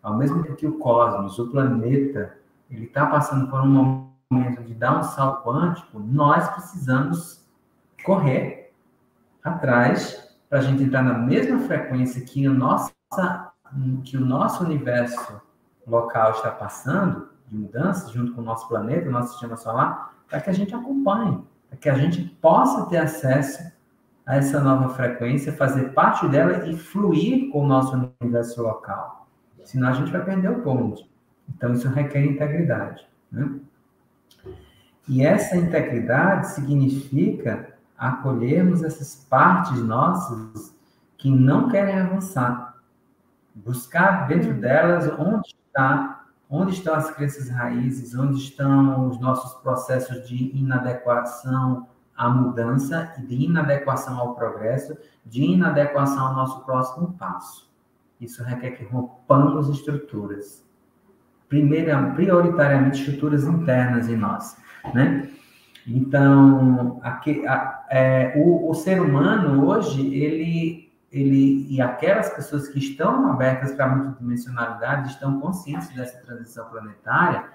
Ao 0.00 0.16
mesmo 0.16 0.40
tempo 0.44 0.54
que 0.54 0.68
o 0.68 0.78
cosmos, 0.78 1.36
o 1.36 1.50
planeta, 1.50 2.38
ele 2.70 2.84
está 2.84 3.06
passando 3.06 3.50
por 3.50 3.60
um 3.60 3.66
momento 3.66 4.15
de 4.32 4.74
dar 4.74 4.98
um 4.98 5.02
salto 5.04 5.44
quântico, 5.44 6.00
nós 6.00 6.48
precisamos 6.50 7.46
correr 8.04 8.72
atrás 9.42 10.36
para 10.48 10.58
a 10.58 10.62
gente 10.62 10.82
entrar 10.82 11.02
na 11.02 11.14
mesma 11.14 11.60
frequência 11.60 12.24
que, 12.24 12.48
o 12.48 12.54
nossa, 12.54 12.92
que 14.04 14.16
o 14.16 14.20
nosso 14.20 14.64
universo 14.64 15.40
local 15.86 16.32
está 16.32 16.50
passando, 16.50 17.28
de 17.46 17.56
mudança, 17.56 18.12
junto 18.12 18.32
com 18.32 18.40
o 18.40 18.44
nosso 18.44 18.66
planeta, 18.68 19.08
o 19.08 19.12
nosso 19.12 19.30
sistema 19.30 19.56
solar, 19.56 20.12
para 20.28 20.40
que 20.40 20.50
a 20.50 20.52
gente 20.52 20.74
acompanhe, 20.74 21.44
para 21.68 21.78
que 21.78 21.88
a 21.88 21.94
gente 21.94 22.24
possa 22.40 22.86
ter 22.86 22.98
acesso 22.98 23.72
a 24.26 24.36
essa 24.36 24.58
nova 24.60 24.88
frequência, 24.88 25.52
fazer 25.52 25.92
parte 25.92 26.26
dela 26.28 26.68
e 26.68 26.76
fluir 26.76 27.52
com 27.52 27.64
o 27.64 27.66
nosso 27.66 28.12
universo 28.20 28.60
local. 28.60 29.28
Senão 29.62 29.88
a 29.88 29.92
gente 29.92 30.10
vai 30.10 30.24
perder 30.24 30.50
o 30.50 30.62
ponto. 30.62 31.04
Então 31.48 31.72
isso 31.72 31.88
requer 31.88 32.24
integridade. 32.24 33.06
Né? 33.30 33.60
E 35.08 35.24
essa 35.24 35.56
integridade 35.56 36.48
significa 36.48 37.74
acolhermos 37.96 38.82
essas 38.82 39.14
partes 39.28 39.80
nossas 39.82 40.76
que 41.16 41.30
não 41.30 41.68
querem 41.68 41.98
avançar. 41.98 42.76
Buscar 43.54 44.26
dentro 44.26 44.50
hum. 44.50 44.60
delas 44.60 45.08
onde 45.18 45.48
está, 45.48 46.24
onde 46.50 46.72
estão 46.72 46.94
as 46.94 47.10
crenças 47.10 47.48
raízes, 47.48 48.14
onde 48.14 48.38
estão 48.38 49.08
os 49.08 49.20
nossos 49.20 49.54
processos 49.62 50.26
de 50.28 50.56
inadequação 50.56 51.86
à 52.16 52.28
mudança 52.28 53.14
e 53.18 53.22
de 53.22 53.44
inadequação 53.44 54.18
ao 54.18 54.34
progresso, 54.34 54.96
de 55.24 55.42
inadequação 55.42 56.28
ao 56.28 56.34
nosso 56.34 56.64
próximo 56.64 57.12
passo. 57.18 57.70
Isso 58.20 58.42
requer 58.42 58.72
que 58.72 58.84
rompamos 58.84 59.68
estruturas. 59.68 60.64
Primeira, 61.48 62.10
prioritariamente 62.14 63.00
estruturas 63.00 63.44
internas 63.44 64.08
em 64.08 64.16
nós, 64.16 64.56
né? 64.94 65.28
Então, 65.86 67.00
aqui, 67.02 67.46
a, 67.46 67.86
é, 67.90 68.34
o, 68.36 68.70
o 68.70 68.74
ser 68.74 69.00
humano 69.00 69.66
hoje, 69.66 70.14
ele 70.14 70.86
ele 71.10 71.66
e 71.70 71.80
aquelas 71.80 72.30
pessoas 72.30 72.68
que 72.68 72.78
estão 72.78 73.30
abertas 73.30 73.72
para 73.72 73.86
a 73.86 73.96
multidimensionalidade, 73.96 75.12
estão 75.12 75.40
conscientes 75.40 75.88
dessa 75.94 76.18
transição 76.18 76.68
planetária, 76.68 77.48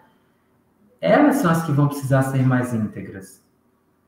elas 0.99 1.37
são 1.37 1.51
as 1.51 1.63
que 1.63 1.71
vão 1.71 1.87
precisar 1.87 2.23
ser 2.23 2.43
mais 2.43 2.73
íntegras. 2.73 3.43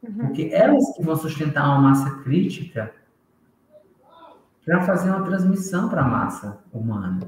Uhum. 0.01 0.27
Porque 0.27 0.49
elas 0.51 0.95
que 0.95 1.03
vão 1.03 1.15
sustentar 1.15 1.65
uma 1.65 1.79
massa 1.79 2.11
crítica 2.23 2.93
para 4.65 4.81
fazer 4.83 5.09
uma 5.09 5.23
transmissão 5.23 5.89
para 5.89 6.01
a 6.01 6.07
massa 6.07 6.59
humana. 6.71 7.19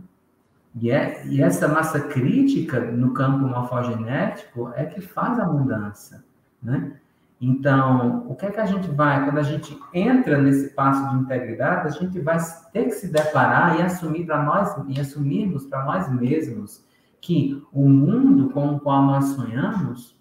E, 0.75 0.91
é, 0.91 1.25
e 1.27 1.41
essa 1.41 1.67
massa 1.67 2.01
crítica 2.01 2.79
no 2.79 3.13
campo 3.13 3.47
morfogenético 3.47 4.71
é 4.75 4.85
que 4.85 4.99
faz 4.99 5.39
a 5.39 5.47
mudança, 5.47 6.25
né? 6.61 6.99
Então, 7.39 8.25
o 8.29 8.35
que 8.35 8.45
é 8.45 8.51
que 8.51 8.59
a 8.59 8.65
gente 8.65 8.89
vai, 8.89 9.23
quando 9.23 9.37
a 9.37 9.43
gente 9.43 9.77
entra 9.93 10.41
nesse 10.41 10.73
passo 10.73 11.09
de 11.09 11.23
integridade, 11.23 11.87
a 11.87 11.91
gente 11.91 12.19
vai 12.19 12.37
ter 12.71 12.85
que 12.85 12.91
se 12.91 13.11
deparar 13.11 13.79
e 13.79 13.83
assumir 13.83 14.25
para 14.25 14.43
nós 14.43 14.73
e 14.87 14.99
assumirmos 14.99 15.65
para 15.65 15.83
nós 15.83 16.11
mesmos 16.11 16.85
que 17.19 17.61
o 17.73 17.89
mundo 17.89 18.49
com 18.51 18.75
o 18.75 18.79
qual 18.79 19.03
nós 19.03 19.25
sonhamos, 19.25 20.17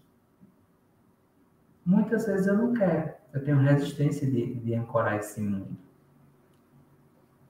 muitas 1.87 2.27
vezes 2.27 2.47
eu 2.47 2.57
não 2.57 2.73
quero. 2.75 3.13
Eu 3.33 3.45
tenho 3.45 3.59
resistência 3.59 4.29
de, 4.29 4.55
de 4.55 4.75
ancorar 4.75 5.19
esse 5.19 5.41
mundo. 5.41 5.77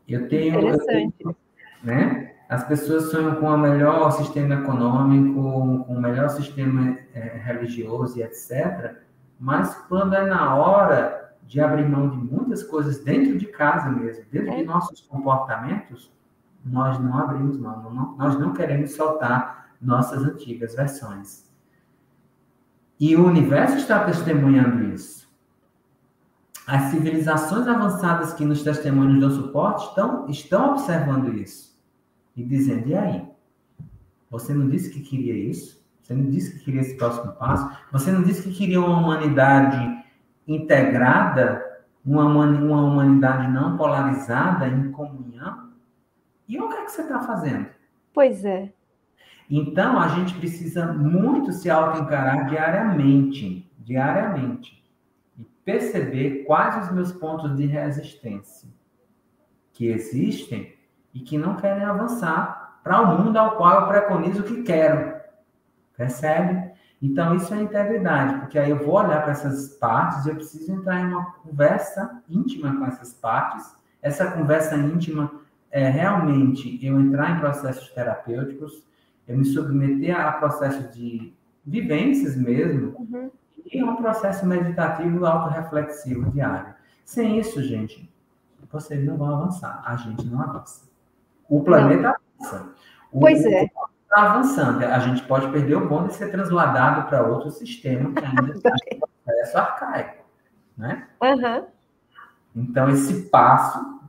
Eu 0.06 0.28
tenho, 0.28 0.60
eu 0.60 0.78
tenho, 0.84 1.36
né? 1.82 2.33
As 2.48 2.62
pessoas 2.64 3.10
sonham 3.10 3.36
com 3.36 3.46
o 3.46 3.56
melhor 3.56 4.10
sistema 4.10 4.54
econômico, 4.54 5.84
com 5.84 5.94
o 5.94 6.00
melhor 6.00 6.28
sistema 6.28 6.98
é, 7.14 7.40
religioso 7.42 8.18
e 8.18 8.22
etc. 8.22 8.96
Mas 9.40 9.74
quando 9.88 10.14
é 10.14 10.26
na 10.26 10.54
hora 10.54 11.34
de 11.46 11.60
abrir 11.60 11.88
mão 11.88 12.08
de 12.10 12.16
muitas 12.18 12.62
coisas 12.62 13.02
dentro 13.02 13.38
de 13.38 13.46
casa 13.46 13.90
mesmo, 13.90 14.24
dentro 14.30 14.50
é. 14.52 14.56
de 14.56 14.64
nossos 14.64 15.00
comportamentos, 15.00 16.12
nós 16.64 16.98
não 16.98 17.18
abrimos 17.18 17.58
mão, 17.58 17.90
não, 17.90 18.16
nós 18.16 18.38
não 18.38 18.52
queremos 18.52 18.94
soltar 18.94 19.70
nossas 19.80 20.22
antigas 20.22 20.74
versões. 20.74 21.50
E 23.00 23.16
o 23.16 23.26
universo 23.26 23.76
está 23.76 24.04
testemunhando 24.04 24.84
isso. 24.84 25.24
As 26.66 26.84
civilizações 26.84 27.66
avançadas 27.66 28.32
que 28.32 28.44
nos 28.44 28.62
testemunhos 28.62 29.20
dão 29.20 29.30
suporte 29.30 29.88
estão, 29.88 30.26
estão 30.28 30.70
observando 30.72 31.34
isso 31.34 31.73
e 32.36 32.42
dizendo: 32.42 32.88
e 32.88 32.94
aí? 32.94 33.28
Você 34.30 34.52
não 34.52 34.68
disse 34.68 34.90
que 34.90 35.00
queria 35.00 35.34
isso? 35.34 35.84
Você 36.02 36.12
não 36.14 36.28
disse 36.28 36.58
que 36.58 36.64
queria 36.64 36.80
esse 36.80 36.96
próximo 36.96 37.32
passo? 37.32 37.70
Você 37.92 38.12
não 38.12 38.22
disse 38.22 38.42
que 38.42 38.54
queria 38.54 38.80
uma 38.80 38.98
humanidade 38.98 40.04
integrada, 40.46 41.64
uma, 42.04 42.26
uma 42.26 42.82
humanidade 42.82 43.50
não 43.50 43.76
polarizada, 43.76 44.66
em 44.68 44.90
comunhão? 44.90 45.70
E 46.48 46.60
o 46.60 46.68
que 46.68 46.74
é 46.74 46.84
que 46.84 46.92
você 46.92 47.02
está 47.02 47.20
fazendo? 47.20 47.66
Pois 48.12 48.44
é. 48.44 48.70
Então, 49.48 49.98
a 49.98 50.08
gente 50.08 50.34
precisa 50.34 50.92
muito 50.92 51.52
se 51.52 51.70
auto-encarar 51.70 52.48
diariamente, 52.48 53.70
diariamente, 53.78 54.84
e 55.38 55.44
perceber 55.64 56.44
quais 56.44 56.84
os 56.84 56.92
meus 56.92 57.12
pontos 57.12 57.54
de 57.56 57.66
resistência 57.66 58.68
que 59.72 59.86
existem 59.86 60.73
e 61.14 61.20
que 61.20 61.38
não 61.38 61.56
querem 61.56 61.84
avançar 61.84 62.80
para 62.82 63.00
o 63.00 63.18
mundo 63.18 63.36
ao 63.38 63.56
qual 63.56 63.82
eu 63.82 63.88
preconizo 63.88 64.42
que 64.42 64.62
quero. 64.62 65.14
Percebe? 65.96 66.74
Então, 67.00 67.34
isso 67.36 67.52
é 67.54 67.62
integridade, 67.62 68.40
porque 68.40 68.58
aí 68.58 68.70
eu 68.70 68.78
vou 68.78 68.94
olhar 68.94 69.22
para 69.22 69.32
essas 69.32 69.68
partes 69.76 70.24
e 70.24 70.30
eu 70.30 70.34
preciso 70.34 70.72
entrar 70.72 71.00
em 71.00 71.08
uma 71.08 71.32
conversa 71.32 72.22
íntima 72.28 72.74
com 72.76 72.86
essas 72.86 73.12
partes. 73.12 73.74
Essa 74.02 74.30
conversa 74.30 74.76
íntima 74.76 75.30
é 75.70 75.88
realmente 75.88 76.78
eu 76.84 77.00
entrar 77.00 77.36
em 77.36 77.40
processos 77.40 77.90
terapêuticos, 77.90 78.82
eu 79.26 79.36
me 79.36 79.44
submeter 79.44 80.18
a 80.18 80.32
processos 80.32 80.94
de 80.94 81.32
vivências 81.64 82.36
mesmo, 82.36 82.94
uhum. 82.98 83.30
e 83.72 83.82
um 83.82 83.96
processo 83.96 84.46
meditativo 84.46 85.24
autorreflexivo 85.24 86.30
diário. 86.30 86.74
Sem 87.04 87.38
isso, 87.38 87.62
gente, 87.62 88.10
vocês 88.70 89.04
não 89.04 89.16
vão 89.16 89.34
avançar. 89.34 89.82
A 89.84 89.96
gente 89.96 90.26
não 90.26 90.40
avança. 90.40 90.93
O 91.48 91.62
planeta 91.62 92.02
não. 92.02 92.46
avança. 92.46 92.68
O, 93.12 93.20
pois 93.20 93.44
é 93.44 93.68
está 94.14 94.30
avançando. 94.30 94.82
A 94.84 94.98
gente 95.00 95.22
pode 95.24 95.50
perder 95.50 95.74
o 95.74 95.88
bonde 95.88 96.12
e 96.12 96.16
ser 96.16 96.30
transladado 96.30 97.08
para 97.08 97.26
outro 97.26 97.50
sistema 97.50 98.12
que 98.12 98.24
ainda 98.24 98.52
está 98.52 98.70
em 98.92 99.00
processo 99.00 99.58
arcaico. 99.58 100.24
Né? 100.78 101.06
Uhum. 101.20 101.66
Então, 102.56 102.88
esse 102.88 103.28
passo 103.28 104.00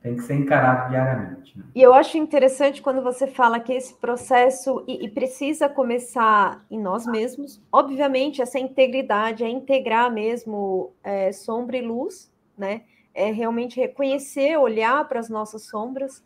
tem 0.00 0.16
que 0.16 0.22
ser 0.22 0.34
encarado 0.34 0.90
diariamente. 0.90 1.58
Né? 1.58 1.64
E 1.74 1.82
eu 1.82 1.92
acho 1.92 2.16
interessante 2.16 2.80
quando 2.80 3.02
você 3.02 3.26
fala 3.26 3.58
que 3.58 3.72
esse 3.72 3.94
processo 3.94 4.84
e, 4.86 5.04
e, 5.04 5.08
precisa 5.08 5.68
começar 5.68 6.64
em 6.70 6.78
nós 6.78 7.06
mesmos. 7.06 7.60
Obviamente, 7.72 8.40
essa 8.40 8.58
integridade 8.58 9.42
é 9.42 9.48
integrar 9.48 10.12
mesmo 10.12 10.92
é, 11.02 11.32
sombra 11.32 11.76
e 11.76 11.82
luz, 11.82 12.32
né? 12.56 12.82
É 13.12 13.30
realmente 13.30 13.78
reconhecer, 13.78 14.56
olhar 14.56 15.08
para 15.08 15.20
as 15.20 15.28
nossas 15.28 15.66
sombras. 15.66 16.22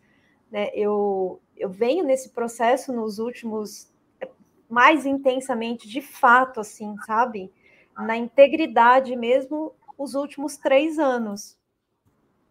Né? 0.51 0.69
Eu, 0.73 1.39
eu 1.55 1.69
venho 1.69 2.03
nesse 2.03 2.29
processo 2.29 2.91
nos 2.91 3.19
últimos 3.19 3.91
mais 4.69 5.05
intensamente, 5.05 5.89
de 5.89 6.01
fato, 6.01 6.59
assim, 6.59 6.95
sabe? 7.05 7.51
Na 7.97 8.15
integridade 8.15 9.15
mesmo, 9.15 9.73
os 9.97 10.13
últimos 10.13 10.57
três 10.57 10.99
anos, 10.99 11.57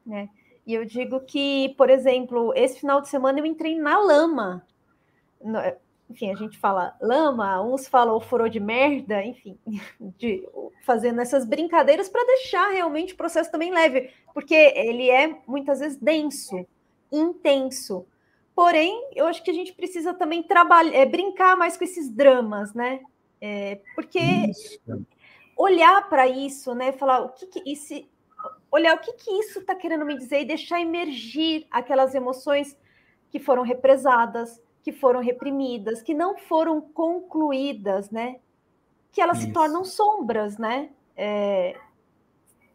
né? 0.05 0.29
E 0.67 0.75
eu 0.75 0.85
digo 0.85 1.21
que, 1.21 1.75
por 1.79 1.89
exemplo, 1.89 2.53
esse 2.55 2.81
final 2.81 3.01
de 3.01 3.09
semana 3.09 3.39
eu 3.39 3.47
entrei 3.47 3.79
na 3.79 3.99
lama. 3.99 4.67
Enfim, 6.11 6.31
a 6.31 6.35
gente 6.35 6.59
fala 6.59 6.95
lama, 7.01 7.63
uns 7.63 7.87
falam 7.87 8.21
furou 8.21 8.49
de 8.49 8.61
merda, 8.61 9.25
enfim, 9.25 9.59
de, 10.19 10.47
fazendo 10.85 11.21
essas 11.21 11.47
brincadeiras 11.47 12.09
para 12.09 12.27
deixar 12.27 12.71
realmente 12.71 13.15
o 13.15 13.17
processo 13.17 13.51
também 13.51 13.73
leve, 13.73 14.11
porque 14.35 14.55
ele 14.55 15.09
é 15.09 15.41
muitas 15.47 15.81
vezes 15.81 15.99
denso, 15.99 16.67
intenso 17.11 18.07
Porém, 18.59 19.09
eu 19.15 19.29
acho 19.29 19.41
que 19.45 19.53
a 19.53 19.55
gente 19.55 19.73
precisa 19.73 20.13
também 20.13 20.43
trabalhar, 20.43 20.93
é, 20.93 21.07
brincar 21.07 21.57
mais 21.57 21.77
com 21.77 21.85
esses 21.85 22.11
dramas, 22.11 22.75
né? 22.75 22.99
É, 23.41 23.81
porque 23.95 24.19
isso. 24.19 24.81
olhar 25.57 26.09
para 26.09 26.27
isso, 26.27 26.75
né? 26.75 26.91
Falar 26.91 27.21
o 27.21 27.29
que, 27.29 27.47
que 27.47 27.71
esse, 27.71 28.11
olhar 28.69 28.97
o 28.97 28.99
que, 28.99 29.13
que 29.13 29.31
isso 29.31 29.61
está 29.61 29.77
querendo 29.77 30.05
me 30.05 30.19
dizer 30.19 30.41
e 30.41 30.45
deixar 30.45 30.81
emergir 30.81 31.69
aquelas 31.71 32.17
emoções 32.17 32.77
que 33.31 33.39
foram 33.39 33.63
represadas, 33.63 34.61
que 34.83 34.91
foram 34.91 35.21
reprimidas, 35.21 36.03
que 36.03 36.13
não 36.13 36.37
foram 36.37 36.81
concluídas, 36.81 38.11
né? 38.11 38.41
Que 39.13 39.21
elas 39.21 39.39
isso. 39.39 39.47
se 39.47 39.53
tornam 39.53 39.85
sombras, 39.85 40.59
né? 40.59 40.91
É, 41.17 41.79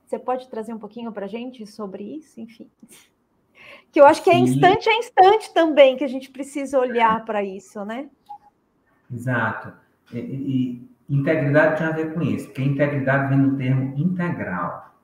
você 0.05 0.17
pode 0.17 0.47
trazer 0.47 0.73
um 0.73 0.79
pouquinho 0.79 1.11
para 1.11 1.25
a 1.25 1.29
gente 1.29 1.67
sobre 1.67 2.05
isso, 2.05 2.39
enfim. 2.39 2.71
Que 3.91 3.99
eu 3.99 4.05
acho 4.05 4.24
que 4.24 4.30
é 4.30 4.38
instante 4.38 4.89
a 4.89 4.95
instante 4.95 5.53
também 5.53 5.95
que 5.95 6.03
a 6.03 6.07
gente 6.07 6.32
precisa 6.32 6.80
olhar 6.80 7.24
para 7.26 7.43
isso, 7.43 7.84
né? 7.86 8.09
Exato. 9.11 9.74
E, 10.11 10.17
e, 10.17 10.89
integridade 11.09 11.78
tem 11.78 11.88
a 11.88 11.91
ver 11.91 12.13
com 12.13 12.21
isso, 12.21 12.47
porque 12.47 12.63
integridade 12.63 13.30
vem 13.30 13.47
do 13.47 13.57
termo 13.57 13.93
integral. 13.97 14.95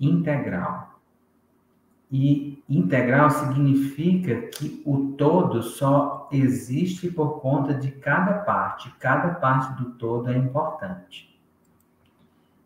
Integral. 0.00 1.00
E 2.10 2.62
integral 2.68 3.30
significa 3.30 4.48
que 4.48 4.82
o 4.84 5.14
todo 5.16 5.62
só 5.62 6.28
existe 6.30 7.10
por 7.10 7.40
conta 7.40 7.72
de 7.72 7.90
cada 7.90 8.40
parte. 8.40 8.90
Cada 8.98 9.34
parte 9.34 9.82
do 9.82 9.92
todo 9.92 10.30
é 10.30 10.36
importante. 10.36 11.31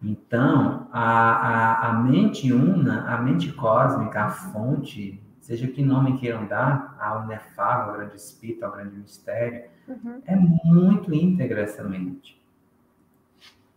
Então, 0.07 0.87
a, 0.93 1.03
a, 1.03 1.89
a 1.89 1.93
mente 1.95 2.53
una, 2.53 3.13
a 3.13 3.19
mente 3.19 3.53
cósmica, 3.53 4.23
a 4.23 4.31
fonte, 4.31 5.21
seja 5.41 5.67
que 5.67 5.83
nome 5.83 6.17
queiram 6.17 6.47
dar, 6.47 6.97
a 7.01 7.25
inefável, 7.25 7.91
ao 7.91 7.99
grande 7.99 8.15
espírito, 8.15 8.65
ao 8.65 8.71
grande 8.71 8.95
mistério, 8.95 9.65
uhum. 9.89 10.23
é 10.25 10.37
muito 10.37 11.13
íntegra 11.13 11.63
essa 11.63 11.83
mente. 11.83 12.41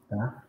Tá? 0.08 0.44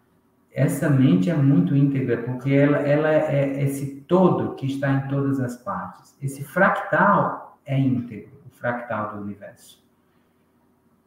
Essa 0.53 0.91
mente 0.91 1.31
é 1.31 1.35
muito 1.35 1.75
íntegra, 1.75 2.25
porque 2.25 2.53
ela, 2.53 2.77
ela 2.77 3.09
é 3.11 3.63
esse 3.63 4.03
todo 4.03 4.57
que 4.57 4.67
está 4.67 4.93
em 4.93 5.09
todas 5.09 5.41
as 5.41 5.57
partes. 5.57 6.15
Esse 6.21 6.45
fractal 6.45 7.59
é 7.65 7.79
íntegro, 7.79 8.33
o 8.47 8.51
fractal 8.51 9.15
do 9.15 9.23
universo. 9.23 9.83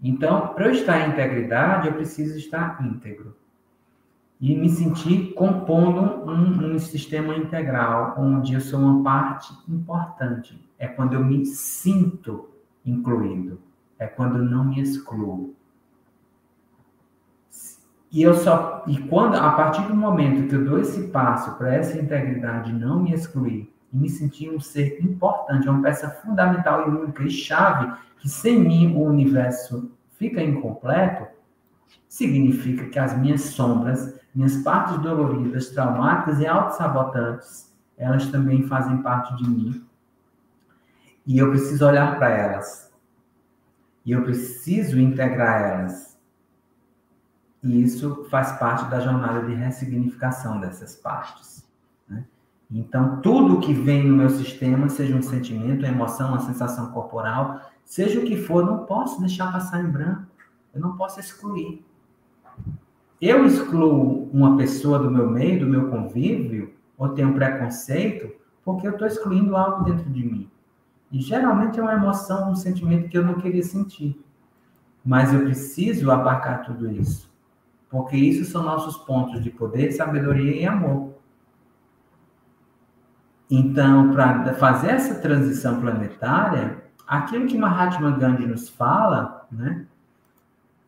Então, 0.01 0.47
para 0.55 0.65
eu 0.65 0.71
estar 0.71 0.99
em 0.99 1.11
integridade, 1.11 1.87
eu 1.87 1.93
preciso 1.93 2.35
estar 2.39 2.83
íntegro 2.83 3.35
e 4.43 4.53
me 4.57 4.67
sentir 4.67 5.33
compondo 5.35 6.29
um, 6.29 6.73
um, 6.73 6.77
sistema 6.77 7.33
integral, 7.33 8.13
onde 8.17 8.53
eu 8.53 8.59
sou 8.59 8.77
uma 8.77 9.01
parte 9.01 9.53
importante. 9.69 10.61
É 10.77 10.85
quando 10.85 11.13
eu 11.13 11.23
me 11.23 11.45
sinto 11.45 12.49
incluído, 12.85 13.61
é 13.97 14.05
quando 14.05 14.39
eu 14.39 14.43
não 14.43 14.65
me 14.65 14.81
excluo. 14.81 15.55
E 18.11 18.21
eu 18.21 18.33
só 18.33 18.83
e 18.85 18.97
quando 19.03 19.35
a 19.35 19.49
partir 19.53 19.83
do 19.83 19.95
momento 19.95 20.49
que 20.49 20.55
eu 20.55 20.65
dou 20.65 20.77
esse 20.77 21.07
passo 21.07 21.57
para 21.57 21.73
essa 21.75 21.97
integridade 21.97 22.73
não 22.73 23.01
me 23.01 23.13
excluir 23.13 23.73
e 23.93 23.97
me 23.97 24.09
sentir 24.09 24.49
um 24.49 24.59
ser 24.59 25.01
importante, 25.01 25.69
uma 25.69 25.81
peça 25.81 26.09
fundamental 26.09 26.89
e 26.89 26.91
única 26.91 27.23
e 27.23 27.29
chave 27.31 27.93
que 28.19 28.27
sem 28.27 28.59
mim 28.59 28.93
o 28.93 29.03
universo 29.03 29.89
fica 30.17 30.43
incompleto, 30.43 31.27
significa 32.07 32.85
que 32.85 32.99
as 32.99 33.17
minhas 33.17 33.41
sombras 33.41 34.21
minhas 34.33 34.57
partes 34.57 34.97
doloridas, 34.99 35.69
traumáticas 35.69 36.39
e 36.39 36.47
autossabotantes, 36.47 37.71
elas 37.97 38.25
também 38.27 38.67
fazem 38.67 39.01
parte 39.01 39.35
de 39.35 39.47
mim. 39.47 39.85
E 41.25 41.37
eu 41.37 41.49
preciso 41.51 41.85
olhar 41.85 42.17
para 42.17 42.29
elas. 42.29 42.91
E 44.05 44.11
eu 44.11 44.23
preciso 44.23 44.99
integrar 44.99 45.61
elas. 45.61 46.19
E 47.61 47.81
isso 47.81 48.27
faz 48.29 48.51
parte 48.53 48.89
da 48.89 48.99
jornada 48.99 49.45
de 49.45 49.53
ressignificação 49.53 50.59
dessas 50.59 50.95
partes. 50.95 51.65
Né? 52.09 52.25
Então, 52.69 53.21
tudo 53.21 53.61
que 53.61 53.73
vem 53.73 54.05
no 54.05 54.17
meu 54.17 54.29
sistema, 54.29 54.89
seja 54.89 55.15
um 55.15 55.21
sentimento, 55.21 55.85
uma 55.85 55.87
emoção, 55.87 56.29
uma 56.29 56.39
sensação 56.39 56.91
corporal, 56.91 57.61
seja 57.85 58.19
o 58.19 58.25
que 58.25 58.35
for, 58.35 58.65
não 58.65 58.85
posso 58.85 59.21
deixar 59.21 59.51
passar 59.51 59.81
em 59.81 59.89
branco. 59.89 60.32
Eu 60.73 60.81
não 60.81 60.97
posso 60.97 61.19
excluir 61.19 61.85
eu 63.25 63.45
excluo 63.45 64.29
uma 64.33 64.57
pessoa 64.57 64.99
do 64.99 65.09
meu 65.09 65.29
meio, 65.29 65.61
do 65.61 65.65
meu 65.65 65.89
convívio, 65.89 66.73
ou 66.97 67.07
tenho 67.07 67.33
preconceito, 67.33 68.29
porque 68.65 68.85
eu 68.85 68.91
estou 68.91 69.07
excluindo 69.07 69.55
algo 69.55 69.85
dentro 69.85 70.09
de 70.09 70.25
mim. 70.25 70.51
E 71.09 71.21
geralmente 71.21 71.79
é 71.79 71.81
uma 71.81 71.93
emoção, 71.93 72.51
um 72.51 72.55
sentimento 72.55 73.07
que 73.07 73.17
eu 73.17 73.23
não 73.23 73.35
queria 73.35 73.63
sentir. 73.63 74.21
Mas 75.05 75.33
eu 75.33 75.39
preciso 75.39 76.11
abarcar 76.11 76.65
tudo 76.65 76.91
isso. 76.91 77.31
Porque 77.89 78.17
isso 78.17 78.43
são 78.43 78.61
nossos 78.61 78.97
pontos 78.97 79.41
de 79.41 79.49
poder, 79.51 79.93
sabedoria 79.93 80.61
e 80.61 80.65
amor. 80.65 81.13
Então, 83.49 84.11
para 84.11 84.53
fazer 84.55 84.89
essa 84.89 85.21
transição 85.21 85.79
planetária, 85.79 86.83
aquilo 87.07 87.47
que 87.47 87.57
Mahatma 87.57 88.11
Gandhi 88.11 88.45
nos 88.45 88.67
fala, 88.67 89.47
né, 89.49 89.85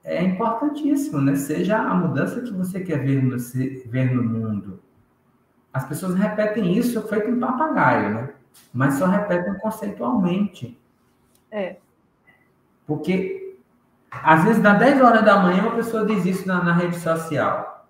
é 0.06 0.24
importantíssimo, 0.24 1.20
né? 1.20 1.36
Seja 1.36 1.80
a 1.80 1.94
mudança 1.96 2.40
que 2.42 2.54
você 2.54 2.80
quer 2.80 3.00
ver 3.00 3.24
no, 3.24 3.38
ver 3.88 4.14
no 4.14 4.24
mundo. 4.24 4.80
As 5.74 5.84
pessoas 5.86 6.14
repetem 6.14 6.78
isso 6.78 7.02
feito 7.08 7.32
um 7.32 7.40
papagaio, 7.40 8.14
né? 8.14 8.34
Mas 8.72 8.94
só 8.94 9.08
repetem 9.08 9.56
conceitualmente. 9.56 10.80
É. 11.52 11.78
Porque, 12.86 13.58
às 14.12 14.44
vezes, 14.44 14.62
dá 14.62 14.76
10 14.76 15.02
horas 15.02 15.26
da 15.26 15.40
manhã, 15.40 15.64
uma 15.64 15.76
pessoa 15.76 16.06
diz 16.06 16.24
isso 16.24 16.48
na, 16.48 16.64
na 16.64 16.74
rede 16.74 17.00
social. 17.00 17.88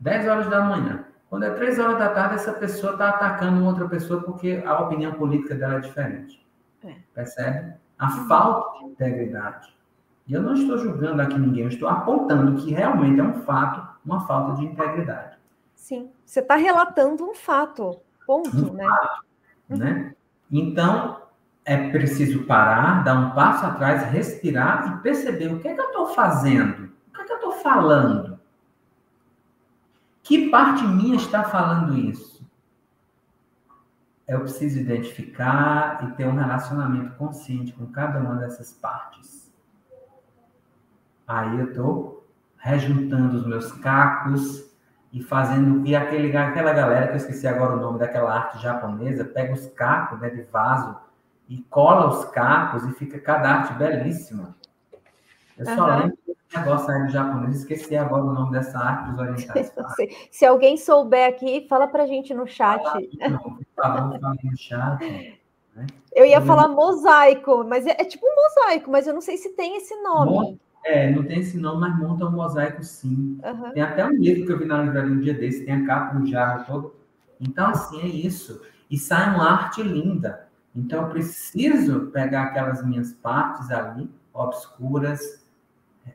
10 0.00 0.26
horas 0.26 0.48
da 0.48 0.62
manhã. 0.62 1.04
Quando 1.28 1.44
é 1.44 1.50
3 1.50 1.78
horas 1.78 1.98
da 1.98 2.08
tarde, 2.08 2.36
essa 2.36 2.54
pessoa 2.54 2.94
está 2.94 3.10
atacando 3.10 3.64
outra 3.64 3.86
pessoa 3.86 4.22
porque 4.22 4.62
a 4.64 4.80
opinião 4.80 5.12
política 5.12 5.54
dela 5.54 5.74
é 5.74 5.80
diferente. 5.80 6.44
É. 6.82 6.94
Percebe? 7.14 7.74
A 7.98 8.10
falta 8.26 8.78
de 8.78 8.84
integridade. 8.86 9.73
E 10.26 10.32
eu 10.32 10.42
não 10.42 10.54
estou 10.54 10.78
julgando 10.78 11.20
aqui 11.20 11.38
ninguém, 11.38 11.64
eu 11.64 11.68
estou 11.68 11.88
apontando 11.88 12.60
que 12.62 12.72
realmente 12.72 13.20
é 13.20 13.22
um 13.22 13.42
fato, 13.42 13.86
uma 14.04 14.26
falta 14.26 14.58
de 14.58 14.64
integridade. 14.64 15.36
Sim, 15.74 16.10
você 16.24 16.40
está 16.40 16.56
relatando 16.56 17.28
um 17.28 17.34
fato, 17.34 18.00
ponto, 18.26 18.56
um 18.56 18.72
né? 18.72 18.84
Fato, 18.86 19.24
uhum. 19.68 19.76
né? 19.76 20.14
Então, 20.50 21.20
é 21.64 21.90
preciso 21.90 22.44
parar, 22.44 23.04
dar 23.04 23.14
um 23.14 23.30
passo 23.34 23.66
atrás, 23.66 24.10
respirar 24.10 24.88
e 24.88 25.02
perceber 25.02 25.52
o 25.52 25.60
que 25.60 25.68
é 25.68 25.74
que 25.74 25.80
eu 25.80 25.86
estou 25.86 26.06
fazendo, 26.08 26.84
o 26.84 27.12
que 27.12 27.20
é 27.20 27.24
que 27.24 27.32
eu 27.32 27.36
estou 27.36 27.52
falando. 27.52 28.38
Que 30.22 30.48
parte 30.48 30.86
minha 30.86 31.16
está 31.16 31.44
falando 31.44 31.98
isso? 31.98 32.42
Eu 34.26 34.40
preciso 34.40 34.78
identificar 34.80 36.02
e 36.02 36.12
ter 36.12 36.26
um 36.26 36.34
relacionamento 36.34 37.14
consciente 37.16 37.74
com 37.74 37.86
cada 37.86 38.20
uma 38.20 38.36
dessas 38.36 38.72
partes. 38.72 39.43
Aí 41.26 41.58
eu 41.58 41.68
estou 41.68 42.26
rejuntando 42.58 43.36
os 43.36 43.46
meus 43.46 43.72
cacos 43.72 44.64
e 45.12 45.22
fazendo. 45.22 45.86
E 45.86 45.94
aquele, 45.94 46.36
aquela 46.36 46.72
galera, 46.72 47.06
que 47.06 47.12
eu 47.12 47.16
esqueci 47.16 47.46
agora 47.46 47.76
o 47.76 47.80
nome 47.80 47.98
daquela 47.98 48.34
arte 48.34 48.62
japonesa, 48.62 49.24
pega 49.24 49.52
os 49.52 49.66
cacos 49.68 50.20
né, 50.20 50.30
de 50.30 50.42
vaso 50.42 50.96
e 51.48 51.58
cola 51.70 52.08
os 52.08 52.24
cacos 52.26 52.84
e 52.84 52.92
fica 52.92 53.18
cada 53.18 53.48
arte 53.48 53.74
belíssima. 53.74 54.54
Eu 55.56 55.66
só 55.66 55.72
uhum. 55.72 55.96
lembro 55.96 56.18
desse 56.26 56.56
negócio 56.56 56.90
aí 56.90 57.02
do 57.04 57.08
japonês, 57.10 57.56
esqueci 57.58 57.96
agora 57.96 58.24
o 58.24 58.32
nome 58.32 58.52
dessa 58.52 58.78
arte 58.78 59.10
dos 59.10 59.18
orientais. 59.20 59.72
Se 60.32 60.44
alguém 60.44 60.76
souber 60.76 61.28
aqui, 61.28 61.66
fala 61.68 61.86
pra 61.86 62.06
gente 62.06 62.34
no 62.34 62.46
chat. 62.46 62.82
Fala, 62.82 63.00
por 63.00 63.64
favor, 63.76 64.20
fala 64.20 64.36
no 64.42 64.56
chat. 64.56 65.40
Né? 65.76 65.86
Eu 66.12 66.24
ia 66.24 66.40
falar 66.40 66.68
mosaico, 66.68 67.64
mas 67.64 67.86
é, 67.86 67.92
é, 67.92 68.04
tipo 68.04 68.26
um 68.26 68.34
mosaico, 68.34 68.90
mas 68.90 69.06
eu 69.06 69.14
não 69.14 69.20
sei 69.20 69.36
se 69.36 69.50
tem 69.50 69.76
esse 69.76 69.94
nome. 70.02 70.58
É, 70.84 71.10
não 71.10 71.24
tem 71.24 71.40
esse 71.40 71.56
mas 71.58 71.98
monta 71.98 72.26
um 72.26 72.32
mosaico 72.32 72.84
sim. 72.84 73.40
Uhum. 73.42 73.72
Tem 73.72 73.82
até 73.82 74.04
um 74.04 74.12
livro 74.12 74.44
que 74.44 74.52
eu 74.52 74.58
vi 74.58 74.66
na 74.66 74.82
livraria 74.82 75.12
um 75.12 75.20
dia 75.20 75.32
desse, 75.32 75.64
tem 75.64 75.74
a 75.74 75.86
capa, 75.86 76.16
um 76.16 76.26
jarro 76.26 76.64
todo. 76.66 76.94
Então, 77.40 77.68
assim, 77.68 78.02
é 78.02 78.06
isso. 78.06 78.60
E 78.90 78.98
sai 78.98 79.34
uma 79.34 79.50
arte 79.50 79.82
linda. 79.82 80.46
Então, 80.76 81.02
eu 81.02 81.08
preciso 81.08 82.10
pegar 82.12 82.44
aquelas 82.44 82.84
minhas 82.84 83.12
partes 83.12 83.70
ali, 83.70 84.10
obscuras, 84.32 85.46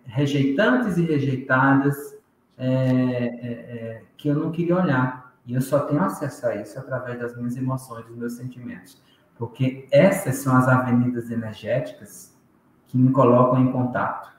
rejeitantes 0.06 0.98
e 0.98 1.02
rejeitadas, 1.02 2.18
é, 2.58 2.68
é, 2.68 3.52
é, 3.52 4.04
que 4.18 4.28
eu 4.28 4.36
não 4.36 4.52
queria 4.52 4.76
olhar. 4.76 5.34
E 5.48 5.56
eu 5.56 5.62
só 5.62 5.80
tenho 5.80 6.04
acesso 6.04 6.46
a 6.46 6.56
isso 6.58 6.78
através 6.78 7.20
das 7.20 7.36
minhas 7.36 7.58
emoções, 7.58 8.06
dos 8.06 8.16
meus 8.16 8.34
sentimentos. 8.34 9.02
Porque 9.36 9.88
essas 9.92 10.36
são 10.36 10.56
as 10.56 10.68
avenidas 10.68 11.32
energéticas 11.32 12.38
que 12.88 12.98
me 12.98 13.12
colocam 13.12 13.60
em 13.64 13.72
contato. 13.72 14.39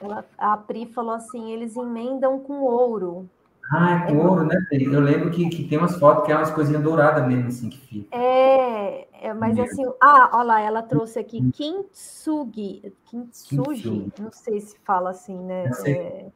Ela, 0.00 0.24
a 0.36 0.56
Pri 0.56 0.86
falou 0.86 1.14
assim: 1.14 1.52
eles 1.52 1.76
emendam 1.76 2.38
com 2.38 2.60
ouro. 2.60 3.28
Ah, 3.70 4.04
é 4.04 4.06
com 4.06 4.18
ouro, 4.18 4.46
né? 4.46 4.56
Eu 4.70 5.00
lembro 5.00 5.30
que, 5.30 5.48
que 5.50 5.68
tem 5.68 5.76
umas 5.76 5.98
fotos 5.98 6.24
que 6.24 6.32
é 6.32 6.36
umas 6.36 6.50
coisinhas 6.50 6.82
douradas 6.82 7.26
mesmo, 7.26 7.48
assim, 7.48 7.68
que 7.68 7.78
fica. 7.78 8.16
É, 8.16 9.06
é 9.20 9.34
mas 9.34 9.56
Meu. 9.56 9.64
assim, 9.64 9.84
ah, 10.00 10.30
olha 10.32 10.44
lá, 10.44 10.60
ela 10.60 10.82
trouxe 10.82 11.18
aqui 11.18 11.50
kintsugi, 11.50 12.94
kintsugi, 13.04 14.10
não 14.18 14.32
sei 14.32 14.60
se 14.60 14.78
fala 14.84 15.10
assim, 15.10 15.38
né? 15.38 15.70
É, 15.84 16.26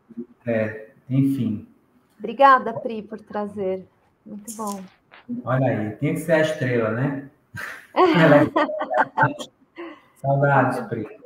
é, 0.46 0.90
enfim. 1.08 1.66
Obrigada, 2.18 2.74
Pri, 2.74 3.02
por 3.02 3.18
trazer. 3.20 3.86
Muito 4.26 4.54
bom. 4.54 4.82
Olha 5.44 5.66
aí, 5.66 5.90
tem 5.96 6.14
que 6.14 6.20
ser 6.20 6.32
a 6.32 6.40
estrela, 6.40 6.90
né? 6.90 7.30
Saudades, 10.20 10.80
Pri. 10.88 11.21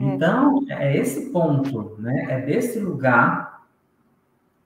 É. 0.00 0.04
Então, 0.04 0.64
é 0.68 0.96
esse 0.96 1.30
ponto, 1.30 1.96
né? 1.98 2.26
É 2.30 2.40
desse 2.40 2.80
lugar. 2.80 3.66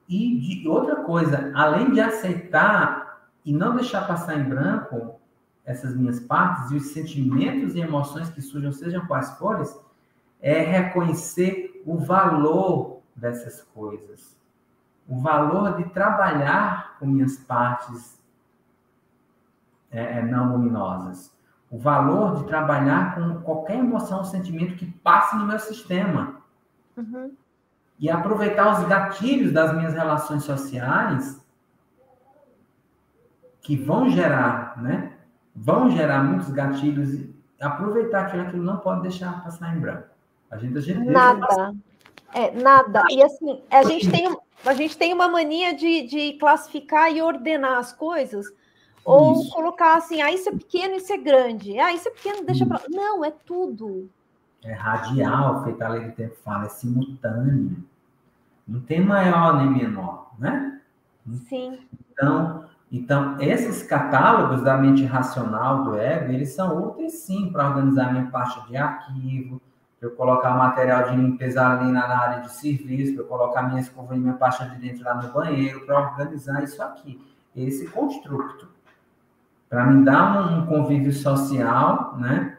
E 0.07 0.39
de 0.39 0.67
outra 0.67 0.97
coisa, 0.97 1.51
além 1.53 1.91
de 1.91 1.99
aceitar 1.99 3.27
e 3.43 3.51
não 3.51 3.75
deixar 3.75 4.07
passar 4.07 4.39
em 4.39 4.43
branco 4.43 5.19
essas 5.65 5.95
minhas 5.95 6.19
partes 6.19 6.71
e 6.71 6.75
os 6.75 6.87
sentimentos 6.93 7.75
e 7.75 7.79
emoções 7.79 8.29
que 8.29 8.41
surjam, 8.41 8.71
sejam 8.71 9.05
quais 9.07 9.31
forem, 9.37 9.67
é 10.39 10.61
reconhecer 10.61 11.81
o 11.85 11.97
valor 11.97 13.01
dessas 13.15 13.63
coisas. 13.73 14.35
O 15.07 15.19
valor 15.19 15.77
de 15.77 15.89
trabalhar 15.89 16.97
com 16.99 17.07
minhas 17.07 17.37
partes 17.37 18.19
é, 19.91 20.19
é, 20.19 20.21
não 20.21 20.51
luminosas. 20.51 21.31
O 21.69 21.77
valor 21.77 22.37
de 22.37 22.47
trabalhar 22.47 23.15
com 23.15 23.41
qualquer 23.41 23.77
emoção 23.77 24.19
ou 24.19 24.25
sentimento 24.25 24.75
que 24.75 24.85
passe 24.85 25.35
no 25.35 25.45
meu 25.45 25.59
sistema. 25.59 26.41
Uhum. 26.95 27.31
E 27.99 28.09
aproveitar 28.09 28.71
os 28.71 28.87
gatilhos 28.87 29.51
das 29.51 29.75
minhas 29.75 29.93
relações 29.93 30.43
sociais 30.43 31.41
que 33.61 33.75
vão 33.75 34.09
gerar, 34.09 34.81
né? 34.81 35.13
Vão 35.55 35.89
gerar 35.89 36.23
muitos 36.23 36.49
gatilhos 36.49 37.13
e 37.13 37.33
aproveitar 37.59 38.25
aquilo, 38.25 38.43
aquilo 38.43 38.63
não 38.63 38.77
pode 38.77 39.01
deixar 39.01 39.43
passar 39.43 39.75
em 39.75 39.79
branco. 39.79 40.07
A 40.51 40.57
gente, 40.57 40.77
a 40.77 40.81
gente 40.81 40.99
nada. 41.09 41.73
É, 42.33 42.51
nada. 42.51 43.03
E 43.09 43.23
assim, 43.23 43.61
a 43.71 43.83
gente 43.83 44.11
tem, 44.11 44.37
a 44.65 44.73
gente 44.73 44.97
tem 44.97 45.13
uma 45.13 45.27
mania 45.27 45.73
de, 45.73 46.03
de 46.03 46.33
classificar 46.33 47.11
e 47.11 47.21
ordenar 47.21 47.77
as 47.77 47.91
coisas 47.93 48.45
ou 49.05 49.33
isso. 49.39 49.51
colocar 49.51 49.97
assim, 49.97 50.19
ah, 50.19 50.31
isso 50.33 50.49
é 50.49 50.51
pequeno, 50.51 50.95
isso 50.95 51.13
é 51.13 51.17
grande. 51.17 51.79
Ah, 51.79 51.93
isso 51.93 52.07
é 52.07 52.11
pequeno, 52.11 52.43
deixa 52.43 52.65
para. 52.65 52.81
Não, 52.89 53.23
é 53.23 53.29
tudo. 53.31 54.09
É 54.63 54.73
radial, 54.73 55.63
feito 55.63 55.81
a 55.83 55.89
lei 55.89 56.05
do 56.05 56.11
tempo 56.13 56.35
fala, 56.43 56.65
é 56.65 56.69
simultâneo. 56.69 57.77
Não 58.67 58.81
tem 58.81 58.99
maior 58.99 59.57
nem 59.57 59.69
menor, 59.69 60.31
né? 60.39 60.81
Sim. 61.47 61.79
Então, 62.11 62.65
então 62.91 63.39
esses 63.39 63.83
catálogos 63.83 64.63
da 64.63 64.75
mente 64.75 65.05
racional 65.05 65.83
do 65.83 65.95
ego, 65.95 66.31
eles 66.31 66.53
são 66.53 66.75
úteis 66.75 67.13
sim 67.19 67.51
para 67.51 67.69
organizar 67.69 68.11
minha 68.11 68.25
pasta 68.31 68.67
de 68.67 68.75
arquivo, 68.75 69.61
para 69.99 70.09
eu 70.09 70.15
colocar 70.15 70.55
material 70.55 71.11
de 71.11 71.15
limpeza 71.15 71.63
ali 71.63 71.91
na 71.91 72.07
área 72.07 72.41
de 72.41 72.51
serviço, 72.51 73.13
para 73.13 73.23
eu 73.23 73.27
colocar 73.27 73.61
minha 73.63 73.81
escova 73.81 74.15
e 74.15 74.19
minha 74.19 74.33
pasta 74.33 74.65
de 74.65 74.77
dentro 74.77 75.03
lá 75.03 75.13
no 75.13 75.31
banheiro, 75.31 75.85
para 75.85 75.99
organizar 75.99 76.63
isso 76.63 76.81
aqui, 76.81 77.21
esse 77.55 77.87
construto 77.87 78.74
para 79.75 79.87
me 79.87 80.05
dar 80.05 80.57
um, 80.57 80.65
convívio 80.67 81.11
social, 81.11 82.15
né? 82.17 82.57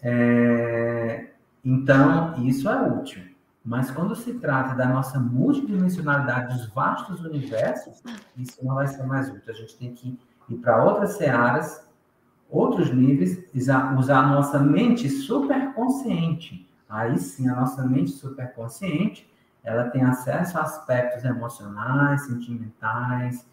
É, 0.00 1.26
então, 1.62 2.42
isso 2.42 2.66
é 2.70 2.88
útil. 2.88 3.22
Mas 3.62 3.90
quando 3.90 4.16
se 4.16 4.32
trata 4.38 4.74
da 4.74 4.86
nossa 4.86 5.20
multidimensionalidade 5.20 6.54
dos 6.54 6.66
vastos 6.72 7.20
universos, 7.20 8.02
isso 8.38 8.64
não 8.64 8.76
vai 8.76 8.86
ser 8.86 9.02
mais 9.02 9.28
útil. 9.28 9.42
A 9.46 9.52
gente 9.52 9.76
tem 9.76 9.92
que 9.92 10.18
ir 10.48 10.54
para 10.56 10.82
outras 10.82 11.18
searas, 11.18 11.86
outros 12.48 12.90
níveis, 12.90 13.44
usar 13.54 14.20
a 14.20 14.28
nossa 14.28 14.58
mente 14.58 15.10
superconsciente. 15.10 16.66
Aí 16.88 17.18
sim, 17.18 17.46
a 17.46 17.56
nossa 17.56 17.84
mente 17.84 18.12
superconsciente, 18.12 19.30
ela 19.62 19.90
tem 19.90 20.02
acesso 20.02 20.56
a 20.56 20.62
aspectos 20.62 21.26
emocionais, 21.26 22.22
sentimentais, 22.22 23.46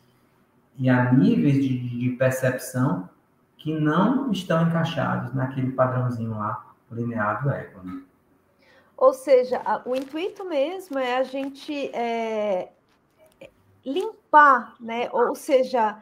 e 0.77 0.89
a 0.89 1.11
níveis 1.11 1.55
de, 1.55 1.77
de 1.99 2.09
percepção 2.11 3.09
que 3.57 3.73
não 3.73 4.31
estão 4.31 4.67
encaixados 4.67 5.33
naquele 5.33 5.71
padrãozinho 5.71 6.31
lá 6.31 6.71
linear 6.91 7.43
do 7.43 7.49
ego. 7.51 7.79
Né? 7.83 8.01
Ou 8.97 9.13
seja, 9.13 9.61
o 9.85 9.95
intuito 9.95 10.43
mesmo 10.45 10.99
é 10.99 11.17
a 11.17 11.23
gente 11.23 11.89
é, 11.95 12.69
limpar, 13.85 14.75
né? 14.79 15.09
Ou 15.11 15.35
seja, 15.35 15.97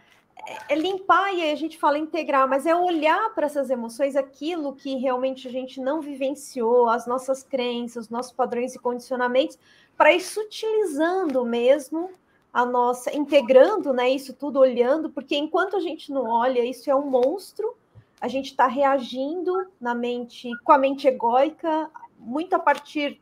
é, 0.46 0.74
é 0.74 0.76
limpar 0.76 1.34
e 1.34 1.42
aí 1.42 1.52
a 1.52 1.56
gente 1.56 1.78
fala 1.78 1.98
integrar, 1.98 2.48
mas 2.48 2.66
é 2.66 2.76
olhar 2.76 3.34
para 3.34 3.46
essas 3.46 3.70
emoções, 3.70 4.16
aquilo 4.16 4.76
que 4.76 4.96
realmente 4.96 5.48
a 5.48 5.52
gente 5.52 5.80
não 5.80 6.02
vivenciou, 6.02 6.90
as 6.90 7.06
nossas 7.06 7.44
crenças, 7.44 8.06
os 8.06 8.10
nossos 8.10 8.32
padrões 8.32 8.76
e 8.76 8.80
condicionamentos, 8.80 9.58
para 9.98 10.14
ir 10.14 10.22
sutilizando 10.22 11.46
mesmo 11.46 12.10
a 12.54 12.66
nossa, 12.66 13.16
integrando 13.16 13.94
né, 13.94 14.10
isso 14.10 14.34
tudo, 14.34 14.60
olhando, 14.60 15.10
porque 15.10 15.36
enquanto 15.36 15.76
a 15.76 15.80
gente 15.80 16.12
não 16.12 16.28
olha, 16.28 16.66
isso 16.66 16.90
é 16.90 16.96
um 16.96 17.10
monstro, 17.10 17.76
a 18.20 18.28
gente 18.28 18.48
está 18.48 18.68
reagindo 18.68 19.68
na 19.80 19.96
mente, 19.96 20.50
com 20.64 20.72
a 20.72 20.78
mente 20.78 21.08
egóica, 21.08 21.90
muito 22.18 22.54
a 22.54 22.60
partir 22.60 23.22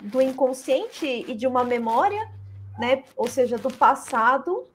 do 0.00 0.22
inconsciente 0.22 1.06
e 1.06 1.34
de 1.34 1.46
uma 1.46 1.64
memória, 1.64 2.30
né? 2.78 3.02
Ou 3.16 3.26
seja, 3.26 3.58
do 3.58 3.72
passado. 3.72 4.68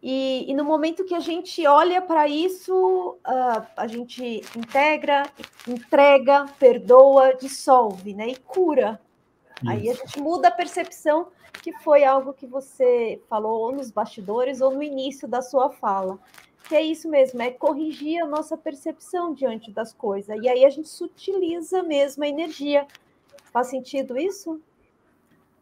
E, 0.00 0.48
e 0.48 0.54
no 0.54 0.64
momento 0.64 1.04
que 1.04 1.14
a 1.14 1.20
gente 1.20 1.66
olha 1.66 2.00
para 2.00 2.28
isso, 2.28 3.18
uh, 3.26 3.66
a 3.76 3.86
gente 3.88 4.42
integra, 4.56 5.24
entrega, 5.66 6.46
perdoa, 6.58 7.34
dissolve, 7.34 8.14
né? 8.14 8.28
E 8.28 8.36
cura. 8.36 9.00
Isso. 9.60 9.70
Aí 9.70 9.90
a 9.90 9.94
gente 9.94 10.20
muda 10.20 10.48
a 10.48 10.52
percepção 10.52 11.28
que 11.62 11.72
foi 11.80 12.04
algo 12.04 12.32
que 12.32 12.46
você 12.46 13.20
falou 13.28 13.60
ou 13.60 13.72
nos 13.72 13.90
bastidores 13.90 14.60
ou 14.60 14.72
no 14.72 14.82
início 14.82 15.28
da 15.28 15.42
sua 15.42 15.70
fala. 15.70 16.18
Que 16.68 16.74
é 16.74 16.82
isso 16.82 17.08
mesmo, 17.08 17.42
é 17.42 17.50
corrigir 17.50 18.22
a 18.22 18.26
nossa 18.26 18.56
percepção 18.56 19.34
diante 19.34 19.70
das 19.70 19.92
coisas. 19.92 20.38
E 20.40 20.48
aí 20.48 20.64
a 20.64 20.70
gente 20.70 20.88
sutiliza 20.88 21.82
mesmo 21.82 22.22
a 22.24 22.28
energia. 22.28 22.86
Faz 23.52 23.68
sentido 23.68 24.16
isso? 24.16 24.60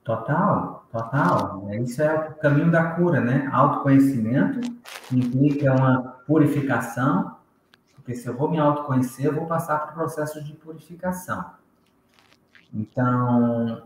Total, 0.05 0.87
total. 0.91 1.69
Isso 1.83 2.03
é 2.03 2.31
o 2.31 2.35
caminho 2.37 2.71
da 2.71 2.93
cura, 2.93 3.21
né? 3.21 3.49
Autoconhecimento 3.53 4.61
implica 5.13 5.75
uma 5.75 6.17
purificação, 6.27 7.37
porque 7.95 8.15
se 8.15 8.27
eu 8.27 8.35
vou 8.35 8.51
me 8.51 8.59
autoconhecer, 8.59 9.27
eu 9.27 9.35
vou 9.35 9.47
passar 9.47 9.79
por 9.87 9.95
processos 9.95 10.45
de 10.45 10.55
purificação. 10.55 11.45
Então, 12.73 13.83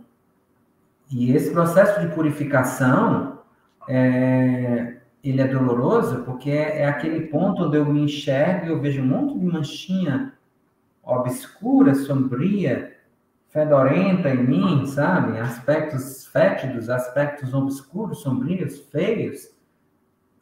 e 1.13 1.37
esse 1.37 1.51
processo 1.51 2.01
de 2.01 2.15
purificação, 2.15 3.41
é, 3.87 4.97
ele 5.23 5.43
é 5.43 5.47
doloroso 5.47 6.23
porque 6.25 6.51
é, 6.51 6.81
é, 6.81 6.87
aquele 6.87 7.27
ponto 7.27 7.65
onde 7.65 7.77
eu 7.77 7.85
me 7.85 8.01
enxergo 8.01 8.67
e 8.67 8.69
eu 8.71 8.81
vejo 8.81 9.03
um 9.03 9.07
monte 9.07 9.39
de 9.39 9.45
manchinha 9.45 10.33
obscura, 11.03 11.95
sombria, 11.95 12.97
fedorenta 13.51 14.31
em 14.31 14.43
mim, 14.43 14.87
sabe? 14.87 15.39
Aspectos 15.39 16.27
fétidos, 16.29 16.89
aspectos 16.89 17.53
obscuros, 17.53 18.23
sombrios, 18.23 18.79
feios. 18.91 19.51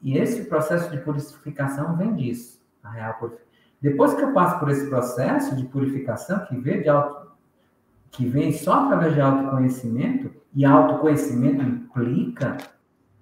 E 0.01 0.17
esse 0.17 0.45
processo 0.45 0.89
de 0.91 0.99
purificação 0.99 1.97
vem 1.97 2.15
disso, 2.15 2.63
a 2.85 2.91
real 2.91 3.15
purificação. 3.15 3.51
Depois 3.83 4.15
que 4.15 4.23
eu 4.23 4.33
passo 4.33 4.61
por 4.61 4.71
esse 4.71 4.89
processo 4.89 5.57
de 5.57 5.65
purificação, 5.65 6.45
que 6.47 6.57
vem 6.57 6.83
de 6.83 6.89
auto, 6.89 7.33
que 8.11 8.27
vem 8.27 8.53
só 8.53 8.85
através 8.85 9.15
de 9.15 9.21
autoconhecimento, 9.21 10.40
e 10.55 10.65
autoconhecimento 10.65 11.63
implica 11.63 12.57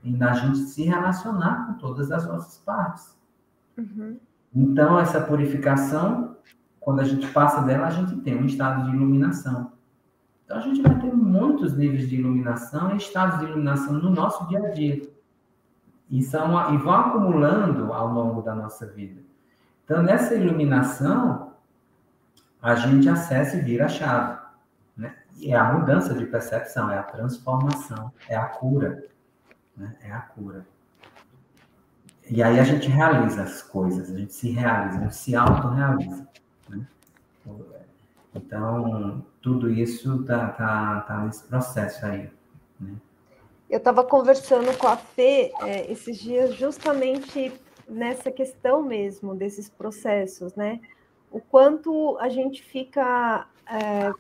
em 0.03 0.23
a 0.23 0.33
gente 0.33 0.59
se 0.59 0.85
relacionar 0.85 1.67
com 1.67 1.75
todas 1.75 2.11
as 2.11 2.27
nossas 2.27 2.59
partes. 2.59 3.17
Uhum. 3.77 4.19
Então, 4.55 4.99
essa 4.99 5.21
purificação, 5.21 6.37
quando 6.81 7.01
a 7.01 7.05
gente 7.05 7.27
passa 7.29 7.61
dela, 7.63 7.87
a 7.87 7.91
gente 7.91 8.17
tem 8.21 8.41
um 8.41 8.47
estado 8.47 8.85
de 8.85 8.97
iluminação. 8.97 9.73
Então, 10.45 10.57
a 10.57 10.61
gente 10.61 10.81
vai 10.81 10.99
ter 10.99 11.13
muitos 11.13 11.77
níveis 11.77 12.09
de 12.09 12.17
iluminação 12.17 12.95
e 12.95 12.97
estados 12.97 13.39
de 13.41 13.45
iluminação 13.45 13.95
no 13.95 14.11
nosso 14.11 14.49
dia 14.49 14.61
a 14.61 14.71
dia. 14.71 15.03
E, 16.11 16.23
são, 16.23 16.75
e 16.75 16.79
vão 16.79 16.95
acumulando 16.95 17.93
ao 17.93 18.09
longo 18.09 18.41
da 18.41 18.55
nossa 18.55 18.87
vida. 18.87 19.21
Então, 19.85 20.03
nessa 20.03 20.35
iluminação, 20.35 21.53
a 22.63 22.75
gente 22.75 23.09
acessa 23.09 23.59
e 23.59 23.61
vira 23.61 23.85
a 23.85 23.89
chave 23.89 24.48
é 25.43 25.55
a 25.55 25.73
mudança 25.73 26.15
de 26.15 26.27
percepção, 26.27 26.91
é 26.91 26.99
a 26.99 27.03
transformação, 27.03 28.13
é 28.29 28.37
a 28.37 28.47
cura. 28.47 29.05
Né? 29.77 29.97
É 30.03 30.11
a 30.11 30.21
cura. 30.21 30.67
E 32.31 32.43
aí 32.43 32.59
a 32.59 32.65
gente 32.65 32.89
realiza 32.89 33.43
as 33.43 33.63
coisas, 33.63 34.11
a 34.11 34.19
gente 34.19 34.35
se 34.35 34.51
realiza, 34.51 34.99
a 34.99 35.03
gente 35.03 35.17
se 35.17 35.35
autorrealiza. 35.35 36.29
Né? 36.69 36.87
Então, 38.35 39.25
tudo 39.41 39.71
isso 39.71 40.25
tá, 40.25 40.49
tá, 40.49 41.01
tá 41.03 41.25
nesse 41.25 41.45
processo 41.45 42.05
aí. 42.05 42.31
Né? 42.79 42.95
Eu 43.71 43.79
estava 43.79 44.05
conversando 44.05 44.77
com 44.77 44.87
a 44.87 44.97
Fê 44.97 45.53
é, 45.63 45.91
esses 45.91 46.19
dias 46.19 46.55
justamente 46.55 47.53
nessa 47.89 48.31
questão 48.31 48.83
mesmo 48.83 49.35
desses 49.35 49.69
processos, 49.69 50.55
né? 50.55 50.81
O 51.31 51.41
quanto 51.41 52.17
a 52.19 52.29
gente 52.29 52.63
fica. 52.63 53.47
É, 53.67 54.13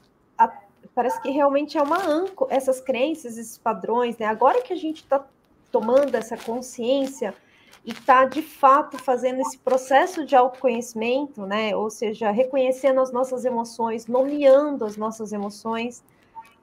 parece 0.98 1.22
que 1.22 1.30
realmente 1.30 1.78
é 1.78 1.80
uma 1.82 2.04
âncora, 2.04 2.52
essas 2.52 2.80
crenças, 2.80 3.38
esses 3.38 3.56
padrões, 3.56 4.18
né? 4.18 4.26
Agora 4.26 4.60
que 4.62 4.72
a 4.72 4.76
gente 4.76 4.96
está 4.96 5.24
tomando 5.70 6.12
essa 6.16 6.36
consciência 6.36 7.32
e 7.84 7.92
está 7.92 8.24
de 8.24 8.42
fato 8.42 8.98
fazendo 8.98 9.40
esse 9.40 9.56
processo 9.58 10.26
de 10.26 10.34
autoconhecimento, 10.34 11.46
né? 11.46 11.76
Ou 11.76 11.88
seja, 11.88 12.32
reconhecendo 12.32 13.00
as 13.00 13.12
nossas 13.12 13.44
emoções, 13.44 14.08
nomeando 14.08 14.84
as 14.84 14.96
nossas 14.96 15.32
emoções, 15.32 16.02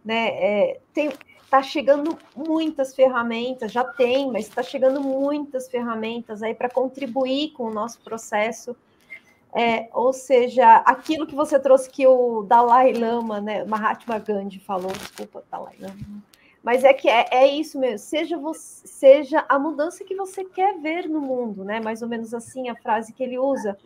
né? 0.03 0.27
É, 0.31 0.79
tem, 0.93 1.13
está 1.41 1.63
chegando 1.63 2.17
muitas 2.35 2.93
ferramentas, 2.93 3.71
já 3.71 3.85
tem, 3.85 4.29
mas 4.29 4.49
está 4.49 4.61
chegando 4.61 4.99
muitas 4.99 5.69
ferramentas 5.69 6.43
aí 6.43 6.53
para 6.53 6.69
contribuir 6.69 7.51
com 7.51 7.67
o 7.67 7.73
nosso 7.73 8.01
processo. 8.01 8.75
É, 9.57 9.87
ou 9.93 10.11
seja, 10.11 10.77
aquilo 10.85 11.25
que 11.25 11.33
você 11.33 11.57
trouxe 11.57 11.89
que 11.89 12.05
o 12.05 12.43
Dalai 12.43 12.91
Lama, 12.91 13.39
né, 13.39 13.63
Mahatma 13.63 14.19
Gandhi 14.19 14.59
falou, 14.59 14.91
desculpa, 14.91 15.45
Dalai 15.49 15.77
Lama, 15.79 16.21
mas 16.61 16.83
é 16.83 16.93
que 16.93 17.07
é, 17.07 17.25
é 17.31 17.47
isso 17.47 17.79
mesmo, 17.79 17.99
seja, 17.99 18.37
você, 18.37 18.85
seja 18.85 19.45
a 19.47 19.57
mudança 19.57 20.03
que 20.03 20.13
você 20.13 20.43
quer 20.43 20.77
ver 20.79 21.07
no 21.07 21.21
mundo, 21.21 21.63
né? 21.63 21.79
Mais 21.79 22.01
ou 22.01 22.07
menos 22.07 22.33
assim 22.33 22.69
a 22.69 22.75
frase 22.75 23.13
que 23.13 23.23
ele 23.23 23.37
usa. 23.37 23.77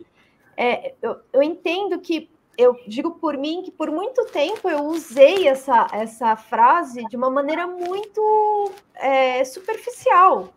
É, 0.56 0.94
eu, 1.02 1.20
eu 1.32 1.42
entendo 1.42 2.00
que 2.00 2.28
eu 2.56 2.76
digo 2.88 3.12
por 3.12 3.36
mim 3.36 3.62
que 3.62 3.70
por 3.70 3.90
muito 3.90 4.24
tempo 4.26 4.68
eu 4.68 4.84
usei 4.86 5.46
essa, 5.46 5.86
essa 5.92 6.34
frase 6.36 7.04
de 7.06 7.16
uma 7.16 7.30
maneira 7.30 7.66
muito 7.66 8.72
é, 8.94 9.44
superficial, 9.44 10.48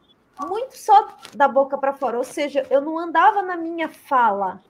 muito 0.47 0.77
só 0.77 1.09
da 1.35 1.47
boca 1.47 1.77
para 1.77 1.93
fora, 1.93 2.17
ou 2.17 2.23
seja, 2.23 2.65
eu 2.69 2.81
não 2.81 2.97
andava 2.97 3.41
na 3.41 3.55
minha 3.55 3.89
fala. 3.89 4.61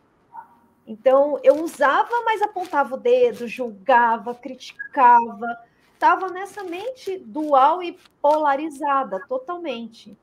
Então 0.86 1.40
eu 1.44 1.62
usava, 1.64 2.10
mas 2.26 2.42
apontava 2.42 2.96
o 2.96 2.98
dedo, 2.98 3.48
julgava, 3.48 4.36
criticava, 4.36 5.58
estava 5.94 6.28
nessa 6.30 6.64
mente 6.64 7.18
dual 7.18 7.82
e 7.82 7.98
polarizada 8.22 9.26
totalmente. 9.28 10.18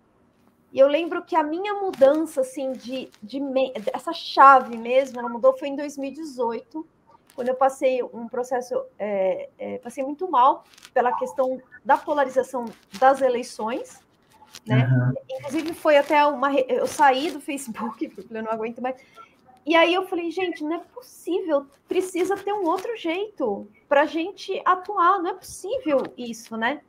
E 0.73 0.79
eu 0.79 0.87
lembro 0.87 1.25
que 1.25 1.35
a 1.35 1.43
minha 1.43 1.75
mudança, 1.75 2.43
assim, 2.43 2.73
de, 2.73 3.11
de 3.23 3.41
essa 3.93 4.13
chave 4.13 4.77
mesmo, 4.77 5.19
ela 5.19 5.29
mudou 5.29 5.57
foi 5.57 5.69
em 5.69 5.77
2018 5.77 6.87
quando 7.35 7.49
eu 7.49 7.55
passei 7.55 8.03
um 8.03 8.29
processo, 8.29 8.85
é, 8.99 9.49
é, 9.59 9.79
passei 9.79 10.05
muito 10.05 10.31
mal 10.31 10.65
pela 10.93 11.17
questão 11.17 11.59
da 11.83 11.97
polarização 11.97 12.67
das 12.99 13.23
eleições, 13.23 14.01
né? 14.67 14.87
Uhum. 14.87 15.15
Inclusive 15.39 15.73
foi 15.73 15.97
até 15.97 16.25
uma, 16.27 16.53
eu 16.53 16.87
saí 16.87 17.31
do 17.31 17.41
Facebook 17.41 18.09
porque 18.15 18.37
eu 18.37 18.43
não 18.43 18.51
aguento 18.51 18.83
mais. 18.83 18.97
E 19.71 19.77
aí 19.77 19.95
eu 19.95 20.05
falei, 20.09 20.33
gente, 20.33 20.65
não 20.65 20.75
é 20.75 20.79
possível, 20.81 21.65
precisa 21.87 22.37
ter 22.37 22.53
um 22.53 22.65
outro 22.65 22.97
jeito 22.97 23.69
para 23.89 24.01
a 24.01 24.05
gente 24.05 24.61
atuar, 24.65 25.23
não 25.23 25.31
é 25.31 25.35
possível 25.35 26.03
isso, 26.19 26.57
né? 26.57 26.81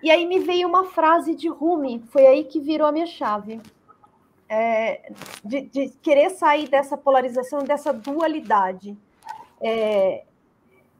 E 0.00 0.08
aí 0.08 0.24
me 0.24 0.38
veio 0.38 0.68
uma 0.68 0.84
frase 0.84 1.34
de 1.34 1.48
Rumi, 1.48 2.00
foi 2.12 2.24
aí 2.24 2.44
que 2.44 2.60
virou 2.60 2.86
a 2.86 2.92
minha 2.92 3.06
chave. 3.06 3.60
É, 4.48 5.10
de, 5.44 5.62
de, 5.62 5.88
querer 6.00 6.30
sair 6.30 6.68
dessa 6.68 6.96
polarização, 6.96 7.64
dessa 7.64 7.92
dualidade 7.92 8.96
é, 9.60 10.22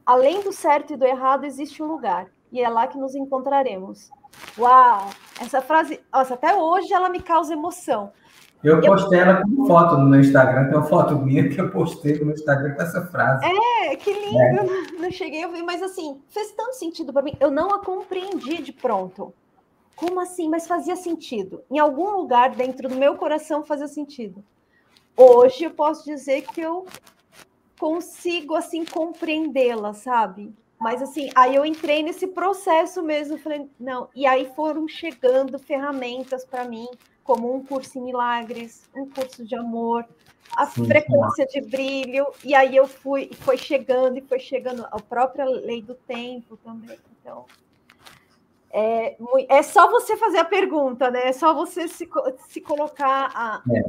além 0.05 0.41
do 0.41 0.51
certo 0.51 0.91
e 0.91 0.97
do 0.97 1.05
errado, 1.05 1.45
existe 1.45 1.81
um 1.81 1.85
lugar, 1.85 2.27
e 2.51 2.59
é 2.59 2.67
lá 2.67 2.85
que 2.85 2.97
nos 2.97 3.15
encontraremos. 3.15 4.11
Uau! 4.57 5.09
Essa 5.39 5.61
frase, 5.61 6.01
nossa, 6.11 6.33
até 6.33 6.53
hoje 6.53 6.91
ela 6.93 7.07
me 7.07 7.21
causa 7.21 7.53
emoção. 7.53 8.11
Eu 8.63 8.79
postei 8.81 9.19
eu... 9.19 9.23
ela 9.23 9.41
como 9.41 9.67
foto 9.67 9.97
no 9.97 10.05
meu 10.05 10.21
Instagram, 10.21 10.69
tem 10.69 10.77
uma 10.77 10.87
foto 10.87 11.17
minha 11.17 11.49
que 11.49 11.59
eu 11.59 11.69
postei 11.69 12.17
no 12.17 12.27
meu 12.27 12.35
Instagram 12.35 12.75
com 12.75 12.81
essa 12.81 13.05
frase. 13.07 13.45
É, 13.45 13.95
que 13.95 14.11
lindo! 14.11 14.37
É. 14.39 14.91
Não 14.99 15.11
cheguei 15.11 15.43
a 15.43 15.47
ver, 15.47 15.63
mas 15.63 15.81
assim, 15.81 16.21
fez 16.29 16.51
tanto 16.51 16.75
sentido 16.75 17.11
para 17.11 17.21
mim. 17.21 17.35
Eu 17.39 17.51
não 17.51 17.71
a 17.71 17.79
compreendi 17.79 18.61
de 18.61 18.71
pronto. 18.71 19.33
Como 19.95 20.19
assim? 20.19 20.49
Mas 20.49 20.65
fazia 20.65 20.95
sentido. 20.95 21.61
Em 21.69 21.77
algum 21.77 22.11
lugar 22.11 22.51
dentro 22.51 22.87
do 22.87 22.95
meu 22.95 23.15
coração 23.15 23.63
fazia 23.63 23.87
sentido. 23.87 24.43
Hoje 25.15 25.65
eu 25.65 25.71
posso 25.71 26.05
dizer 26.05 26.41
que 26.41 26.61
eu 26.61 26.85
consigo 27.77 28.55
assim 28.55 28.85
compreendê-la, 28.85 29.93
sabe? 29.93 30.53
Mas 30.79 31.01
assim, 31.01 31.29
aí 31.35 31.55
eu 31.55 31.65
entrei 31.65 32.01
nesse 32.01 32.27
processo 32.27 33.03
mesmo, 33.03 33.37
falei, 33.37 33.69
não, 33.79 34.09
e 34.15 34.25
aí 34.25 34.51
foram 34.55 34.87
chegando 34.87 35.57
ferramentas 35.59 36.43
para 36.43 36.65
mim, 36.65 36.87
como 37.23 37.55
um 37.55 37.63
curso 37.63 37.97
em 37.97 38.01
milagres, 38.01 38.89
um 38.95 39.09
curso 39.09 39.45
de 39.45 39.55
amor, 39.55 40.05
a 40.55 40.65
Sim, 40.65 40.85
frequência 40.85 41.47
de 41.47 41.61
brilho, 41.61 42.27
e 42.43 42.53
aí 42.53 42.75
eu 42.75 42.87
fui, 42.87 43.31
foi 43.39 43.57
chegando 43.57 44.17
e 44.17 44.21
foi 44.21 44.39
chegando 44.39 44.85
a 44.91 44.99
própria 44.99 45.45
lei 45.45 45.81
do 45.81 45.95
tempo 45.95 46.57
também. 46.57 46.97
Então, 47.19 47.45
é, 48.71 49.15
é 49.49 49.63
só 49.63 49.89
você 49.89 50.17
fazer 50.17 50.39
a 50.39 50.45
pergunta, 50.45 51.09
né? 51.09 51.27
É 51.27 51.33
só 51.33 51.53
você 51.53 51.87
se, 51.87 52.07
se 52.49 52.61
colocar 52.61 53.31
à, 53.33 53.61
é. 53.71 53.83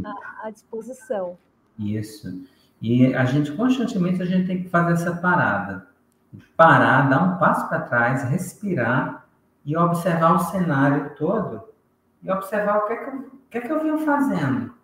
à 0.46 0.50
disposição. 0.50 1.36
Isso. 1.78 2.42
E 2.80 3.14
a 3.14 3.24
gente, 3.24 3.52
constantemente, 3.52 4.22
a 4.22 4.26
gente 4.26 4.46
tem 4.46 4.62
que 4.62 4.68
fazer 4.68 4.92
essa 4.92 5.16
parada. 5.16 5.86
Parar, 6.56 7.08
dar 7.08 7.22
um 7.22 7.38
passo 7.38 7.68
para 7.68 7.80
trás, 7.80 8.24
respirar 8.24 9.26
e 9.64 9.76
observar 9.76 10.34
o 10.34 10.38
cenário 10.38 11.14
todo 11.16 11.73
e 12.24 12.30
observar 12.30 12.78
o 12.78 12.86
que 12.86 12.92
é 12.94 12.96
que 12.96 13.10
eu, 13.10 13.30
que 13.50 13.58
é 13.58 13.60
que 13.60 13.70
eu 13.70 13.80
venho 13.80 13.98
fazendo. 13.98 14.74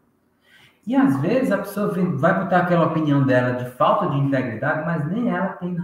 E 0.86 0.94
às 0.94 1.20
vezes 1.20 1.50
a 1.50 1.58
pessoa 1.58 1.92
vai 2.16 2.38
botar 2.38 2.58
aquela 2.60 2.86
opinião 2.86 3.22
dela 3.24 3.52
de 3.54 3.70
falta 3.70 4.08
de 4.10 4.18
integridade, 4.18 4.84
mas 4.84 5.06
nem 5.06 5.30
ela 5.30 5.48
tem, 5.54 5.76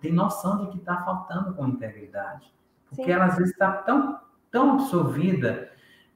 tem 0.00 0.12
noção 0.12 0.58
de 0.58 0.70
que 0.70 0.78
está 0.78 1.02
faltando 1.02 1.54
com 1.54 1.68
integridade. 1.68 2.52
Porque 2.88 3.04
Sim. 3.04 3.10
ela 3.10 3.26
às 3.26 3.36
vezes 3.36 3.52
está 3.52 3.72
tão, 3.72 4.18
tão 4.50 4.74
absorvida 4.74 5.70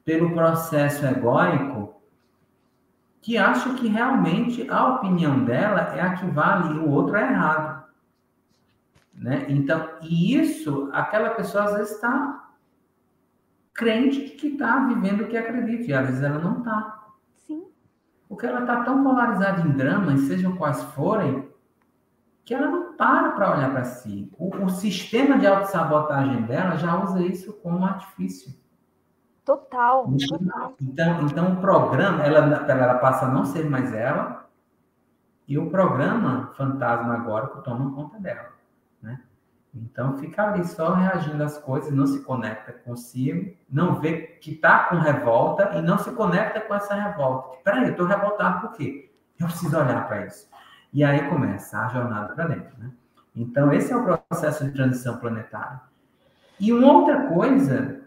pelo 0.05 0.33
processo 0.33 1.05
egóico 1.07 2.01
que 3.21 3.37
acha 3.37 3.75
que 3.75 3.89
realmente 3.89 4.69
a 4.71 4.95
opinião 4.95 5.45
dela 5.45 5.81
é 5.95 6.01
a 6.01 6.15
que 6.15 6.27
vale 6.27 6.75
e 6.75 6.79
o 6.79 6.91
outro 6.91 7.17
é 7.17 7.23
errado. 7.23 7.85
Né? 9.13 9.47
Então, 9.49 9.91
e 10.01 10.37
isso, 10.37 10.89
aquela 10.93 11.31
pessoa 11.31 11.65
às 11.65 11.75
vezes 11.75 11.93
está 11.97 12.48
crente 13.79 14.31
que 14.31 14.49
está 14.49 14.87
vivendo 14.87 15.23
o 15.23 15.29
que 15.29 15.37
acredita, 15.37 15.85
e 15.85 15.95
às 15.95 16.07
vezes 16.07 16.23
ela 16.23 16.41
não 16.41 16.59
está. 16.59 17.07
Sim. 17.47 17.69
Porque 18.29 18.45
ela 18.45 18.61
está 18.61 18.83
tão 18.83 19.05
polarizada 19.05 19.61
em 19.61 19.71
dramas, 19.71 20.23
sejam 20.23 20.57
quais 20.57 20.83
forem, 20.95 21.49
que 22.45 22.53
ela 22.53 22.67
não 22.67 22.97
para 22.97 23.31
para 23.31 23.57
olhar 23.57 23.71
para 23.71 23.85
si. 23.85 24.29
O, 24.37 24.65
o 24.65 24.69
sistema 24.69 25.39
de 25.39 25.47
autossabotagem 25.47 26.43
dela 26.43 26.77
já 26.77 27.01
usa 27.01 27.23
isso 27.23 27.53
como 27.63 27.85
artifício. 27.85 28.53
Total. 29.45 30.13
Então, 30.83 31.27
então 31.27 31.53
o 31.53 31.61
programa, 31.61 32.25
ela, 32.25 32.39
ela 32.67 32.95
passa 32.99 33.27
a 33.27 33.31
não 33.31 33.45
ser 33.45 33.71
mais 33.71 33.95
ela, 33.95 34.49
e 35.47 35.57
o 35.57 35.71
programa 35.71 36.53
fantasma 36.57 37.15
agora 37.15 37.47
toma 37.47 37.95
conta 37.95 38.19
dela, 38.19 38.49
né? 39.01 39.23
Então 39.75 40.17
fica 40.19 40.45
ali 40.45 40.65
só 40.67 40.95
reagindo 40.95 41.43
às 41.43 41.59
coisas, 41.59 41.93
não 41.93 42.07
se 42.07 42.21
conecta 42.21 42.73
consigo, 42.73 43.55
não 43.71 44.01
vê 44.01 44.39
que 44.41 44.53
está 44.53 44.85
com 44.85 44.97
revolta 44.97 45.71
e 45.77 45.83
não 45.83 45.99
se 45.99 46.11
conecta 46.13 46.61
com 46.61 46.75
essa 46.75 46.95
revolta. 46.95 47.59
Peraí, 47.63 47.85
eu 47.85 47.91
estou 47.91 48.07
revoltado 48.07 48.61
por 48.61 48.77
quê? 48.77 49.13
Eu 49.39 49.47
preciso 49.47 49.79
olhar 49.79 50.07
para 50.09 50.27
isso. 50.27 50.49
E 50.93 51.05
aí 51.05 51.29
começa 51.29 51.79
a 51.79 51.89
jornada 51.89 52.35
para 52.35 52.49
dentro, 52.49 52.79
né? 52.79 52.91
Então 53.37 53.73
esse 53.73 53.93
é 53.93 53.97
o 53.97 54.05
processo 54.05 54.65
de 54.65 54.73
transição 54.73 55.19
planetária. 55.19 55.81
E 56.59 56.73
uma 56.73 56.93
outra 56.93 57.29
coisa 57.29 57.99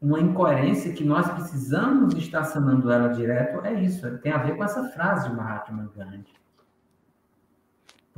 uma 0.00 0.20
incoerência 0.20 0.92
que 0.92 1.04
nós 1.04 1.28
precisamos 1.32 2.14
estar 2.14 2.44
sanando 2.44 2.90
ela 2.90 3.08
direto 3.08 3.64
é 3.64 3.74
isso, 3.74 4.18
tem 4.18 4.32
a 4.32 4.38
ver 4.38 4.56
com 4.56 4.64
essa 4.64 4.84
frase 4.90 5.28
de 5.28 5.34
Mahatma 5.34 5.90
Gandhi. 5.94 6.24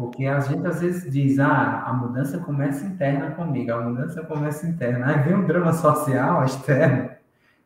Porque 0.01 0.25
a 0.25 0.41
gente 0.41 0.67
às 0.67 0.81
vezes 0.81 1.13
diz, 1.13 1.39
ah, 1.39 1.85
a 1.87 1.93
mudança 1.93 2.39
começa 2.39 2.87
interna 2.87 3.33
comigo, 3.33 3.71
a 3.71 3.83
mudança 3.83 4.25
começa 4.25 4.67
interna. 4.67 5.09
Aí 5.09 5.19
vem 5.25 5.35
um 5.35 5.47
drama 5.47 5.75
social 5.75 6.43
externo, 6.43 7.11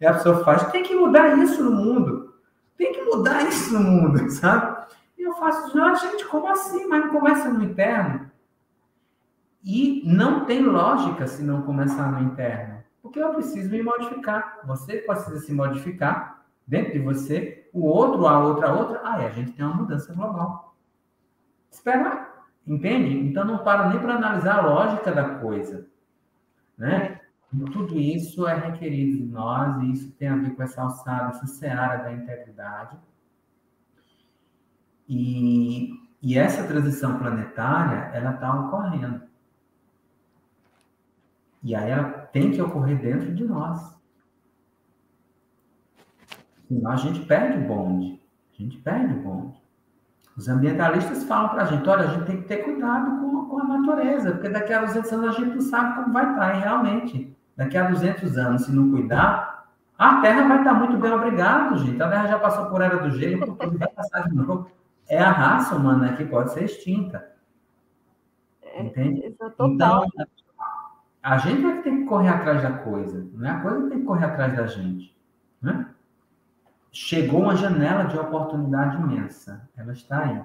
e 0.01 0.05
a 0.05 0.15
pessoa 0.15 0.43
faz, 0.43 0.69
tem 0.73 0.83
que 0.83 0.97
mudar 0.97 1.39
isso 1.39 1.63
no 1.63 1.71
mundo, 1.71 2.35
tem 2.77 2.93
que 2.93 3.03
mudar 3.03 3.47
isso 3.47 3.73
no 3.73 3.79
mundo, 3.79 4.29
sabe? 4.35 4.85
E 5.17 5.23
eu 5.23 5.33
faço, 5.35 5.77
não, 5.77 5.95
gente, 5.95 6.25
como 6.25 6.49
assim? 6.49 6.89
Mas 6.89 7.05
não 7.05 7.13
começa 7.13 7.49
no 7.49 7.63
interno? 7.63 8.29
E 9.63 10.03
não 10.05 10.45
tem 10.45 10.61
lógica 10.61 11.29
se 11.29 11.41
não 11.41 11.63
começar 11.63 12.11
no 12.11 12.19
interno. 12.19 12.83
Porque 13.01 13.21
eu 13.21 13.33
preciso 13.33 13.71
me 13.71 13.81
modificar. 13.81 14.59
Você 14.67 14.97
precisa 14.97 15.39
se 15.39 15.53
modificar 15.53 16.45
dentro 16.67 16.95
de 16.95 16.99
você, 16.99 17.69
o 17.73 17.87
outro, 17.87 18.27
a 18.27 18.41
outra, 18.41 18.71
a 18.71 18.75
outra. 18.75 19.01
Aí 19.05 19.25
a 19.25 19.31
gente 19.31 19.53
tem 19.53 19.65
uma 19.65 19.77
mudança 19.77 20.13
global. 20.13 20.74
Espera, 21.75 22.33
entende? 22.65 23.19
Então 23.19 23.45
não 23.45 23.59
para 23.59 23.89
nem 23.89 23.99
para 23.99 24.15
analisar 24.15 24.59
a 24.59 24.67
lógica 24.67 25.13
da 25.13 25.41
coisa. 25.41 25.87
Né? 26.79 27.21
Tudo 27.73 27.99
isso 27.99 28.47
é 28.47 28.55
requerido 28.55 29.19
de 29.19 29.25
nós, 29.25 29.77
e 29.83 29.93
isso 29.93 30.13
tem 30.13 30.29
a 30.29 30.37
ver 30.37 30.55
com 30.55 30.63
essa 30.63 30.83
alçada, 30.83 31.31
essa 31.31 31.47
seara 31.47 32.03
da 32.03 32.13
integridade. 32.13 32.97
E, 35.09 36.01
e 36.23 36.39
essa 36.39 36.67
transição 36.67 37.19
planetária, 37.19 38.11
ela 38.17 38.35
está 38.35 38.61
ocorrendo. 38.61 39.23
E 41.63 41.75
aí 41.75 41.91
ela 41.91 42.11
tem 42.27 42.53
que 42.53 42.63
ocorrer 42.63 43.01
dentro 43.01 43.35
de 43.35 43.45
nós. 43.45 43.99
Senão 46.69 46.91
a 46.91 46.97
gente 46.97 47.21
perde 47.27 47.59
o 47.59 47.67
bonde. 47.67 48.21
A 48.53 48.63
gente 48.63 48.79
perde 48.79 49.15
o 49.15 49.23
bonde. 49.23 49.64
Os 50.37 50.49
ambientalistas 50.49 51.25
falam 51.25 51.51
para 51.51 51.63
a 51.63 51.65
gente, 51.67 51.89
olha, 51.89 52.05
a 52.05 52.09
gente 52.09 52.25
tem 52.25 52.43
que 52.43 52.49
ter 52.49 52.59
cuidado 52.59 53.21
com, 53.21 53.47
com 53.47 53.61
a 53.61 53.65
natureza, 53.65 54.33
porque 54.33 54.49
daqui 54.49 54.73
a 54.73 54.85
200 54.85 55.13
anos 55.13 55.29
a 55.29 55.41
gente 55.41 55.55
não 55.55 55.63
sabe 55.63 55.95
como 55.95 56.13
vai 56.13 56.31
estar. 56.31 56.57
E 56.57 56.61
realmente, 56.61 57.37
daqui 57.57 57.79
a 57.79 57.89
200 57.89 58.37
anos, 58.37 58.65
se 58.65 58.73
não 58.73 58.91
cuidar, 58.91 59.69
a 59.97 60.21
Terra 60.21 60.49
vai 60.49 60.59
estar 60.59 60.75
muito 60.75 60.97
bem 60.97 61.13
obrigado, 61.13 61.79
gente. 61.79 62.03
A 62.03 62.09
Terra 62.09 62.27
já 62.27 62.39
passou 62.39 62.67
por 62.67 62.83
era 62.83 62.97
do 62.97 63.11
gelo, 63.11 63.55
por 63.55 63.79
vai 63.79 63.89
passar 63.89 64.29
de 64.29 64.35
novo. 64.35 64.69
É 65.09 65.23
a 65.23 65.31
raça 65.31 65.77
humana 65.77 66.17
que 66.17 66.25
pode 66.25 66.53
ser 66.53 66.65
extinta. 66.65 67.33
É, 68.61 68.83
Entende? 68.83 69.25
É, 69.25 69.33
então, 69.61 70.05
a 71.23 71.39
gente 71.39 71.63
vai 71.63 71.81
ter 71.81 71.91
que 71.91 72.05
correr 72.05 72.29
atrás 72.29 72.63
da 72.63 72.73
coisa, 72.73 73.27
não 73.33 73.49
é 73.49 73.51
a 73.51 73.61
coisa 73.61 73.83
que 73.83 73.89
tem 73.89 74.01
que 74.01 74.05
correr 74.05 74.25
atrás 74.25 74.57
da 74.57 74.67
gente. 74.67 75.17
Né? 75.63 75.87
Chegou 76.97 77.43
uma 77.43 77.57
janela 77.57 78.05
de 78.05 78.17
oportunidade 78.17 78.97
imensa, 78.97 79.69
ela 79.77 79.93
está 79.93 80.21
aí. 80.21 80.45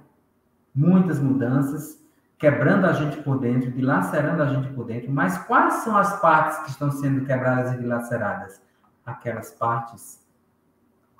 Muitas 0.74 1.20
mudanças, 1.20 2.04
quebrando 2.40 2.86
a 2.86 2.94
gente 2.94 3.22
por 3.22 3.40
dentro, 3.40 3.72
dilacerando 3.72 4.42
a 4.42 4.48
gente 4.48 4.74
por 4.74 4.84
dentro, 4.84 5.12
mas 5.12 5.38
quais 5.46 5.76
são 5.84 5.96
as 5.96 6.20
partes 6.20 6.58
que 6.64 6.72
estão 6.72 6.90
sendo 6.90 7.24
quebradas 7.24 7.74
e 7.74 7.78
dilaceradas? 7.78 8.60
Aquelas 9.06 9.52
partes 9.52 10.28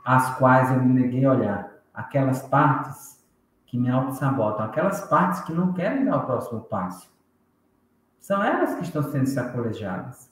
às 0.04 0.36
quais 0.40 0.72
eu 0.72 0.82
me 0.82 1.00
neguei 1.00 1.24
a 1.26 1.32
olhar, 1.32 1.72
aquelas 1.94 2.42
partes 2.48 3.24
que 3.68 3.78
me 3.78 3.88
auto-sabotam, 3.88 4.66
aquelas 4.66 5.02
partes 5.02 5.42
que 5.42 5.54
não 5.54 5.74
querem 5.74 6.06
dar 6.06 6.18
o 6.18 6.26
próximo 6.26 6.62
passo 6.62 7.08
são 8.20 8.44
elas 8.44 8.74
que 8.74 8.82
estão 8.82 9.04
sendo 9.04 9.28
sacolejadas. 9.28 10.32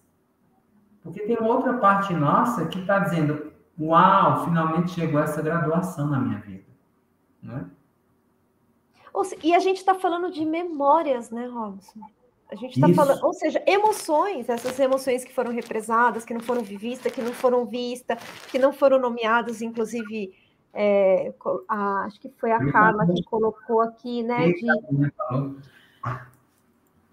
Porque 1.04 1.20
tem 1.22 1.38
outra 1.40 1.76
parte 1.76 2.16
nossa 2.16 2.66
que 2.66 2.80
está 2.80 2.98
dizendo: 2.98 3.47
Uau, 3.80 4.46
finalmente 4.46 4.92
chegou 4.92 5.20
essa 5.20 5.42
graduação 5.42 6.08
na 6.08 6.20
minha 6.20 6.40
vida. 6.40 6.66
Né? 7.42 7.70
E 9.44 9.54
a 9.54 9.60
gente 9.60 9.78
está 9.78 9.96
falando 9.96 10.32
de 10.32 10.46
memórias, 10.46 11.32
né, 11.32 11.48
Robson? 11.48 12.00
A 12.50 12.56
gente 12.56 12.80
está 12.80 12.94
falando, 12.94 13.24
ou 13.26 13.34
seja, 13.34 13.62
emoções, 13.68 14.48
essas 14.48 14.80
emoções 14.80 15.24
que 15.24 15.34
foram 15.34 15.52
represadas, 15.52 16.24
que 16.24 16.34
não 16.34 16.40
foram 16.40 16.64
vistas, 16.64 17.12
que 17.12 17.22
não 17.22 17.34
foram 17.34 17.66
vistas, 17.66 18.18
que 18.50 18.58
não 18.58 18.72
foram 18.72 19.00
nomeadas, 19.00 19.62
inclusive, 19.62 20.34
é, 20.74 21.34
a, 21.68 22.06
acho 22.06 22.20
que 22.22 22.30
foi 22.38 22.52
a 22.52 22.72
Carla 22.72 23.06
que 23.06 23.22
colocou 23.24 23.82
aqui, 23.82 24.24
né? 24.24 24.50
De, 24.54 24.70
a, 26.00 26.30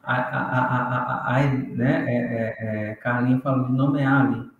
a, 0.04 0.14
a, 0.14 1.36
a 1.36 1.46
né, 1.46 2.04
é, 2.06 2.16
é, 2.16 2.90
é, 2.90 2.94
Carlinha 2.96 3.40
falou 3.40 3.66
de 3.66 3.72
nomear 3.72 4.26
ali. 4.26 4.53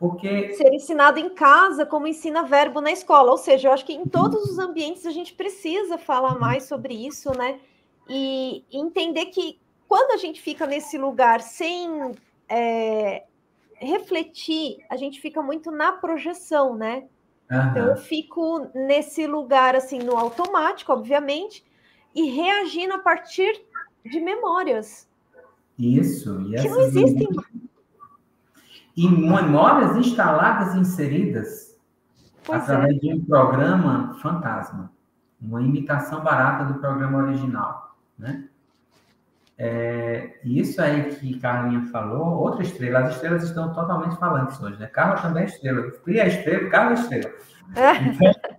Porque... 0.00 0.54
Ser 0.54 0.72
ensinado 0.72 1.20
em 1.20 1.28
casa 1.28 1.84
como 1.84 2.06
ensina 2.06 2.42
verbo 2.42 2.80
na 2.80 2.90
escola. 2.90 3.30
Ou 3.30 3.36
seja, 3.36 3.68
eu 3.68 3.72
acho 3.72 3.84
que 3.84 3.92
em 3.92 4.06
todos 4.06 4.50
os 4.50 4.58
ambientes 4.58 5.04
a 5.04 5.10
gente 5.10 5.34
precisa 5.34 5.98
falar 5.98 6.38
mais 6.38 6.64
sobre 6.64 6.94
isso, 6.94 7.36
né? 7.36 7.60
E 8.08 8.64
entender 8.72 9.26
que 9.26 9.60
quando 9.86 10.12
a 10.12 10.16
gente 10.16 10.40
fica 10.40 10.66
nesse 10.66 10.96
lugar 10.96 11.42
sem 11.42 12.12
é, 12.48 13.24
refletir, 13.74 14.78
a 14.88 14.96
gente 14.96 15.20
fica 15.20 15.42
muito 15.42 15.70
na 15.70 15.92
projeção, 15.92 16.74
né? 16.74 17.04
Uhum. 17.50 17.58
Então 17.70 17.86
eu 17.88 17.96
fico 17.98 18.70
nesse 18.74 19.26
lugar 19.26 19.76
assim 19.76 19.98
no 19.98 20.16
automático, 20.16 20.94
obviamente, 20.94 21.62
e 22.14 22.22
reagindo 22.30 22.94
a 22.94 22.98
partir 23.00 23.52
de 24.02 24.18
memórias. 24.18 25.06
Isso. 25.78 26.40
E 26.52 26.62
que 26.62 26.68
não 26.70 26.80
existem. 26.80 27.28
E 28.96 29.08
memórias 29.08 29.96
instaladas 29.96 30.74
e 30.74 30.78
inseridas 30.78 31.70
pois 32.44 32.62
através 32.62 32.96
é. 32.96 32.98
de 32.98 33.14
um 33.14 33.24
programa 33.24 34.14
fantasma, 34.20 34.92
uma 35.40 35.60
imitação 35.62 36.22
barata 36.22 36.64
do 36.64 36.78
programa 36.80 37.18
original, 37.18 37.96
né? 38.18 38.44
É, 39.62 40.38
isso 40.42 40.80
aí 40.80 41.14
que 41.16 41.38
Carlinha 41.38 41.82
falou, 41.92 42.38
outra 42.38 42.62
estrela, 42.62 43.00
as 43.00 43.14
estrelas 43.14 43.42
estão 43.42 43.74
totalmente 43.74 44.16
falantes 44.16 44.58
hoje, 44.60 44.78
né? 44.78 44.86
Carla 44.86 45.20
também 45.20 45.42
é 45.42 45.46
estrela, 45.46 45.90
Cria 46.02 46.22
é 46.22 46.28
estrela, 46.28 46.70
Carla 46.70 46.90
é 46.90 46.94
estrela. 46.94 47.30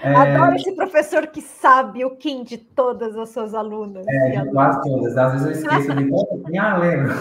Então, 0.00 0.12
é... 0.12 0.14
Adoro 0.14 0.54
esse 0.54 0.76
professor 0.76 1.26
que 1.26 1.40
sabe 1.40 2.04
o 2.04 2.12
Kim 2.12 2.44
de 2.44 2.56
todas 2.56 3.18
as 3.18 3.30
suas 3.30 3.52
alunas. 3.52 4.06
É, 4.06 4.44
quase 4.44 4.80
todas. 4.82 5.16
Às 5.16 5.32
vezes 5.32 5.46
eu 5.46 5.52
esqueço 5.52 5.92
de 5.92 6.56
ah, 6.56 6.76
lembro. 6.76 7.14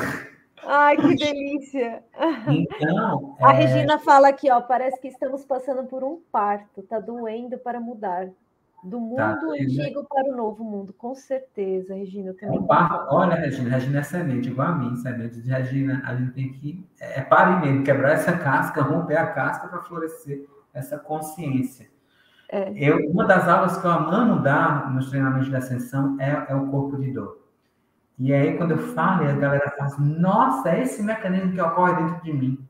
Ai, 0.70 0.98
que 0.98 1.16
delícia! 1.16 2.04
Então, 2.48 3.38
a 3.42 3.54
é... 3.54 3.56
Regina 3.56 3.98
fala 4.00 4.28
aqui, 4.28 4.52
ó, 4.52 4.60
parece 4.60 5.00
que 5.00 5.08
estamos 5.08 5.46
passando 5.46 5.86
por 5.86 6.04
um 6.04 6.20
parto, 6.30 6.84
tá 6.84 7.00
doendo 7.00 7.58
para 7.58 7.80
mudar. 7.80 8.28
Do 8.84 8.98
tá 8.98 9.04
mundo 9.04 9.48
tá, 9.48 9.64
antigo 9.64 10.06
para 10.08 10.32
o 10.32 10.36
novo 10.36 10.64
mundo, 10.64 10.94
com 10.94 11.16
certeza, 11.16 11.96
Regina. 11.96 12.34
Também 12.34 12.60
é 12.60 12.68
parto, 12.68 13.16
olha, 13.16 13.36
Regina, 13.36 13.70
Regina 13.70 14.00
é 14.00 14.04
semente, 14.04 14.50
igual 14.50 14.68
a 14.68 14.76
mim, 14.76 14.96
semente 14.98 15.42
de 15.42 15.50
Regina. 15.50 16.04
A 16.06 16.16
gente 16.16 16.34
tem 16.34 16.52
que 16.52 16.86
é, 17.00 17.20
é 17.20 17.24
parir 17.24 17.60
mesmo, 17.62 17.84
quebrar 17.84 18.12
essa 18.12 18.38
casca, 18.38 18.82
romper 18.82 19.18
a 19.18 19.28
casca 19.28 19.68
para 19.68 19.82
florescer 19.82 20.46
essa 20.74 21.00
consciência. 21.00 21.90
É. 22.50 22.72
Eu, 22.76 23.10
uma 23.10 23.26
das 23.26 23.48
aulas 23.48 23.78
que 23.78 23.86
eu 23.86 23.92
amo 23.92 24.42
dar 24.42 24.94
nos 24.94 25.10
treinamentos 25.10 25.50
de 25.50 25.56
ascensão 25.56 26.16
é, 26.20 26.46
é, 26.50 26.56
o 26.56 26.68
corpo 26.68 26.98
de 26.98 27.12
dor. 27.12 27.47
E 28.20 28.34
aí, 28.34 28.58
quando 28.58 28.72
eu 28.72 28.78
falo, 28.78 29.28
a 29.28 29.34
galera 29.34 29.72
fala 29.72 29.86
assim, 29.86 30.20
nossa, 30.20 30.70
é 30.70 30.82
esse 30.82 31.04
mecanismo 31.04 31.52
que 31.52 31.62
ocorre 31.62 31.96
dentro 31.96 32.24
de 32.24 32.34
mim. 32.34 32.68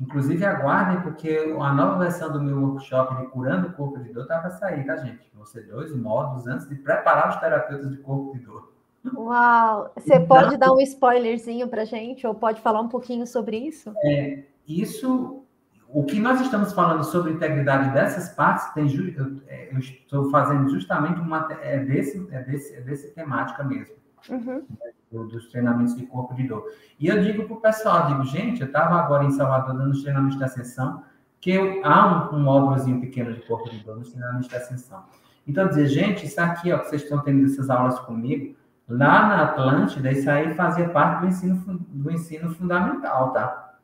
Inclusive, 0.00 0.44
aguardem, 0.44 1.00
porque 1.02 1.54
a 1.60 1.72
nova 1.72 1.98
versão 1.98 2.32
do 2.32 2.40
meu 2.40 2.58
workshop 2.60 3.16
de 3.16 3.26
Curando 3.28 3.68
o 3.68 3.72
Corpo 3.72 3.98
de 3.98 4.12
Dor 4.12 4.22
está 4.22 4.38
para 4.38 4.50
sair, 4.50 4.86
tá, 4.86 4.96
gente? 4.96 5.30
Vão 5.34 5.44
ser 5.44 5.62
dois 5.62 5.94
módulos 5.94 6.46
antes 6.46 6.68
de 6.68 6.76
preparar 6.76 7.30
os 7.30 7.36
terapeutas 7.36 7.90
de 7.90 7.98
corpo 7.98 8.32
de 8.36 8.44
dor. 8.44 8.72
Uau! 9.14 9.92
Você 9.96 10.14
então, 10.14 10.26
pode 10.26 10.56
dar 10.56 10.72
um 10.72 10.80
spoilerzinho 10.80 11.68
para 11.68 11.84
gente, 11.84 12.26
ou 12.26 12.34
pode 12.34 12.60
falar 12.60 12.80
um 12.80 12.88
pouquinho 12.88 13.26
sobre 13.26 13.56
isso? 13.56 13.92
É, 14.04 14.44
isso 14.66 15.44
o 15.90 16.04
que 16.04 16.20
nós 16.20 16.40
estamos 16.40 16.72
falando 16.72 17.02
sobre 17.02 17.32
integridade 17.32 17.92
dessas 17.92 18.28
partes, 18.28 18.66
tem, 18.74 18.86
eu, 19.16 19.40
é, 19.46 19.72
eu 19.72 19.78
estou 19.78 20.30
fazendo 20.30 20.68
justamente 20.68 21.18
uma 21.18 21.48
é 21.62 21.78
desse, 21.78 22.28
é 22.30 22.42
desse, 22.42 22.74
é 22.74 22.80
desse 22.82 23.14
temática 23.14 23.64
mesmo, 23.64 23.94
uhum. 24.28 24.64
dos 25.10 25.48
treinamentos 25.48 25.96
de 25.96 26.06
corpo 26.06 26.34
de 26.34 26.46
dor. 26.46 26.64
E 26.98 27.08
eu 27.08 27.22
digo 27.22 27.44
para 27.44 27.56
o 27.56 27.60
pessoal, 27.60 28.06
digo, 28.06 28.24
gente, 28.24 28.60
eu 28.60 28.66
estava 28.66 28.96
agora 28.96 29.24
em 29.24 29.30
Salvador 29.30 29.76
dando 29.76 29.90
os 29.90 30.02
treinamentos 30.02 30.38
de 30.38 30.44
ascensão, 30.44 31.02
que 31.40 31.50
eu, 31.50 31.84
há 31.84 32.30
um, 32.32 32.36
um 32.36 32.42
módulozinho 32.42 33.00
pequeno 33.00 33.32
de 33.32 33.40
corpo 33.46 33.70
de 33.70 33.78
dor 33.84 33.96
nos 33.96 34.10
treinamentos 34.10 34.48
de 34.48 34.56
ascensão. 34.56 35.04
Então, 35.46 35.68
dizer, 35.68 35.86
gente, 35.86 36.26
isso 36.26 36.40
aqui, 36.40 36.72
ó, 36.72 36.78
que 36.78 36.88
vocês 36.88 37.02
estão 37.02 37.20
tendo 37.20 37.44
essas 37.46 37.70
aulas 37.70 37.98
comigo, 38.00 38.54
lá 38.88 39.28
na 39.28 39.42
Atlântida, 39.44 40.10
isso 40.10 40.28
aí 40.30 40.54
fazia 40.54 40.88
parte 40.88 41.20
do 41.20 41.26
ensino, 41.28 41.86
do 41.88 42.10
ensino 42.10 42.54
fundamental, 42.54 43.32
tá? 43.32 43.74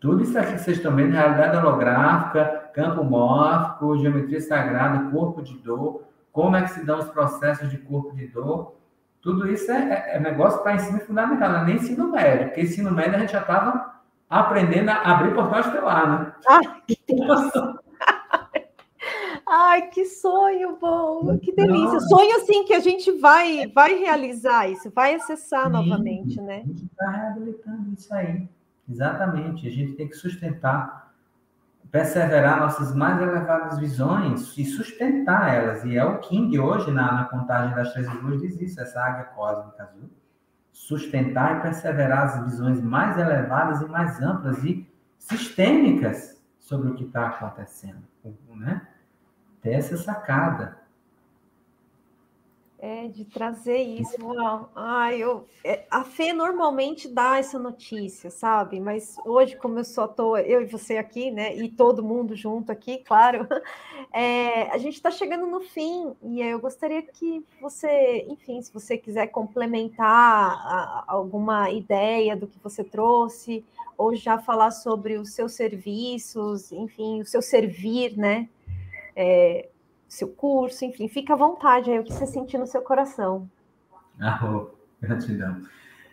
Tudo 0.00 0.22
isso 0.22 0.38
aqui 0.38 0.52
que 0.52 0.58
vocês 0.58 0.76
estão 0.76 0.94
vendo, 0.94 1.12
realidade 1.12 1.56
holográfica, 1.56 2.70
campo 2.74 3.02
mórfico, 3.02 3.98
geometria 3.98 4.40
sagrada, 4.40 5.10
corpo 5.10 5.40
de 5.40 5.56
dor, 5.58 6.02
como 6.30 6.56
é 6.56 6.62
que 6.62 6.72
se 6.72 6.84
dão 6.84 6.98
os 6.98 7.08
processos 7.08 7.70
de 7.70 7.78
corpo 7.78 8.14
de 8.14 8.26
dor, 8.26 8.74
tudo 9.24 9.50
isso 9.50 9.72
é, 9.72 10.12
é, 10.12 10.16
é 10.16 10.20
negócio 10.20 10.62
para 10.62 10.74
ensino 10.74 11.00
fundamental, 11.00 11.50
não 11.50 11.60
é 11.60 11.64
nem 11.64 11.76
ensino 11.76 12.08
médio, 12.08 12.48
porque 12.48 12.60
ensino 12.60 12.90
médio 12.90 13.16
a 13.16 13.18
gente 13.20 13.32
já 13.32 13.40
estava 13.40 13.94
aprendendo 14.28 14.90
a 14.90 14.96
abrir 14.96 15.34
portal 15.34 15.60
estelar, 15.60 16.08
né? 16.08 16.32
Ai, 16.46 16.60
que 16.86 16.98
delícia! 17.08 17.74
Ai, 19.46 19.88
que 19.88 20.04
sonho 20.04 20.76
bom, 20.78 21.38
que 21.38 21.52
delícia. 21.52 22.00
Sonho 22.00 22.36
assim 22.36 22.64
que 22.64 22.74
a 22.74 22.80
gente 22.80 23.12
vai, 23.12 23.66
vai 23.68 23.94
realizar 23.94 24.68
isso, 24.68 24.90
vai 24.90 25.14
acessar 25.14 25.66
Sim, 25.66 25.72
novamente, 25.72 26.40
né? 26.40 26.56
A 26.56 26.66
gente 26.66 26.84
está 26.84 27.10
reabilitando 27.10 27.92
isso 27.96 28.12
aí. 28.12 28.46
Exatamente. 28.88 29.66
A 29.66 29.70
gente 29.70 29.92
tem 29.92 30.08
que 30.08 30.16
sustentar, 30.16 31.03
perseverar 31.94 32.58
nossas 32.58 32.92
mais 32.92 33.22
elevadas 33.22 33.78
visões 33.78 34.58
e 34.58 34.64
sustentar 34.64 35.54
elas. 35.54 35.84
E 35.84 35.96
é 35.96 36.04
o 36.04 36.18
King 36.18 36.58
hoje, 36.58 36.90
na, 36.90 37.12
na 37.12 37.24
contagem 37.26 37.72
das 37.72 37.92
três 37.92 38.12
luzes, 38.14 38.58
diz 38.58 38.72
isso, 38.72 38.80
essa 38.80 39.00
águia 39.00 39.26
cósmica 39.26 39.84
azul. 39.84 40.10
Sustentar 40.72 41.58
e 41.58 41.62
perseverar 41.62 42.24
as 42.24 42.44
visões 42.46 42.80
mais 42.80 43.16
elevadas 43.16 43.80
e 43.80 43.86
mais 43.86 44.20
amplas 44.20 44.64
e 44.64 44.92
sistêmicas 45.20 46.42
sobre 46.58 46.90
o 46.90 46.94
que 46.96 47.04
está 47.04 47.28
acontecendo. 47.28 48.02
Né? 48.56 48.84
Ter 49.62 49.74
essa 49.74 49.96
sacada. 49.96 50.76
É, 52.86 53.08
de 53.08 53.24
trazer 53.24 53.78
isso. 53.78 54.22
Uau. 54.22 54.70
Ai, 54.76 55.16
eu, 55.16 55.48
é, 55.64 55.86
a 55.90 56.04
Fê 56.04 56.34
normalmente 56.34 57.08
dá 57.08 57.38
essa 57.38 57.58
notícia, 57.58 58.30
sabe? 58.30 58.78
Mas 58.78 59.16
hoje, 59.24 59.56
como 59.56 59.78
eu 59.78 59.84
só 59.84 60.06
tô, 60.06 60.36
eu 60.36 60.60
e 60.60 60.66
você 60.66 60.98
aqui, 60.98 61.30
né? 61.30 61.56
E 61.56 61.70
todo 61.70 62.04
mundo 62.04 62.36
junto 62.36 62.70
aqui, 62.70 62.98
claro, 63.08 63.48
é, 64.12 64.64
a 64.70 64.76
gente 64.76 64.96
está 64.96 65.10
chegando 65.10 65.46
no 65.46 65.62
fim, 65.62 66.14
e 66.22 66.42
eu 66.42 66.60
gostaria 66.60 67.00
que 67.00 67.42
você, 67.58 68.26
enfim, 68.28 68.60
se 68.60 68.70
você 68.70 68.98
quiser 68.98 69.28
complementar 69.28 71.04
alguma 71.08 71.70
ideia 71.70 72.36
do 72.36 72.46
que 72.46 72.58
você 72.62 72.84
trouxe, 72.84 73.64
ou 73.96 74.14
já 74.14 74.36
falar 74.36 74.72
sobre 74.72 75.16
os 75.16 75.32
seus 75.32 75.54
serviços, 75.54 76.70
enfim, 76.70 77.22
o 77.22 77.24
seu 77.24 77.40
servir, 77.40 78.14
né? 78.14 78.46
É, 79.16 79.70
seu 80.14 80.28
curso, 80.28 80.84
enfim, 80.84 81.08
fica 81.08 81.34
à 81.34 81.36
vontade 81.36 81.90
aí, 81.90 81.98
o 81.98 82.04
que 82.04 82.12
você 82.12 82.26
sentir 82.26 82.58
no 82.58 82.66
seu 82.66 82.82
coração. 82.82 83.48
Ah, 84.20 84.66
gratidão. 85.00 85.62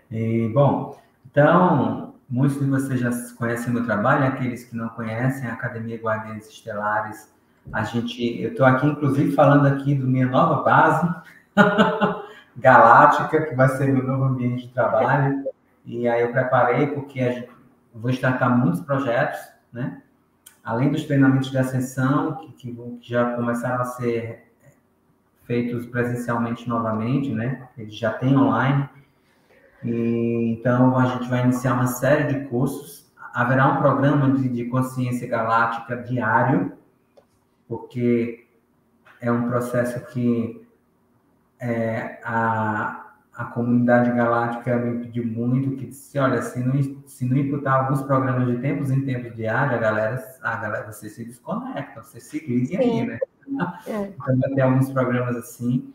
E, 0.09 0.49
bom, 0.49 0.99
então, 1.29 2.15
muitos 2.29 2.59
de 2.59 2.65
vocês 2.65 2.99
já 2.99 3.11
conhecem 3.37 3.71
meu 3.71 3.85
trabalho, 3.85 4.25
aqueles 4.25 4.63
que 4.63 4.75
não 4.75 4.89
conhecem, 4.89 5.47
a 5.47 5.53
Academia 5.53 6.01
Guardiões 6.01 6.49
Estelares, 6.49 7.31
a 7.71 7.83
gente, 7.83 8.41
eu 8.41 8.51
estou 8.51 8.65
aqui, 8.65 8.87
inclusive, 8.87 9.33
falando 9.33 9.67
aqui 9.67 9.93
do 9.93 10.07
minha 10.07 10.27
nova 10.27 10.63
base, 10.63 11.07
Galáctica, 12.57 13.45
que 13.45 13.55
vai 13.55 13.69
ser 13.69 13.93
meu 13.93 14.03
novo 14.03 14.25
ambiente 14.25 14.67
de 14.67 14.73
trabalho, 14.73 15.45
e 15.85 16.07
aí 16.07 16.21
eu 16.21 16.31
preparei 16.31 16.87
porque 16.87 17.21
a 17.21 17.31
gente, 17.31 17.49
vou 17.93 18.11
startar 18.11 18.57
muitos 18.57 18.81
projetos, 18.81 19.39
né? 19.71 20.01
Além 20.63 20.91
dos 20.91 21.05
treinamentos 21.05 21.49
de 21.49 21.57
ascensão, 21.57 22.35
que, 22.35 22.73
que, 22.73 22.99
já 23.01 23.35
começaram 23.35 23.81
a 23.81 23.85
ser 23.85 24.51
feitos 25.43 25.85
presencialmente 25.85 26.67
novamente, 26.69 27.31
né? 27.31 27.67
Eles 27.77 27.95
já 27.95 28.13
têm 28.13 28.37
online. 28.37 28.87
E, 29.83 30.57
então, 30.57 30.95
a 30.97 31.05
gente 31.05 31.29
vai 31.29 31.43
iniciar 31.43 31.73
uma 31.73 31.87
série 31.87 32.33
de 32.33 32.47
cursos. 32.47 33.11
Haverá 33.33 33.67
um 33.67 33.77
programa 33.77 34.31
de, 34.31 34.47
de 34.47 34.65
consciência 34.65 35.27
galáctica 35.27 35.97
diário, 35.97 36.73
porque 37.67 38.47
é 39.19 39.31
um 39.31 39.47
processo 39.47 39.99
que 40.07 40.65
é, 41.59 42.19
a, 42.23 42.80
a 42.80 42.80
comunidade 43.51 44.11
galáctica 44.11 44.75
me 44.77 45.05
pediu 45.05 45.25
muito 45.25 45.75
que 45.75 45.87
disse, 45.87 46.17
olha, 46.19 46.41
se 46.41 46.59
não, 46.59 46.81
se 47.05 47.25
não 47.25 47.37
imputar 47.37 47.81
alguns 47.81 48.01
programas 48.01 48.47
de 48.47 48.57
tempos 48.59 48.91
em 48.91 49.05
tempos 49.05 49.35
diário, 49.35 49.75
a 49.75 49.79
galera, 49.79 50.23
a 50.41 50.55
galera, 50.55 50.91
você 50.91 51.09
se 51.09 51.23
desconecta, 51.23 52.01
você 52.03 52.19
se 52.19 52.39
liga 52.45 52.79
aí, 52.79 53.05
né? 53.05 53.19
É. 53.87 54.03
Então 54.03 54.39
vai 54.39 54.49
ter 54.51 54.61
alguns 54.61 54.89
programas 54.91 55.35
assim, 55.35 55.93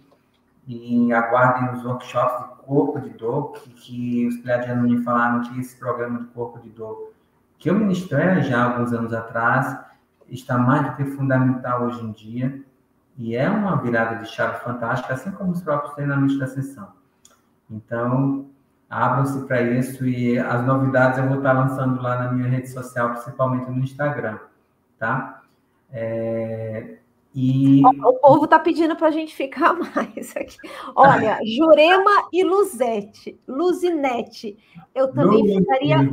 e 0.67 1.13
aguardem 1.13 1.73
os 1.73 1.85
workshops 1.85 2.49
de 2.49 2.63
corpo 2.65 3.01
de 3.01 3.11
dor, 3.11 3.53
que, 3.53 3.71
que 3.71 4.27
os 4.27 4.37
pleiadianos 4.39 4.91
me 4.91 5.03
falaram 5.03 5.43
que 5.43 5.61
esse 5.61 5.77
programa 5.77 6.21
de 6.21 6.27
corpo 6.27 6.59
de 6.59 6.71
dor, 6.71 7.13
que 7.59 7.71
eu 7.71 7.75
ministrei 7.75 8.43
já 8.43 8.65
alguns 8.65 8.93
anos 8.93 9.13
atrás, 9.13 9.79
está 10.29 10.59
mais 10.59 10.85
do 10.87 10.97
que 10.97 11.05
fundamental 11.05 11.85
hoje 11.85 12.05
em 12.05 12.13
dia, 12.13 12.63
e 13.17 13.37
é 13.37 13.49
uma 13.49 13.81
virada 13.81 14.17
de 14.17 14.29
chave 14.29 14.59
fantástica, 14.61 15.15
assim 15.15 15.31
como 15.31 15.53
os 15.53 15.63
próprios 15.63 15.95
treinamentos 15.95 16.39
da 16.39 16.47
sessão. 16.47 16.89
Então, 17.71 18.47
abram-se 18.89 19.47
para 19.47 19.63
isso 19.63 20.07
e 20.07 20.39
as 20.39 20.65
novidades 20.65 21.19
eu 21.19 21.29
vou 21.29 21.39
estar 21.39 21.53
lançando 21.53 22.01
lá 22.01 22.25
na 22.25 22.33
minha 22.33 22.49
rede 22.49 22.69
social, 22.69 23.11
principalmente 23.11 23.71
no 23.71 23.83
Instagram, 23.83 24.39
tá? 24.99 25.43
É, 25.93 26.97
e... 27.35 27.83
O 27.85 28.15
povo 28.15 28.45
está 28.45 28.59
pedindo 28.59 28.97
para 28.97 29.09
a 29.09 29.11
gente 29.11 29.35
ficar 29.35 29.75
mais 29.95 30.35
aqui. 30.37 30.57
Olha, 30.95 31.39
Jurema 31.45 32.29
e 32.33 32.43
Luzete, 32.43 33.39
Luzinete, 33.47 34.57
eu 34.95 35.13
também 35.13 35.47
ficaria 35.59 36.11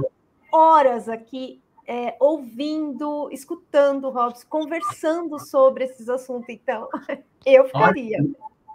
horas 0.52 1.08
aqui 1.08 1.62
é, 1.88 2.16
ouvindo, 2.20 3.30
escutando 3.32 4.06
o 4.06 4.10
Robson, 4.10 4.46
conversando 4.50 5.40
sobre 5.40 5.86
esses 5.86 6.10
assuntos. 6.10 6.50
Então, 6.50 6.90
eu 7.46 7.66
ficaria. 7.66 8.18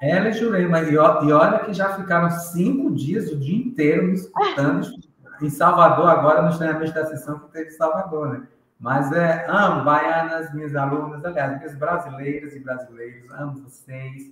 Ela 0.01 0.29
e 0.29 0.33
Jurema. 0.33 0.81
E, 0.81 0.93
e 0.93 0.97
olha 0.97 1.59
que 1.61 1.73
já 1.73 1.95
ficaram 1.95 2.31
cinco 2.31 2.95
dias, 2.95 3.31
o 3.31 3.39
dia 3.39 3.57
inteiro, 3.57 4.07
me 4.07 4.15
escutando 4.15 4.89
em 5.43 5.51
Salvador, 5.51 6.09
agora 6.09 6.43
nos 6.43 6.57
treinamentos 6.57 6.95
da 6.95 7.07
sessão 7.07 7.39
que 7.39 7.53
teve 7.53 7.69
em 7.69 7.77
Salvador, 7.77 8.33
né? 8.33 8.47
Mas 8.79 9.11
é, 9.13 9.45
amo 9.49 9.85
baianas, 9.85 10.55
minhas 10.55 10.77
alunas, 10.77 11.25
aliás, 11.25 11.57
minhas 11.59 11.75
brasileiras 11.75 12.55
e 12.55 12.61
brasileiros, 12.61 13.29
amo 13.33 13.63
vocês. 13.65 14.31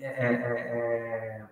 É, 0.00 0.06
é, 0.06 1.46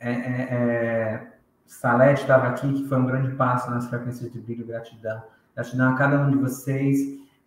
é, 0.00 0.10
é 0.10 1.26
Salete 1.66 2.22
estava 2.22 2.48
aqui, 2.48 2.72
que 2.72 2.88
foi 2.88 2.98
um 2.98 3.06
grande 3.06 3.34
passo 3.34 3.70
nas 3.70 3.88
frequências 3.88 4.32
de 4.32 4.40
brilho, 4.40 4.66
gratidão. 4.66 5.22
Gratidão 5.54 5.92
a 5.92 5.96
cada 5.96 6.20
um 6.20 6.30
de 6.30 6.36
vocês, 6.36 6.98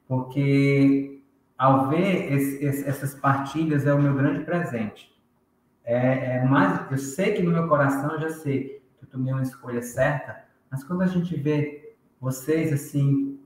porque 0.08 1.19
ao 1.60 1.90
ver 1.90 2.32
esse, 2.32 2.64
esse, 2.64 2.88
essas 2.88 3.14
partilhas, 3.14 3.86
é 3.86 3.94
o 3.94 4.02
meu 4.02 4.16
grande 4.16 4.46
presente. 4.46 5.14
É, 5.84 6.38
é, 6.38 6.46
mais, 6.46 6.90
eu 6.90 6.98
sei 6.98 7.34
que 7.34 7.44
no 7.44 7.52
meu 7.52 7.68
coração 7.68 8.12
eu 8.14 8.22
já 8.22 8.30
sei 8.30 8.82
que 8.98 9.04
eu 9.04 9.10
tomei 9.10 9.34
uma 9.34 9.44
escolha 9.44 9.82
certa, 9.82 10.42
mas 10.72 10.86
quando 10.86 11.02
a 11.02 11.08
gente 11.08 11.36
vê 11.36 11.96
vocês 12.22 12.72
assim 12.72 13.38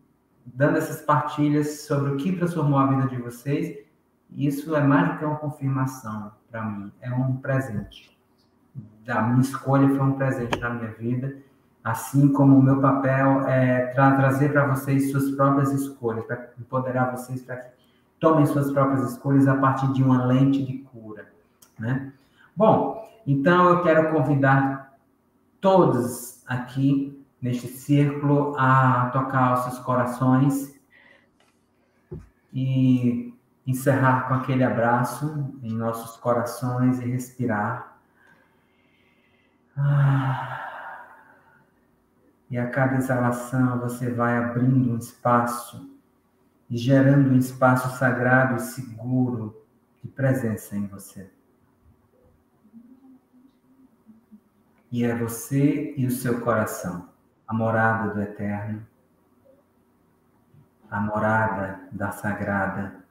dando 0.45 0.78
essas 0.78 1.01
partilhas 1.01 1.82
sobre 1.82 2.11
o 2.11 2.18
que 2.18 2.36
transformou 2.36 2.78
a 2.78 2.86
vida 2.86 3.07
de 3.07 3.18
vocês, 3.18 3.84
isso 4.30 4.76
é 4.76 4.84
mais 4.84 5.14
do 5.14 5.18
que 5.18 5.26
uma 5.26 5.38
confirmação 5.38 6.34
para 6.51 6.64
mim, 6.64 6.91
é 7.01 7.11
um 7.11 7.38
presente. 7.38 8.16
A 9.07 9.22
minha 9.24 9.41
escolha 9.41 9.88
foi 9.88 10.01
um 10.01 10.14
presente 10.14 10.59
na 10.59 10.70
minha 10.70 10.91
vida, 10.91 11.38
assim 11.84 12.32
como 12.32 12.57
o 12.57 12.61
meu 12.61 12.80
papel 12.80 13.47
é 13.47 13.88
tra 13.88 14.16
trazer 14.16 14.51
para 14.51 14.68
vocês 14.68 15.11
suas 15.11 15.32
próprias 15.32 15.72
escolhas, 15.72 16.26
para 16.26 16.51
empoderar 16.59 17.11
vocês 17.16 17.41
para 17.41 17.57
que 17.57 17.83
tomem 18.24 18.45
suas 18.45 18.71
próprias 18.71 19.11
escolhas 19.11 19.49
a 19.49 19.57
partir 19.57 19.91
de 19.91 20.01
uma 20.01 20.26
lente 20.26 20.63
de 20.63 20.78
cura, 20.78 21.28
né? 21.78 22.13
Bom, 22.55 23.05
então 23.28 23.67
eu 23.67 23.84
quero 23.84 24.13
convidar 24.13 24.97
todos 25.59 26.41
aqui 26.47 27.21
neste 27.41 27.67
círculo 27.67 28.55
a 28.57 29.09
tocar 29.11 29.55
os 29.55 29.59
seus 29.65 29.80
corações 29.80 30.74
e 32.53 33.38
encerrar 33.67 34.30
com 34.30 34.36
aquele 34.36 34.63
abraço 34.63 35.53
em 35.61 35.74
nossos 35.74 36.15
corações 36.15 37.01
e 37.01 37.05
respirar. 37.05 37.97
Ah. 39.76 40.59
E 42.49 42.57
a 42.57 42.69
cada 42.69 42.95
exalação 42.95 43.82
você 43.82 44.09
vai 44.11 44.38
abrindo 44.38 44.93
um 44.93 44.97
espaço 44.97 45.93
e 46.74 46.78
gerando 46.80 47.30
um 47.30 47.38
espaço 47.38 47.99
sagrado 47.99 48.55
e 48.55 48.59
seguro 48.59 49.63
de 50.01 50.09
presença 50.09 50.76
em 50.76 50.88
você. 50.88 51.30
E 54.91 55.03
é 55.03 55.15
você 55.15 55.93
e 55.95 56.03
o 56.07 56.09
seu 56.09 56.41
coração, 56.41 57.09
a 57.47 57.53
morada 57.53 58.11
do 58.11 58.19
eterno, 58.19 58.84
a 60.89 60.99
morada 60.99 61.80
da 61.91 62.11
sagrada. 62.11 63.05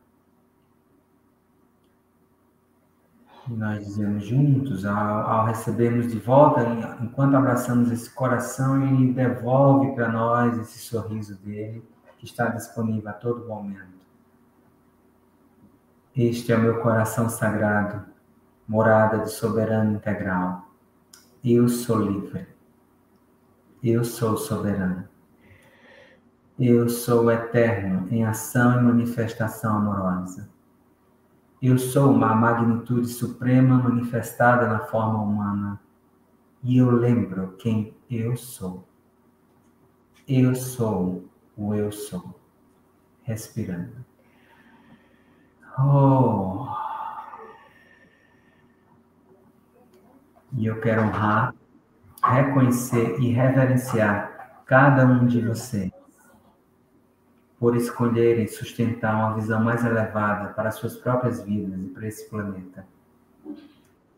E 3.48 3.52
nós 3.52 3.86
dizemos 3.86 4.24
juntos, 4.24 4.84
ao, 4.84 4.96
ao 4.96 5.46
recebermos 5.46 6.10
de 6.10 6.18
volta, 6.18 6.64
enquanto 7.00 7.36
abraçamos 7.36 7.92
esse 7.92 8.10
coração, 8.10 8.84
ele 8.84 9.12
devolve 9.12 9.94
para 9.94 10.10
nós 10.10 10.58
esse 10.58 10.80
sorriso 10.80 11.36
dele 11.36 11.91
que 12.23 12.27
está 12.27 12.47
disponível 12.47 13.11
a 13.11 13.12
todo 13.12 13.49
momento. 13.49 14.07
Este 16.14 16.53
é 16.53 16.57
o 16.57 16.61
meu 16.61 16.81
coração 16.81 17.29
sagrado, 17.29 18.07
morada 18.68 19.18
de 19.18 19.29
soberano 19.29 19.97
integral. 19.97 20.70
Eu 21.43 21.68
sou 21.68 21.99
livre. 21.99 22.47
Eu 23.83 24.05
sou 24.05 24.37
soberano. 24.37 25.09
Eu 26.57 26.89
sou 26.89 27.29
eterno 27.29 28.07
em 28.09 28.25
ação 28.25 28.79
e 28.79 28.85
manifestação 28.85 29.79
amorosa. 29.79 30.49
Eu 31.61 31.77
sou 31.77 32.12
uma 32.12 32.37
magnitude 32.37 33.09
suprema 33.09 33.79
manifestada 33.79 34.68
na 34.68 34.79
forma 34.79 35.20
humana. 35.20 35.81
E 36.62 36.79
eu 36.79 36.89
lembro 36.89 37.57
quem 37.59 37.97
eu 38.09 38.37
sou. 38.37 38.87
Eu 40.29 40.55
sou 40.55 41.32
o 41.57 41.74
eu 41.74 41.92
sou. 41.92 42.40
Respirando. 43.22 44.05
Oh. 45.78 46.66
E 50.55 50.66
eu 50.66 50.80
quero 50.80 51.03
honrar, 51.03 51.55
reconhecer 52.22 53.18
e 53.20 53.32
reverenciar 53.32 54.62
cada 54.66 55.07
um 55.07 55.26
de 55.26 55.40
vocês 55.40 55.92
por 57.59 57.76
escolherem 57.76 58.48
sustentar 58.48 59.14
uma 59.14 59.34
visão 59.34 59.62
mais 59.62 59.84
elevada 59.84 60.53
para 60.53 60.72
suas 60.72 60.96
próprias 60.96 61.42
vidas 61.44 61.84
e 61.84 61.88
para 61.88 62.09
esse 62.09 62.28
planeta. 62.28 62.84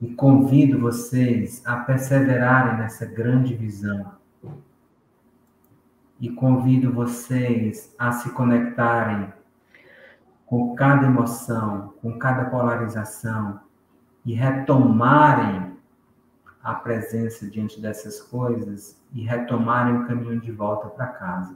E 0.01 0.15
convido 0.15 0.81
vocês 0.81 1.63
a 1.67 1.77
perseverarem 1.77 2.79
nessa 2.79 3.05
grande 3.05 3.55
visão. 3.55 4.13
E 6.21 6.31
convido 6.31 6.93
vocês 6.93 7.95
a 7.99 8.13
se 8.13 8.31
conectarem 8.31 9.33
com 10.47 10.75
cada 10.75 11.07
emoção, 11.07 11.95
com 12.01 12.19
cada 12.19 12.45
polarização 12.47 13.61
e 14.25 14.33
retomarem 14.35 15.75
a 16.63 16.75
presença 16.75 17.47
diante 17.47 17.81
dessas 17.81 18.21
coisas 18.21 18.99
e 19.13 19.23
retomarem 19.23 19.97
o 19.97 20.07
caminho 20.07 20.41
de 20.41 20.51
volta 20.51 20.89
para 20.89 21.09
casa, 21.09 21.55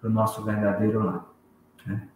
para 0.00 0.08
o 0.08 0.12
nosso 0.12 0.44
verdadeiro 0.44 1.02
lar. 1.02 1.26
Né? 1.84 2.08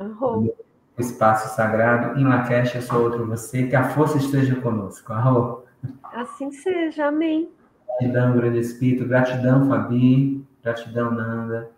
Uhum. 0.00 0.54
O 0.96 1.00
espaço 1.00 1.54
sagrado, 1.54 2.18
em 2.18 2.24
Lakesh, 2.24 2.74
eu 2.76 2.82
sou 2.82 3.02
outro 3.02 3.26
você, 3.26 3.66
que 3.66 3.76
a 3.76 3.90
força 3.90 4.16
esteja 4.16 4.56
conosco. 4.60 5.12
Arro. 5.12 5.64
Assim 6.02 6.50
seja, 6.50 7.06
amém. 7.06 7.50
Gratidão, 7.88 8.36
grande 8.36 8.58
Espírito, 8.58 9.06
gratidão, 9.06 9.68
Fabi, 9.68 10.44
gratidão, 10.62 11.10
Nanda, 11.10 11.70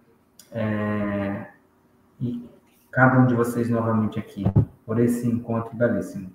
é... 0.52 1.46
e 2.20 2.44
cada 2.90 3.20
um 3.20 3.26
de 3.26 3.34
vocês 3.34 3.70
novamente 3.70 4.18
aqui, 4.18 4.44
por 4.84 4.98
esse 4.98 5.26
encontro 5.26 5.74
belíssimo. 5.76 6.30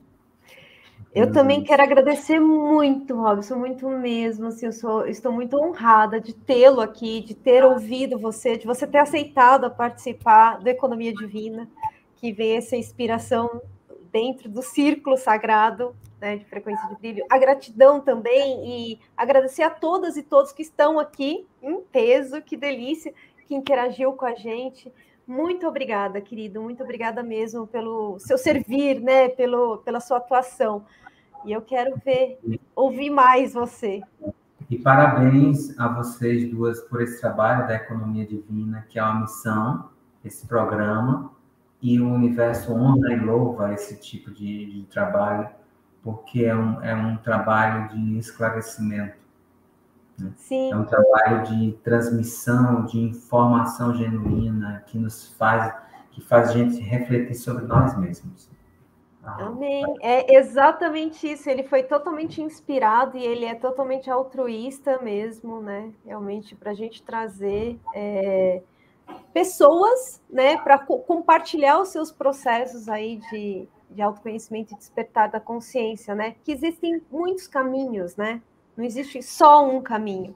Eu 1.14 1.32
também 1.32 1.64
quero 1.64 1.82
agradecer 1.82 2.42
muito, 2.42 3.16
Robson, 3.16 3.56
muito 3.56 3.88
mesmo. 3.88 4.48
Assim, 4.48 4.66
eu 4.66 4.74
sou, 4.74 5.08
estou 5.08 5.32
muito 5.32 5.56
honrada 5.58 6.20
de 6.20 6.34
tê-lo 6.34 6.82
aqui, 6.82 7.22
de 7.22 7.34
ter 7.34 7.64
ouvido 7.64 8.20
você, 8.20 8.58
de 8.58 8.66
você 8.66 8.86
ter 8.86 8.98
aceitado 8.98 9.72
participar 9.72 10.60
da 10.60 10.72
Economia 10.72 11.14
Divina, 11.14 11.70
que 12.18 12.34
vê 12.34 12.58
essa 12.58 12.76
inspiração 12.76 13.62
dentro 14.16 14.48
do 14.48 14.62
círculo 14.62 15.18
sagrado 15.18 15.94
né, 16.22 16.38
de 16.38 16.46
frequência 16.46 16.88
de 16.88 16.96
brilho. 16.96 17.26
A 17.30 17.38
gratidão 17.38 18.00
também 18.00 18.94
e 18.94 19.00
agradecer 19.18 19.64
a 19.64 19.70
todas 19.70 20.16
e 20.16 20.24
todos 20.24 20.54
que 20.54 20.62
estão 20.62 20.98
aqui 20.98 21.46
em 21.62 21.82
peso, 21.82 22.42
que 22.42 22.56
delícia, 22.56 23.14
que 23.46 23.54
interagiu 23.54 24.14
com 24.14 24.26
a 24.26 24.34
gente. 24.34 24.90
Muito 25.28 25.68
obrigada, 25.68 26.22
querido, 26.22 26.62
muito 26.62 26.82
obrigada 26.82 27.22
mesmo 27.22 27.68
pelo 27.68 28.18
seu 28.18 28.38
servir, 28.38 29.02
né, 29.02 29.28
pelo, 29.28 29.80
pela 29.80 30.00
sua 30.00 30.20
atuação. 30.20 30.86
E 31.44 31.52
eu 31.52 31.62
quero 31.62 31.98
ver, 31.98 32.40
ouvir 32.74 33.10
mais 33.10 33.54
você. 33.54 34.02
E 34.70 34.78
parabéns 34.78 35.78
a 35.78 35.90
vocês 35.90 36.50
duas 36.50 36.80
por 36.80 37.02
esse 37.02 37.20
trabalho 37.20 37.68
da 37.68 37.76
Economia 37.76 38.26
Divina, 38.26 38.88
que 38.90 38.98
é 38.98 39.04
uma 39.04 39.20
missão, 39.20 39.90
esse 40.24 40.48
programa, 40.48 41.35
e 41.82 42.00
o 42.00 42.12
universo 42.12 42.74
honra 42.74 43.14
e 43.14 43.20
louva 43.20 43.74
esse 43.74 44.00
tipo 44.00 44.32
de, 44.32 44.66
de 44.66 44.84
trabalho, 44.88 45.50
porque 46.02 46.44
é 46.44 46.56
um, 46.56 46.84
é 46.84 46.96
um 46.96 47.18
trabalho 47.18 47.90
de 47.90 48.18
esclarecimento. 48.18 49.18
Né? 50.18 50.32
É 50.72 50.76
um 50.76 50.86
trabalho 50.86 51.44
de 51.44 51.74
transmissão, 51.84 52.86
de 52.86 53.00
informação 53.00 53.94
genuína, 53.94 54.84
que 54.88 54.98
nos 54.98 55.34
faz, 55.34 55.74
que 56.12 56.22
faz 56.22 56.50
a 56.50 56.54
gente 56.54 56.80
refletir 56.80 57.36
sobre 57.36 57.66
nós 57.66 57.98
mesmos. 57.98 58.50
Amém. 59.26 59.84
É 60.02 60.38
exatamente 60.38 61.28
isso. 61.28 61.50
Ele 61.50 61.64
foi 61.64 61.84
totalmente 61.84 62.42
inspirado 62.42 63.18
e 63.18 63.26
ele 63.26 63.46
é 63.46 63.56
totalmente 63.56 64.10
altruísta 64.10 65.00
mesmo, 65.02 65.60
né? 65.60 65.92
Realmente 66.06 66.56
para 66.56 66.72
a 66.72 66.76
gente 66.76 67.02
trazer 67.02 67.80
é, 67.94 68.62
pessoas, 69.34 70.22
né, 70.30 70.58
para 70.58 70.80
co 70.80 71.00
compartilhar 71.00 71.82
os 71.82 71.90
seus 71.90 72.12
processos 72.12 72.88
aí 72.88 73.20
de, 73.30 73.68
de 73.90 74.02
autoconhecimento 74.02 74.74
e 74.74 74.78
despertar 74.78 75.30
da 75.30 75.40
consciência, 75.40 76.16
né? 76.16 76.36
Que 76.44 76.52
existem 76.52 77.02
muitos 77.12 77.48
caminhos, 77.48 78.16
né? 78.16 78.42
Não 78.76 78.84
existe 78.84 79.22
só 79.22 79.68
um 79.68 79.82
caminho. 79.82 80.36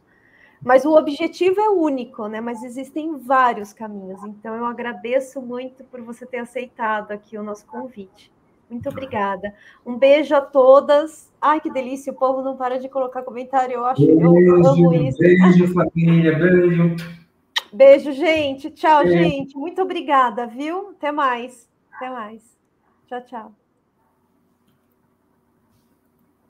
Mas 0.61 0.83
o 0.83 0.93
objetivo 0.95 1.59
é 1.61 1.69
único, 1.69 2.27
né? 2.27 2.41
Mas 2.41 2.63
existem 2.63 3.17
vários 3.17 3.71
caminhos. 3.71 4.23
Então 4.25 4.55
eu 4.55 4.65
agradeço 4.65 5.41
muito 5.41 5.83
por 5.85 6.01
você 6.01 6.25
ter 6.25 6.39
aceitado 6.39 7.11
aqui 7.11 7.37
o 7.37 7.43
nosso 7.43 7.65
convite. 7.65 8.31
Muito 8.69 8.87
obrigada. 8.89 9.53
Um 9.85 9.97
beijo 9.97 10.35
a 10.35 10.41
todas. 10.41 11.33
Ai, 11.41 11.59
que 11.59 11.71
delícia, 11.71 12.11
o 12.11 12.15
povo 12.15 12.41
não 12.41 12.55
para 12.55 12.77
de 12.77 12.87
colocar 12.87 13.23
comentário. 13.23 13.73
Eu 13.73 13.85
acho 13.85 14.05
beijo, 14.05 14.21
eu 14.21 14.67
amo 14.67 14.93
isso. 14.93 15.17
Beijo, 15.17 15.73
família, 15.73 16.37
beijo. 16.37 16.95
Beijo, 17.71 18.11
gente. 18.11 18.69
Tchau, 18.71 19.03
beijo. 19.03 19.17
gente. 19.17 19.55
Muito 19.57 19.81
obrigada, 19.81 20.47
viu? 20.47 20.89
Até 20.89 21.11
mais. 21.11 21.69
Até 21.91 22.09
mais. 22.09 22.57
Tchau, 23.07 23.21
tchau. 23.25 23.68